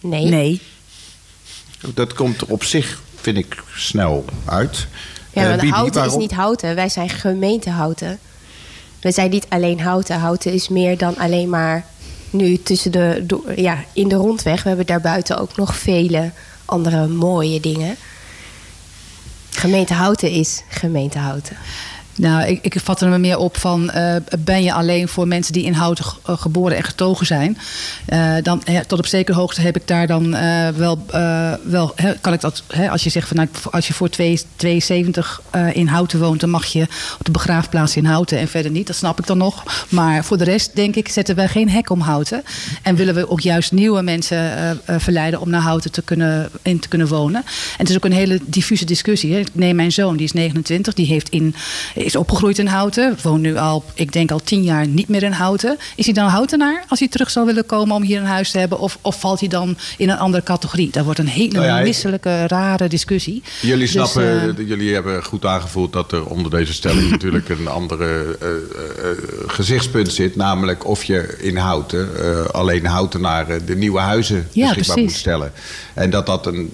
Nee. 0.00 0.24
Nee. 0.24 0.60
Dat 1.94 2.12
komt 2.14 2.40
er 2.40 2.46
op 2.48 2.64
zich, 2.64 3.00
vind 3.20 3.36
ik, 3.36 3.62
snel 3.76 4.24
uit. 4.44 4.86
Ja, 5.32 5.42
Eh, 5.42 5.48
maar 5.48 5.56
Bibi, 5.58 5.70
houten 5.72 5.94
waarom? 6.00 6.14
is 6.14 6.20
niet 6.20 6.32
houten. 6.38 6.74
Wij 6.74 6.88
zijn 6.88 7.08
gemeente 7.08 7.70
houten. 7.70 8.18
We 9.00 9.12
zijn 9.12 9.30
niet 9.30 9.46
alleen 9.48 9.80
houten. 9.80 10.18
Houten 10.20 10.52
is 10.52 10.68
meer 10.68 10.98
dan 10.98 11.16
alleen 11.16 11.48
maar 11.48 11.86
nu 12.30 12.56
tussen 12.62 12.92
de, 12.92 13.26
ja, 13.56 13.84
in 13.92 14.08
de 14.08 14.14
rondweg. 14.14 14.62
We 14.62 14.68
hebben 14.68 14.86
daarbuiten 14.86 15.38
ook 15.38 15.56
nog 15.56 15.76
vele 15.76 16.30
andere 16.64 17.06
mooie 17.06 17.60
dingen. 17.60 17.96
Gemeente 19.54 19.94
Houten 19.94 20.30
is 20.30 20.62
gemeente 20.68 21.18
Houten. 21.18 21.56
Nou, 22.16 22.46
ik, 22.46 22.58
ik 22.62 22.80
vat 22.80 23.00
er 23.00 23.08
me 23.08 23.18
meer 23.18 23.38
op 23.38 23.56
van... 23.56 23.90
eh, 23.90 24.14
ben 24.38 24.62
je 24.62 24.72
alleen 24.72 25.08
voor 25.08 25.28
mensen 25.28 25.52
die 25.52 25.64
in 25.64 25.72
Houten 25.72 26.04
eh, 26.26 26.38
geboren 26.38 26.76
en 26.76 26.82
getogen 26.82 27.26
zijn... 27.26 27.58
eh, 28.06 28.34
dan 28.42 28.62
tot 28.86 28.98
op 28.98 29.06
zekere 29.06 29.36
hoogte 29.38 29.60
heb 29.60 29.76
ik 29.76 29.86
daar 29.86 30.06
dan 30.06 30.30
wel... 30.76 31.06
wel 31.64 31.94
kan 32.20 32.32
ik 32.32 32.40
dat, 32.40 32.62
als 32.90 33.02
je 33.02 33.10
zegt 33.10 33.28
van... 33.28 33.36
Nou, 33.36 33.48
als 33.70 33.86
je 33.86 33.92
voor 33.92 34.08
2 34.08 34.40
72 34.56 35.42
eh, 35.50 35.76
in 35.76 35.86
Houten 35.86 36.18
woont... 36.18 36.40
dan 36.40 36.50
mag 36.50 36.64
je 36.66 36.82
op 37.18 37.24
de 37.24 37.30
begraafplaats 37.30 37.96
in 37.96 38.04
Houten 38.04 38.38
en 38.38 38.48
verder 38.48 38.70
niet. 38.70 38.86
Dat 38.86 38.96
snap 38.96 39.18
ik 39.18 39.26
dan 39.26 39.38
nog. 39.38 39.86
Maar 39.88 40.24
voor 40.24 40.38
de 40.38 40.44
rest, 40.44 40.76
denk 40.76 40.96
ik, 40.96 41.08
zetten 41.08 41.34
wij 41.34 41.48
geen 41.48 41.70
hek 41.70 41.90
om 41.90 42.00
Houten. 42.00 42.42
En 42.82 42.96
willen 42.96 43.14
we 43.14 43.30
ook 43.30 43.40
juist 43.40 43.72
nieuwe 43.72 44.02
mensen 44.02 44.80
verleiden... 44.86 45.40
om 45.40 45.50
naar 45.50 45.60
Houten 45.60 45.92
te 45.92 46.02
kunnen, 46.02 46.50
in 46.62 46.78
te 46.78 46.88
kunnen 46.88 47.06
wonen. 47.08 47.40
En 47.44 47.78
het 47.78 47.90
is 47.90 47.96
ook 47.96 48.04
een 48.04 48.12
hele 48.12 48.40
diffuse 48.44 48.84
discussie. 48.84 49.38
Ik 49.38 49.48
neem 49.52 49.76
mijn 49.76 49.92
zoon, 49.92 50.16
die 50.16 50.26
is 50.26 50.32
29, 50.32 50.94
die 50.94 51.06
heeft 51.06 51.28
in, 51.28 51.54
is 52.04 52.16
opgegroeid 52.16 52.58
in 52.58 52.66
Houten. 52.66 53.16
Woont 53.22 53.42
nu 53.42 53.56
al, 53.56 53.84
ik 53.94 54.12
denk 54.12 54.30
al 54.30 54.38
tien 54.38 54.62
jaar 54.62 54.86
niet 54.86 55.08
meer 55.08 55.22
in 55.22 55.32
Houten. 55.32 55.76
Is 55.96 56.04
hij 56.04 56.14
dan 56.14 56.26
Houtenaar 56.26 56.84
als 56.88 56.98
hij 56.98 57.08
terug 57.08 57.30
zou 57.30 57.46
willen 57.46 57.66
komen 57.66 57.96
om 57.96 58.02
hier 58.02 58.18
een 58.18 58.26
huis 58.26 58.50
te 58.50 58.58
hebben? 58.58 58.78
Of, 58.78 58.98
of 59.00 59.20
valt 59.20 59.40
hij 59.40 59.48
dan 59.48 59.76
in 59.96 60.10
een 60.10 60.18
andere 60.18 60.42
categorie? 60.42 60.90
Dat 60.90 61.04
wordt 61.04 61.18
een 61.18 61.26
hele 61.26 61.52
Nou 61.52 61.66
ja, 61.66 61.80
misselijke, 61.80 62.46
rare 62.46 62.88
discussie. 62.88 63.42
Jullie 63.60 63.78
Dus, 63.78 63.90
snappen, 63.90 64.22
eh, 64.22 64.48
eh, 64.48 64.68
jullie 64.68 64.94
hebben 64.94 65.24
goed 65.24 65.44
aangevoeld 65.44 65.92
dat 65.92 66.12
er 66.12 66.26
onder 66.26 66.50
deze 66.50 66.72
stelling 66.72 67.10
natuurlijk 67.10 67.48
een 67.48 67.68
andere 67.68 68.36
eh, 68.40 68.48
gezichtspunt 69.46 70.12
zit. 70.12 70.36
Namelijk 70.36 70.86
of 70.86 71.04
je 71.04 71.36
in 71.40 71.56
Houten 71.56 72.08
alleen 72.52 72.86
Houtenaren 72.86 73.66
de 73.66 73.76
nieuwe 73.76 74.00
huizen 74.00 74.36
Ja, 74.36 74.42
beschikbaar 74.66 74.74
precies. 74.94 75.02
moet 75.02 75.12
stellen. 75.20 75.52
En 75.94 76.10
dat, 76.10 76.26
dat, 76.26 76.46
een, 76.46 76.72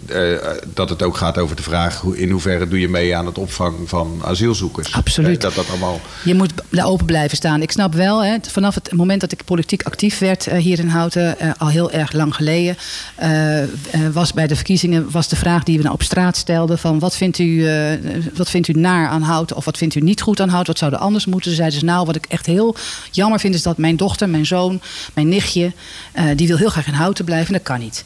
dat 0.75 0.89
het 0.89 1.03
ook 1.03 1.17
gaat 1.17 1.39
over 1.39 1.57
de 1.57 1.63
vraag 1.63 2.01
hoe, 2.01 2.19
in 2.19 2.31
hoeverre 2.31 2.69
doe 2.69 2.81
je 2.81 2.89
mee 2.89 3.17
aan 3.17 3.27
het 3.27 3.39
opvang 3.39 3.89
van 3.89 4.21
asielzoekers. 4.25 4.93
Absoluut. 4.93 5.18
Eh, 5.27 5.39
dat 5.39 5.55
dat 5.55 5.69
allemaal... 5.69 6.01
Je 6.25 6.35
moet 6.35 6.53
daar 6.69 6.87
open 6.87 7.07
blijven 7.07 7.37
staan. 7.37 7.63
Ik 7.63 7.71
snap 7.71 7.95
wel, 7.95 8.25
hè, 8.25 8.37
vanaf 8.51 8.75
het 8.75 8.93
moment 8.93 9.21
dat 9.21 9.33
ik 9.33 9.45
politiek 9.45 9.83
actief 9.83 10.19
werd 10.19 10.47
eh, 10.47 10.59
hier 10.59 10.79
in 10.79 10.89
Houten, 10.89 11.39
eh, 11.39 11.51
al 11.59 11.69
heel 11.69 11.91
erg 11.91 12.13
lang 12.13 12.35
geleden, 12.35 12.77
was 14.13 14.33
bij 14.33 14.47
de 14.47 14.55
verkiezingen 14.55 15.11
was 15.11 15.29
de 15.29 15.37
vraag 15.37 15.63
die 15.63 15.77
we 15.77 15.83
nou 15.83 15.95
op 15.95 16.03
straat 16.03 16.37
stelden: 16.37 16.79
van 16.79 16.99
wat 16.99 17.17
vindt 17.17 17.39
u, 17.39 17.67
wat 18.35 18.51
vindt 18.51 18.69
u 18.69 18.73
naar 18.73 19.09
aan 19.09 19.23
Houten 19.23 19.57
of 19.57 19.65
wat 19.65 19.79
vindt 19.79 19.95
u 19.95 20.01
niet 20.01 20.21
goed 20.21 20.41
aan 20.41 20.49
Houten? 20.49 20.73
Wat 20.73 20.79
zou 20.83 20.93
er 20.93 20.99
anders 20.99 21.27
moeten? 21.27 21.51
Ze 21.51 21.57
zeiden 21.57 21.79
ze, 21.79 21.85
nou, 21.85 22.07
wat 22.07 22.17
ik 22.17 22.27
echt 22.29 22.47
heel 22.47 22.77
jammer 23.11 23.41
vind 23.41 23.55
is 23.55 23.63
dat 23.63 23.79
mijn 23.79 23.97
dochter, 23.97 24.29
mijn 24.29 24.47
zoon, 24.47 24.81
mijn 25.15 25.29
nichtje, 25.29 25.73
die 26.37 26.47
wil 26.47 26.57
heel 26.57 26.69
graag 26.69 26.87
in 26.87 26.93
Houten 26.93 27.25
blijven 27.25 27.47
en 27.47 27.53
dat 27.53 27.63
kan 27.63 27.81
niet. 27.81 28.05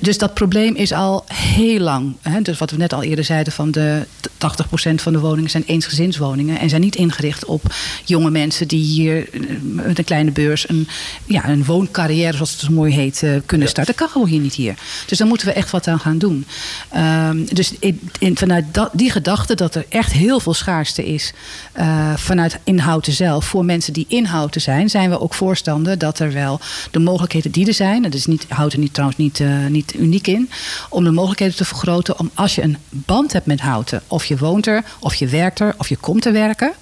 Dus 0.00 0.18
dat 0.18 0.34
probleem 0.34 0.74
is 0.74 0.92
al 0.92 1.24
heel 1.32 1.78
lang. 1.80 2.14
Hè? 2.22 2.42
Dus 2.42 2.58
wat 2.58 2.70
we 2.70 2.76
net 2.76 2.92
al 2.92 3.02
eerder 3.02 3.24
zeiden: 3.24 3.52
van 3.52 3.70
de 3.70 4.06
80% 4.28 4.94
van 4.94 5.12
de 5.12 5.18
woningen 5.18 5.50
zijn 5.50 5.64
eensgezinswoningen. 5.66 6.58
En 6.58 6.68
zijn 6.68 6.80
niet 6.80 6.96
ingericht 6.96 7.44
op 7.44 7.62
jonge 8.04 8.30
mensen 8.30 8.68
die 8.68 8.82
hier 8.84 9.28
eh, 9.32 9.40
met 9.62 9.98
een 9.98 10.04
kleine 10.04 10.30
beurs 10.30 10.68
een, 10.68 10.88
ja, 11.26 11.48
een 11.48 11.64
wooncarrière, 11.64 12.32
zoals 12.32 12.50
het 12.50 12.60
zo 12.60 12.72
mooi 12.72 12.92
heet, 12.94 13.22
eh, 13.22 13.30
kunnen 13.46 13.68
starten. 13.68 13.94
Dat 13.96 14.02
kan 14.04 14.12
gewoon 14.12 14.28
hier 14.28 14.40
niet 14.40 14.54
hier. 14.54 14.74
Dus 15.06 15.18
daar 15.18 15.28
moeten 15.28 15.46
we 15.46 15.52
echt 15.52 15.70
wat 15.70 15.86
aan 15.86 16.00
gaan 16.00 16.18
doen. 16.18 16.46
Ehm, 16.90 17.44
dus 17.52 17.72
in, 17.78 18.00
in- 18.18 18.36
vanuit 18.36 18.64
dat, 18.72 18.90
die 18.92 19.10
gedachte 19.10 19.54
dat 19.54 19.74
er 19.74 19.84
echt 19.88 20.12
heel 20.12 20.40
veel 20.40 20.54
schaarste 20.54 21.06
is 21.06 21.32
eh, 21.72 22.12
vanuit 22.16 22.58
inhouden 22.64 23.12
zelf 23.12 23.44
voor 23.44 23.64
mensen 23.64 23.92
die 23.92 24.06
inhouden 24.08 24.60
zijn, 24.60 24.90
zijn 24.90 25.10
we 25.10 25.20
ook 25.20 25.34
voorstander 25.34 25.98
dat 25.98 26.18
er 26.18 26.32
wel 26.32 26.60
de 26.90 26.98
mogelijkheden 26.98 27.50
die 27.50 27.66
er 27.66 27.74
zijn, 27.74 27.96
en 27.96 28.02
dat 28.10 28.14
is 28.14 28.26
niet, 28.26 28.44
houten 28.48 28.80
niet 28.80 28.94
trouwens 28.94 29.18
niet, 29.18 29.42
niet 29.68 29.77
uniek 29.96 30.26
in, 30.26 30.50
om 30.88 31.04
de 31.04 31.10
mogelijkheden 31.10 31.56
te 31.56 31.64
vergroten 31.64 32.18
om 32.18 32.30
als 32.34 32.54
je 32.54 32.62
een 32.62 32.78
band 32.88 33.32
hebt 33.32 33.46
met 33.46 33.60
houten, 33.60 34.02
of 34.06 34.24
je 34.24 34.38
woont 34.38 34.66
er, 34.66 34.84
of 34.98 35.14
je 35.14 35.26
werkt 35.26 35.60
er, 35.60 35.74
of 35.78 35.88
je 35.88 35.96
komt 35.96 36.22
te 36.22 36.30
werken, 36.30 36.72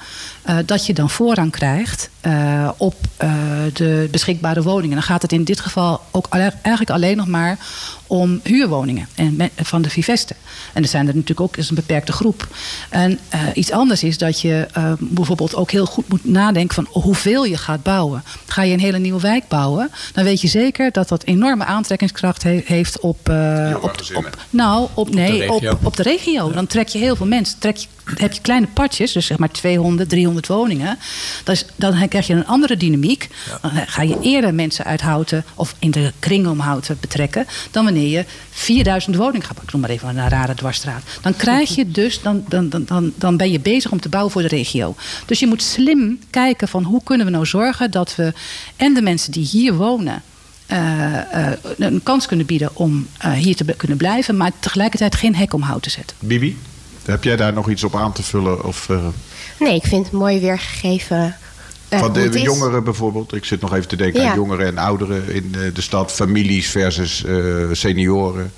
eh, 0.47 0.57
dat 0.67 0.87
je 0.87 0.95
dan 0.95 1.11
voorrang 1.11 1.51
krijgt 1.51 2.11
eh, 2.21 2.71
op 2.77 2.95
eh, 3.17 3.33
de 3.73 4.09
beschikbare 4.11 4.63
woningen. 4.63 4.95
Dan 4.97 5.03
gaat 5.05 5.23
het 5.23 5.33
in 5.33 5.45
dit 5.45 5.61
geval 5.61 6.01
ook 6.11 6.27
alle- 6.29 6.53
eigenlijk 6.63 6.91
alleen 6.91 7.17
nog 7.17 7.27
maar 7.27 7.59
om 8.07 8.41
huurwoningen 8.43 9.09
en 9.15 9.51
van 9.57 9.83
de 9.83 9.91
Vivesten. 9.91 10.37
En 10.73 10.83
er 10.83 10.89
zijn 10.89 11.03
er 11.09 11.13
natuurlijk 11.15 11.41
ook 11.41 11.57
is 11.57 11.69
een 11.69 11.75
beperkte 11.75 12.13
groep. 12.13 12.49
En 12.91 13.19
iets 13.55 13.71
anders 13.71 14.03
is 14.03 14.19
dat 14.19 14.41
je 14.41 14.67
bijvoorbeeld 14.99 15.55
ook 15.55 15.71
heel 15.71 15.87
goed 15.87 16.09
moet 16.09 16.25
nadenken 16.25 16.75
van 16.75 17.03
hoeveel 17.03 17.45
je 17.45 17.57
gaat 17.57 17.83
bouwen. 17.83 18.23
Ga 18.47 18.63
je 18.63 18.73
een 18.73 18.81
hele 18.81 18.99
nieuwe 18.99 19.21
wijk 19.21 19.49
bouwen, 19.49 19.91
dan 20.13 20.25
weet 20.25 20.41
je 20.41 20.49
zeker 20.49 20.93
dat 20.93 21.09
dat 21.09 21.25
enorme 21.25 21.65
aantrekkingskracht 21.65 22.43
he- 22.43 22.63
heeft 22.65 23.01
op, 23.01 23.29
op, 23.83 24.01
op 24.15 24.37
nou 24.51 24.89
op 24.95 25.15
nee 25.15 25.51
op, 25.51 25.61
regio. 25.61 25.79
op 25.83 25.97
de 25.97 26.03
regio. 26.03 26.51
Dan 26.53 26.67
trek 26.67 26.89
je 26.89 26.99
heel 26.99 27.17
veel 27.17 27.27
mensen. 27.27 27.59
Trek 27.59 27.77
je, 27.77 27.87
heb 28.15 28.33
je 28.33 28.41
kleine 28.41 28.67
partjes, 28.67 29.13
dus 29.13 29.27
zeg 29.27 29.39
maar 29.39 29.51
200, 29.51 30.09
300 30.09 30.47
woningen. 30.47 30.99
Dan, 31.45 31.55
is, 31.55 31.65
dan 31.77 32.09
krijg 32.09 32.27
je 32.27 32.35
een 32.35 32.47
andere 32.47 32.77
dynamiek. 32.77 33.29
Dan 33.63 33.71
ga 33.87 34.03
je 34.03 34.19
eerder 34.21 34.55
mensen 34.55 34.85
uit 34.85 35.01
Houten 35.01 35.45
of 35.55 35.75
in 35.79 35.91
de 35.91 36.13
kring 36.19 36.47
om 36.47 36.59
Houten 36.59 36.97
betrekken. 37.01 37.47
dan 37.71 37.85
wanneer 37.85 38.09
je 38.09 38.25
4000 38.51 39.17
woningen 39.17 39.47
gaat. 39.47 39.63
Ik 39.63 39.73
noem 39.73 39.81
maar 39.81 39.91
even 39.91 40.09
een 40.09 40.29
rare 40.29 40.55
dwarsstraat. 40.55 41.03
Dan 41.23 41.37
krijg 41.37 41.75
je 41.75 41.91
dus, 41.91 42.23
dan, 42.23 42.45
dan, 42.49 42.69
dan, 42.69 42.85
dan, 42.85 43.13
dan 43.17 43.37
ben 43.37 43.51
je 43.51 43.61
bezig 43.61 43.91
om 43.91 44.01
te 44.01 44.09
bouwen 44.09 44.33
voor 44.33 44.43
de 44.43 44.49
regio. 44.49 44.95
Dus 45.27 45.39
je 45.41 45.47
moet 45.47 45.63
slim 45.63 46.19
kijken 46.31 46.69
van 46.69 46.83
hoe 46.83 47.01
kunnen 47.05 47.27
we 47.27 47.33
nou 47.33 47.47
zorgen 47.47 47.91
dat 47.91 48.15
we 48.15 48.33
en 48.77 48.95
de 48.95 49.03
mensen 49.03 49.33
die 49.33 49.47
hier 49.47 49.75
wonen. 49.75 50.23
eh, 50.67 51.51
eh, 51.51 51.59
een 51.79 52.03
kans 52.03 52.27
kunnen 52.27 52.47
bieden 52.47 52.71
om 52.77 53.07
eh, 53.19 53.33
hier 53.33 53.57
te 53.57 53.65
kunnen 53.77 53.97
blijven, 53.97 54.37
maar 54.37 54.53
tegelijkertijd 54.61 55.15
geen 55.15 55.37
hek 55.37 55.53
om 55.55 55.63
hout 55.63 55.83
te 55.83 55.91
zetten. 55.91 56.17
Bibi, 56.21 56.57
heb 57.07 57.25
jij 57.25 57.37
daar 57.37 57.53
nog 57.53 57.71
iets 57.71 57.85
op 57.85 57.97
aan 57.97 58.13
te 58.13 58.23
vullen? 58.23 58.65
Of, 58.65 58.89
eh, 58.89 59.07
Nee, 59.59 59.75
ik 59.75 59.85
vind 59.87 60.05
het 60.05 60.15
mooi 60.15 60.41
weergegeven 60.41 61.37
eh, 61.89 61.99
Van 61.99 62.13
de 62.13 62.41
jongeren 62.41 62.85
bijvoorbeeld. 62.85 63.35
Ik 63.35 63.45
zit 63.45 63.61
nog 63.61 63.75
even 63.75 63.89
te 63.89 63.97
denken 63.97 64.21
Ja. 64.23 64.31
aan 64.31 64.37
jongeren 64.37 64.67
en 64.67 64.79
ouderen 64.79 65.33
in 65.33 65.55
eh, 65.55 65.75
de 65.75 65.81
stad. 65.81 66.13
Families 66.13 66.69
versus 66.69 67.25
senioren. 67.73 68.53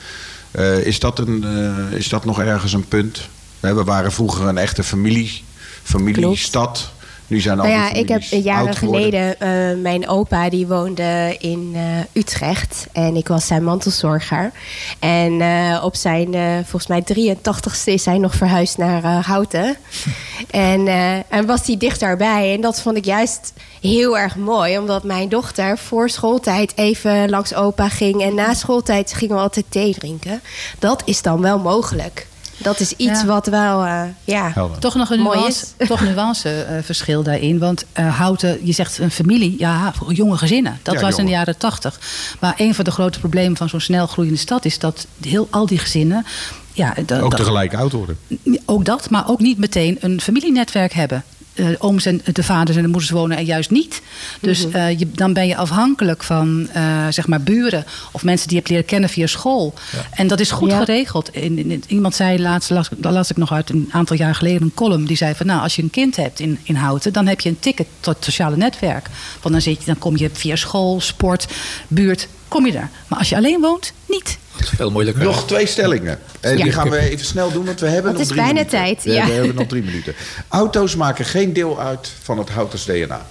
Is, 0.82 0.98
dat 0.98 1.18
een, 1.18 1.44
is 1.90 2.08
dat 2.08 2.24
nog 2.24 2.40
ergens 2.40 2.72
een 2.72 2.88
punt? 2.88 3.28
We 3.60 3.84
waren 3.84 4.12
vroeger 4.12 4.46
een 4.46 4.58
echte 4.58 4.84
familie, 4.84 5.42
familiestad. 5.82 6.92
Nu 7.28 7.40
zijn 7.40 7.60
al 7.60 7.66
Nou 7.66 7.78
ja, 7.78 7.92
ik 7.92 8.08
heb 8.08 8.22
jaren 8.22 8.74
geleden, 8.74 9.40
eh, 9.40 9.82
mijn 9.82 10.08
opa 10.08 10.48
die 10.48 10.66
woonde 10.66 11.36
in 11.38 11.72
eh, 11.74 11.82
Utrecht 12.12 12.86
en 12.92 13.16
ik 13.16 13.28
was 13.28 13.46
zijn 13.46 13.64
mantelzorger. 13.64 14.50
En 14.98 15.40
eh, 15.40 15.84
op 15.84 15.96
zijn, 15.96 16.34
volgens 16.66 16.86
mij 16.86 17.04
83ste 17.36 17.92
is 17.92 18.04
hij 18.04 18.18
nog 18.18 18.34
verhuisd 18.34 18.78
naar 18.78 19.02
Houten. 19.26 19.76
en, 20.50 20.88
en 21.28 21.46
was 21.46 21.66
hij 21.66 21.76
dichterbij 21.76 22.54
en 22.54 22.60
dat 22.60 22.80
vond 22.80 22.96
ik 22.96 23.04
juist 23.04 23.52
heel 23.80 24.18
erg 24.18 24.36
mooi. 24.36 24.78
Omdat 24.78 25.04
mijn 25.04 25.28
dochter 25.28 25.78
voor 25.78 26.10
schooltijd 26.10 26.72
even 26.76 27.30
langs 27.30 27.54
opa 27.54 27.88
ging 27.88 28.22
en 28.22 28.34
na 28.34 28.54
schooltijd 28.54 29.12
gingen 29.12 29.34
we 29.34 29.42
altijd 29.42 29.66
thee 29.68 29.94
drinken. 29.94 30.40
Dat 30.78 31.02
is 31.04 31.22
dan 31.22 31.40
wel 31.40 31.58
mogelijk. 31.58 32.26
Dat 32.58 32.80
is 32.80 32.92
iets 32.92 33.20
Ja. 33.20 33.26
wat 33.26 33.46
wel, 33.46 33.84
eh, 33.84 34.02
ja, 34.24 34.50
Helder. 34.54 34.78
Toch 34.78 34.94
nog 34.94 35.10
een 35.10 35.20
Mooi 35.20 35.38
nuance, 35.38 35.64
is. 35.76 35.88
toch 35.88 36.00
een 36.00 36.14
nuanceverschil 36.14 37.22
daarin. 37.22 37.58
Want 37.58 37.84
eh, 37.92 38.16
Houten, 38.18 38.58
je 38.66 38.72
zegt 38.72 38.98
een 38.98 39.10
familie, 39.10 39.54
ja, 39.58 39.92
voor 39.96 40.12
jonge 40.12 40.36
gezinnen. 40.36 40.78
Dat 40.82 40.94
Ja, 40.94 41.00
was 41.00 41.18
in 41.18 41.24
de 41.24 41.30
jaren 41.30 41.56
tachtig. 41.58 42.00
Maar 42.40 42.54
een 42.56 42.74
van 42.74 42.84
de 42.84 42.90
grote 42.90 43.18
problemen 43.18 43.56
van 43.56 43.68
zo'n 43.68 43.80
snel 43.80 44.06
groeiende 44.06 44.38
stad 44.38 44.64
is 44.64 44.78
dat 44.78 45.06
heel, 45.26 45.46
al 45.50 45.66
die 45.66 45.78
gezinnen. 45.78 46.26
Ja, 46.72 46.94
Ook 47.20 47.36
tegelijk 47.36 47.74
oud 47.74 47.92
worden. 47.92 48.18
ook 48.64 48.84
dat, 48.84 49.10
maar 49.10 49.28
ook 49.28 49.40
niet 49.40 49.58
meteen 49.58 49.96
een 50.00 50.20
familienetwerk 50.20 50.92
hebben. 50.92 51.24
Eh, 51.58 51.66
ooms 51.78 52.06
en 52.06 52.20
de 52.32 52.42
vaders 52.42 52.76
en 52.76 52.82
de 52.82 52.88
moeders 52.88 53.10
wonen 53.10 53.36
er 53.36 53.42
juist 53.44 53.70
niet. 53.70 54.02
Dus 54.40 54.66
Mhm. 54.66 54.76
eh, 54.76 54.98
je, 54.98 55.10
dan 55.10 55.32
ben 55.32 55.46
je 55.46 55.56
afhankelijk 55.56 56.22
van 56.22 56.68
eh, 56.72 57.06
zeg 57.10 57.26
maar 57.26 57.40
buren 57.40 57.84
of 58.12 58.22
mensen 58.24 58.46
die 58.48 58.56
je 58.56 58.60
hebt 58.62 58.68
leren 58.70 58.86
kennen 58.86 59.08
via 59.10 59.26
school. 59.26 59.74
En 60.10 60.26
dat 60.26 60.40
is 60.40 60.50
goed 60.50 60.70
Ja. 60.70 60.78
geregeld. 60.78 61.28
In, 61.34 61.58
in- 61.70 61.84
iemand 61.86 62.14
zei 62.14 62.40
laatst, 62.40 62.70
las, 62.70 62.88
dat 62.96 63.12
las 63.12 63.30
ik 63.30 63.36
nog 63.36 63.52
uit 63.52 63.70
een 63.70 63.88
aantal 63.92 64.16
jaar 64.16 64.34
geleden 64.34 64.62
een 64.62 64.74
column. 64.74 65.04
Die 65.06 65.16
zei 65.16 65.34
van 65.34 65.46
nou, 65.46 65.62
als 65.62 65.76
je 65.76 65.82
een 65.82 65.90
kind 65.90 66.16
hebt 66.16 66.40
in, 66.40 66.58
in 66.62 66.74
Houten, 66.74 67.12
dan 67.12 67.26
heb 67.26 67.40
je 67.40 67.48
een 67.48 67.58
ticket 67.60 67.86
tot 68.00 68.14
het 68.14 68.24
sociale 68.24 68.56
netwerk. 68.56 69.06
Want 69.42 69.54
dan, 69.54 69.62
zit 69.62 69.78
je, 69.78 69.84
dan 69.86 69.98
kom 69.98 70.16
je 70.16 70.30
via 70.32 70.56
school, 70.56 71.00
sport, 71.00 71.46
buurt, 71.88 72.28
kom 72.48 72.66
je 72.66 72.72
er. 72.72 72.88
Maar 73.08 73.18
als 73.18 73.28
je 73.28 73.36
alleen 73.36 73.60
woont, 73.60 73.92
niet. 74.08 74.38
Dat 74.58 74.66
is 74.66 74.76
veel 74.76 74.90
moeilijker. 74.90 75.22
Nog 75.24 75.46
twee 75.46 75.66
stellingen. 75.66 76.18
En 76.40 76.56
Ja. 76.56 76.62
die 76.62 76.72
gaan 76.72 76.90
we 76.90 76.98
even 76.98 77.26
snel 77.26 77.52
doen, 77.52 77.64
want 77.64 77.80
we 77.80 77.86
hebben 77.86 78.04
Het 78.10 78.12
nog 78.12 78.22
is 78.22 78.28
drie 78.28 78.40
bijna 78.40 78.52
minuten. 78.52 78.78
tijd, 78.78 79.02
We, 79.04 79.10
ja. 79.12 79.26
we 79.26 79.32
hebben 79.32 79.54
nog 79.54 79.66
drie 79.66 79.82
minuten. 79.82 80.14
Auto's 80.48 80.96
maken 80.96 81.24
geen 81.24 81.52
deel 81.52 81.80
uit 81.80 82.10
van 82.22 82.38
het 82.38 82.48
Houters 82.48 82.84
DNA. 82.84 83.26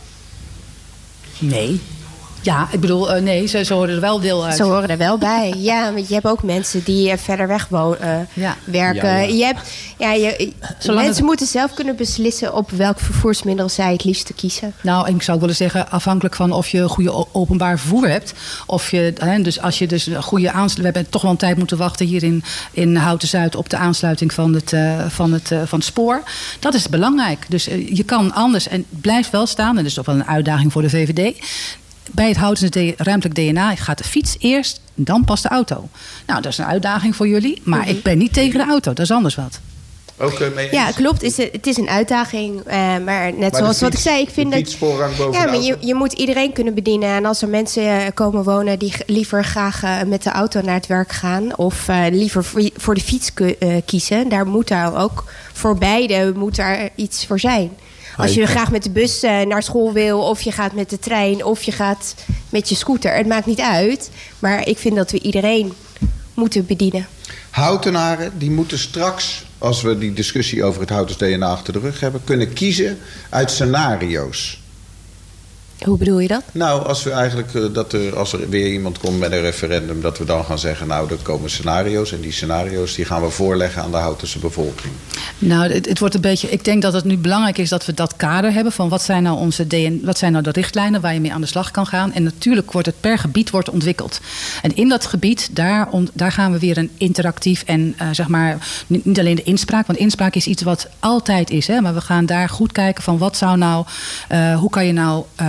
Nee. 1.39 1.81
Ja, 2.47 2.67
ik 2.71 2.79
bedoel, 2.79 3.13
eh, 3.13 3.21
nee, 3.21 3.45
ze, 3.47 3.63
ze 3.63 3.73
horen 3.73 3.95
er 3.95 4.01
wel 4.01 4.19
deel 4.19 4.45
uit. 4.45 4.55
Ze 4.55 4.63
horen 4.63 4.89
er 4.89 4.97
wel 4.97 5.17
bij. 5.17 5.53
Ja, 5.57 5.93
want 5.93 6.07
je 6.07 6.13
hebt 6.13 6.25
ook 6.25 6.43
mensen 6.43 6.83
die 6.83 7.11
eh, 7.11 7.17
verder 7.17 7.47
weg 7.47 7.67
wonen, 7.69 8.27
Ja. 8.33 8.55
werken. 8.63 9.09
Ja, 9.09 9.17
ja. 9.17 9.27
Je 9.33 9.43
hebt, 9.45 9.59
ja, 9.97 10.11
je, 10.13 10.53
Zolang 10.79 10.97
mensen 10.99 11.15
het- 11.15 11.23
moeten 11.25 11.45
zelf 11.47 11.73
kunnen 11.73 11.95
beslissen 11.95 12.53
op 12.53 12.71
welk 12.71 12.99
vervoersmiddel 12.99 13.69
zij 13.69 13.91
het 13.91 14.03
liefste 14.03 14.33
kiezen. 14.33 14.73
Nou, 14.81 15.09
ik 15.15 15.21
zou 15.21 15.39
willen 15.39 15.55
zeggen, 15.55 15.91
afhankelijk 15.91 16.35
van 16.35 16.51
of 16.51 16.67
je 16.69 16.87
goede 16.87 17.33
openbaar 17.33 17.79
vervoer 17.79 18.09
hebt. 18.09 18.33
Of 18.65 18.91
je, 18.91 19.13
hè, 19.17 19.41
dus 19.41 19.61
als 19.61 19.77
je 19.77 19.87
dus 19.87 20.05
een 20.05 20.23
goede 20.23 20.47
aansluiting. 20.51 20.77
We 20.87 20.93
hebben 20.93 21.09
toch 21.11 21.21
wel 21.21 21.31
een 21.31 21.37
tijd 21.37 21.57
moeten 21.57 21.77
wachten 21.77 22.05
hier 22.05 22.23
in, 22.23 22.43
in 22.71 22.95
Houten 22.95 23.27
Zuid 23.27 23.55
op 23.55 23.69
de 23.69 23.77
aansluiting 23.77 24.33
van 24.33 24.53
het, 24.53 24.73
eh, 24.73 25.05
van, 25.07 25.31
het, 25.33 25.51
eh, 25.51 25.61
van 25.65 25.77
het 25.79 25.87
spoor. 25.87 26.23
Dat 26.59 26.73
is 26.73 26.89
belangrijk. 26.89 27.45
Dus 27.49 27.67
eh, 27.67 27.87
je 27.95 28.03
kan 28.03 28.33
anders 28.33 28.67
en 28.67 28.85
blijft 28.89 29.29
wel 29.29 29.45
staan. 29.45 29.69
En 29.69 29.75
dat 29.75 29.85
is 29.85 29.93
toch 29.93 30.05
wel 30.05 30.15
een 30.15 30.27
uitdaging 30.27 30.71
voor 30.71 30.81
de 30.81 30.89
VVD. 30.89 31.35
Bij 32.11 32.27
het 32.27 32.37
houten 32.37 32.71
D- 32.71 32.93
ruimtelijk 33.01 33.35
DNA 33.35 33.75
gaat 33.75 33.97
de 33.97 34.03
fiets 34.03 34.35
eerst, 34.39 34.81
dan 34.95 35.25
pas 35.25 35.41
de 35.41 35.49
auto. 35.49 35.89
Nou, 36.27 36.41
dat 36.41 36.51
is 36.51 36.57
een 36.57 36.65
uitdaging 36.65 37.15
voor 37.15 37.27
jullie. 37.27 37.61
Maar 37.63 37.79
Mhm. 37.79 37.89
ik 37.89 38.03
ben 38.03 38.17
niet 38.17 38.33
tegen 38.33 38.59
de 38.59 38.65
auto, 38.65 38.93
dat 38.93 39.05
is 39.05 39.11
anders 39.11 39.35
wat. 39.35 39.59
Ook 40.19 40.39
eh, 40.39 40.53
mee 40.55 40.67
Ja, 40.71 40.91
klopt. 40.91 41.21
Het 41.21 41.37
is, 41.39 41.51
het 41.51 41.67
is 41.67 41.77
een 41.77 41.89
uitdaging. 41.89 42.61
eh, 42.65 42.97
maar 43.05 43.33
net 43.33 43.55
zoals 43.55 43.81
wat 43.81 43.93
ik 43.93 43.99
zei, 43.99 44.21
ik 44.21 44.29
vind 44.29 44.51
de 44.51 44.57
dat. 44.57 44.67
fietsvoorrang 44.67 45.15
boven 45.15 45.39
Ja, 45.41 45.45
maar 45.45 45.59
je, 45.61 45.69
auto. 45.71 45.87
je 45.87 45.95
moet 45.95 46.13
iedereen 46.13 46.53
kunnen 46.53 46.73
bedienen. 46.73 47.09
En 47.09 47.25
als 47.25 47.41
er 47.41 47.47
mensen 47.47 47.83
eh, 47.83 48.05
komen 48.13 48.43
wonen 48.43 48.79
die 48.79 48.93
liever 49.05 49.43
graag 49.45 49.81
met 50.07 50.23
de 50.23 50.29
auto 50.31 50.61
naar 50.61 50.73
het 50.75 50.87
werk 50.87 51.11
gaan. 51.11 51.57
of 51.57 51.87
liever 52.11 52.43
voor, 52.75 52.95
de 52.95 53.01
fiets 53.01 53.31
eh, 53.59 53.75
kiezen. 53.85 54.29
daar 54.29 54.47
moet 54.47 54.67
daar 54.67 54.95
ook 55.01 55.23
voor 55.53 55.77
beide 55.77 56.33
moet 56.35 56.55
daar 56.55 56.89
iets 56.95 57.25
voor 57.25 57.39
zijn. 57.39 57.71
Als 58.17 58.33
je 58.33 58.45
graag 58.45 58.71
met 58.71 58.83
de 58.83 58.89
bus 58.89 59.23
eh, 59.23 59.41
naar 59.41 59.63
school 59.63 59.93
wil, 59.93 60.19
of 60.19 60.41
je 60.41 60.51
gaat 60.51 60.73
met 60.73 60.89
de 60.89 60.99
trein, 60.99 61.43
of 61.45 61.63
je 61.63 61.71
gaat 61.71 62.15
met 62.49 62.69
je 62.69 62.75
scooter. 62.75 63.15
Het 63.15 63.27
maakt 63.27 63.45
niet 63.45 63.59
uit. 63.59 64.09
Maar 64.39 64.67
ik 64.67 64.77
vind 64.77 64.95
dat 64.95 65.11
we 65.11 65.19
iedereen 65.19 65.73
moeten 66.33 66.65
bedienen. 66.65 67.07
Houtenaren 67.49 68.37
die 68.37 68.51
moeten 68.51 68.79
straks, 68.79 69.45
als 69.57 69.81
we 69.81 69.97
die 69.97 70.13
discussie 70.13 70.63
over 70.63 70.81
het 70.81 70.89
Houters 70.89 71.17
DNA 71.17 71.47
achter 71.47 71.73
de 71.73 71.79
rug 71.79 71.99
hebben, 71.99 72.21
kunnen 72.23 72.53
kiezen 72.53 72.97
uit 73.29 73.51
scenario's. 73.51 74.59
Hoe 75.85 75.97
bedoel 75.97 76.19
je 76.19 76.27
dat? 76.27 76.43
Nou, 76.51 76.85
als 76.85 77.03
we 77.03 77.11
eigenlijk 77.11 77.53
eh, 77.53 77.61
dat 77.73 77.93
er, 77.93 78.17
als 78.17 78.33
er 78.33 78.49
weer 78.49 78.71
iemand 78.71 78.97
komt 78.97 79.19
met 79.19 79.31
een 79.31 79.41
referendum, 79.41 80.01
dat 80.01 80.17
we 80.17 80.25
dan 80.25 80.43
gaan 80.45 80.59
zeggen, 80.59 80.87
nou, 80.87 81.09
er 81.11 81.17
komen 81.21 81.49
scenario's 81.49 82.11
en 82.11 82.21
die 82.21 82.31
scenario's 82.31 82.95
die 82.95 83.05
gaan 83.05 83.21
we 83.21 83.29
voorleggen 83.29 83.81
aan 83.81 83.91
de 83.91 83.97
Houtense 83.97 84.39
bevolking. 84.39 84.93
Nou, 85.39 85.71
het, 85.73 85.85
het 85.85 85.99
wordt 85.99 86.15
een 86.15 86.21
beetje. 86.21 86.49
Ik 86.49 86.63
denk 86.65 86.81
dat 86.81 86.93
het 86.93 87.03
nu 87.03 87.17
belangrijk 87.17 87.57
is 87.57 87.69
dat 87.69 87.85
we 87.85 87.93
dat 87.93 88.15
kader 88.15 88.53
hebben 88.53 88.71
van 88.73 88.89
wat 88.89 89.01
zijn 89.01 89.23
nou 89.23 89.37
onze 89.37 89.67
DN, 89.67 90.01
wat 90.03 90.17
zijn 90.17 90.31
nou 90.31 90.43
de 90.43 90.51
richtlijnen 90.51 91.01
waar 91.01 91.13
je 91.13 91.19
mee 91.19 91.33
aan 91.33 91.41
de 91.41 91.47
slag 91.47 91.71
kan 91.71 91.85
gaan. 91.87 92.13
En 92.13 92.23
natuurlijk 92.23 92.71
wordt 92.71 92.87
het 92.87 92.99
per 92.99 93.17
gebied 93.17 93.49
wordt 93.49 93.69
ontwikkeld. 93.69 94.19
En 94.61 94.75
in 94.75 94.89
dat 94.89 95.05
gebied, 95.05 95.49
daar, 95.51 95.87
ont- 95.91 96.11
daar 96.13 96.31
gaan 96.31 96.51
we 96.51 96.59
weer 96.59 96.77
een 96.77 96.91
interactief 96.97 97.63
en 97.65 97.93
eh, 97.97 98.07
zeg 98.11 98.27
maar 98.27 98.57
niet, 98.87 99.05
niet 99.05 99.19
alleen 99.19 99.35
de 99.35 99.43
inspraak, 99.43 99.87
want 99.87 99.99
inspraak 99.99 100.35
is 100.35 100.47
iets 100.47 100.63
wat 100.63 100.87
altijd 100.99 101.49
is. 101.49 101.67
Hè, 101.67 101.81
maar 101.81 101.93
we 101.93 102.01
gaan 102.01 102.25
daar 102.25 102.49
goed 102.49 102.71
kijken 102.71 103.03
van 103.03 103.17
wat 103.17 103.37
zou 103.37 103.57
nou, 103.57 103.85
eh, 104.27 104.57
hoe 104.59 104.69
kan 104.69 104.85
je 104.85 104.91
nou. 104.93 105.23
eh, 105.35 105.47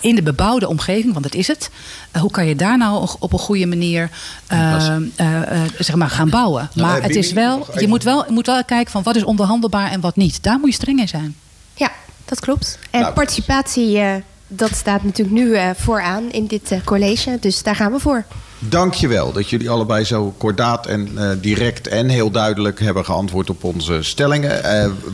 in 0.00 0.14
de 0.14 0.22
bebouwde 0.22 0.68
omgeving, 0.68 1.12
want 1.12 1.24
dat 1.24 1.34
is 1.34 1.46
het. 1.46 1.70
eh, 2.10 2.20
hoe 2.20 2.30
kan 2.30 2.46
je 2.46 2.56
daar 2.56 2.78
nou 2.78 3.08
op 3.18 3.32
een 3.32 3.38
goede 3.38 3.66
manier 3.66 4.10
eh, 4.46 4.96
eh, 4.96 4.96
eh, 5.16 5.70
zeg 5.78 5.96
maar 5.96 6.10
gaan 6.10 6.30
bouwen? 6.30 6.70
Nou, 6.74 6.88
maar 6.88 7.02
het 7.02 7.14
is 7.16 7.32
wel, 7.32 7.66
je 7.80 7.88
moet 7.88 8.02
wel, 8.02 8.24
je 8.26 8.32
moet 8.32 8.46
wel 8.46 8.64
kijken 8.64 8.92
van 8.92 9.02
wat 9.02 9.16
is 9.16 9.22
onderhandelbaar 9.24 9.90
en 9.90 10.00
wat 10.00 10.16
niet. 10.16 10.42
Daar 10.42 10.58
moet 10.58 10.68
je 10.68 10.74
streng 10.74 11.00
in 11.00 11.08
zijn. 11.08 11.36
Ja, 11.74 11.90
dat 12.24 12.40
klopt. 12.40 12.78
En 12.90 13.00
Nou, 13.00 13.12
participatie, 13.14 13.98
eh, 13.98 14.14
dat 14.48 14.70
staat 14.74 15.02
natuurlijk 15.02 15.36
nu 15.38 15.54
eh, 15.54 15.70
vooraan 15.76 16.30
in 16.30 16.46
dit 16.46 16.70
eh, 16.70 16.78
college. 16.84 17.36
Dus 17.40 17.62
daar 17.62 17.76
gaan 17.76 17.92
we 17.92 17.98
voor. 17.98 18.24
Dankjewel 18.58 19.32
dat 19.32 19.50
jullie 19.50 19.70
allebei 19.70 20.04
zo 20.04 20.34
kordaat 20.36 20.86
en 20.86 21.10
eh, 21.16 21.30
direct 21.40 21.88
en 21.88 22.08
heel 22.08 22.30
duidelijk 22.30 22.80
hebben 22.80 23.04
geantwoord 23.04 23.50
op 23.50 23.64
onze 23.64 24.02
stellingen. 24.02 24.50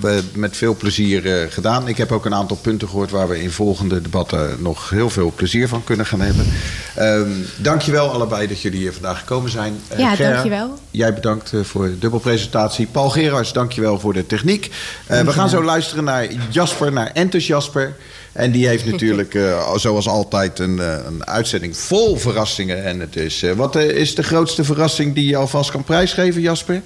We 0.00 0.22
met 0.34 0.56
veel 0.56 0.76
plezier 0.76 1.48
gedaan. 1.50 1.88
Ik 1.88 1.96
heb 1.96 2.12
ook 2.12 2.24
een 2.24 2.34
aantal 2.34 2.56
punten 2.56 2.88
gehoord 2.88 3.10
waar 3.10 3.28
we 3.28 3.42
in 3.42 3.50
volgende 3.50 4.00
debatten 4.00 4.62
nog 4.62 4.90
heel 4.90 5.10
veel 5.10 5.32
plezier 5.36 5.68
van 5.68 5.84
kunnen 5.84 6.06
gaan 6.06 6.20
hebben. 6.20 6.46
Ehm 6.94 7.30
dankjewel 7.56 8.10
allebei 8.10 8.46
dat 8.46 8.60
jullie 8.60 8.78
hier 8.78 8.92
vandaag 8.92 9.18
gekomen 9.18 9.50
zijn. 9.50 9.74
Ja, 9.96 10.16
dankjewel. 10.16 10.78
Jij 10.90 11.14
bedankt 11.14 11.52
voor 11.62 11.84
de 11.86 11.98
dubbelpresentatie. 11.98 12.86
Paul 12.86 13.10
Gerards, 13.10 13.52
dankjewel 13.52 14.00
voor 14.00 14.12
de 14.12 14.26
techniek. 14.26 14.70
We 15.06 15.32
gaan 15.32 15.48
zo 15.48 15.62
luisteren 15.62 16.04
naar 16.04 16.26
Jasper, 16.50 16.92
naar 16.92 17.10
Entus 17.12 17.46
Jasper. 17.46 17.96
En 18.34 18.50
die 18.50 18.66
heeft 18.68 18.84
natuurlijk, 18.90 19.34
eh, 19.44 19.76
zoals 19.76 20.08
altijd, 20.08 20.58
een, 20.58 20.78
eh, 20.80 20.96
een 21.06 21.26
uitzending 21.26 21.76
vol 21.76 22.16
verrassingen. 22.16 22.84
En 22.84 23.00
het 23.00 23.16
is, 23.16 23.42
eh, 23.42 23.52
wat 23.52 23.76
is 23.76 24.14
de 24.14 24.22
grootste 24.22 24.64
verrassing 24.64 25.14
die 25.14 25.26
je 25.28 25.36
alvast 25.36 25.70
kan 25.70 25.84
prijsgeven, 25.84 26.40
Jasper? 26.40 26.82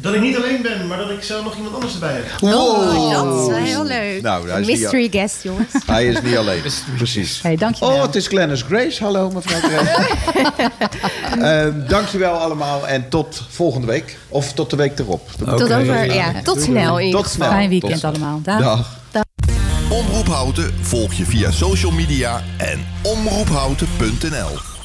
Dat 0.00 0.14
ik 0.14 0.20
niet 0.20 0.36
alleen 0.36 0.62
ben, 0.62 0.86
maar 0.86 0.98
dat 0.98 1.10
ik 1.10 1.22
zo 1.22 1.42
nog 1.42 1.56
iemand 1.56 1.74
anders 1.74 1.92
erbij 1.94 2.12
heb. 2.12 2.24
Oh, 2.52 3.12
dat 3.12 3.56
is 3.58 3.68
heel 3.70 3.84
leuk. 3.84 4.22
Nou, 4.22 4.48
hij 4.50 4.58
niet- 4.60 4.66
mystery 4.68 5.08
guest, 5.10 5.42
jongens. 5.42 5.68
Hij 5.86 6.06
is 6.06 6.20
niet 6.22 6.36
alleen. 6.36 6.62
Precies. 6.96 7.42
Hey, 7.42 7.56
dankjewel. 7.56 7.94
Oh, 7.94 8.02
het 8.02 8.14
is 8.14 8.26
Glennis 8.26 8.62
Grace. 8.62 9.04
Hallo, 9.04 9.30
mevrouw 9.30 9.60
Grace. 9.60 10.08
uh, 11.38 11.88
dankjewel 11.88 12.32
allemaal 12.34 12.86
en 12.86 13.08
tot 13.08 13.42
volgende 13.48 13.86
week. 13.86 14.16
Of 14.28 14.52
tot 14.52 14.70
de 14.70 14.76
week 14.76 14.98
erop. 14.98 15.28
Tot 15.46 15.72
over, 15.72 16.14
ja, 16.14 16.32
tot 16.42 16.62
snel 16.62 17.10
Tot 17.10 17.28
snel. 17.28 17.48
Fijn 17.48 17.68
weekend 17.68 17.90
Tot 17.92 18.00
snel. 18.00 18.10
allemaal. 18.12 18.40
Dag. 18.42 18.60
Dag. 18.60 18.98
Omroep 19.96 20.26
Houten 20.26 20.74
volg 20.80 21.12
je 21.12 21.24
via 21.24 21.50
social 21.50 21.92
media 21.92 22.44
en 22.56 22.86
omroephouten.nl. 23.02 24.75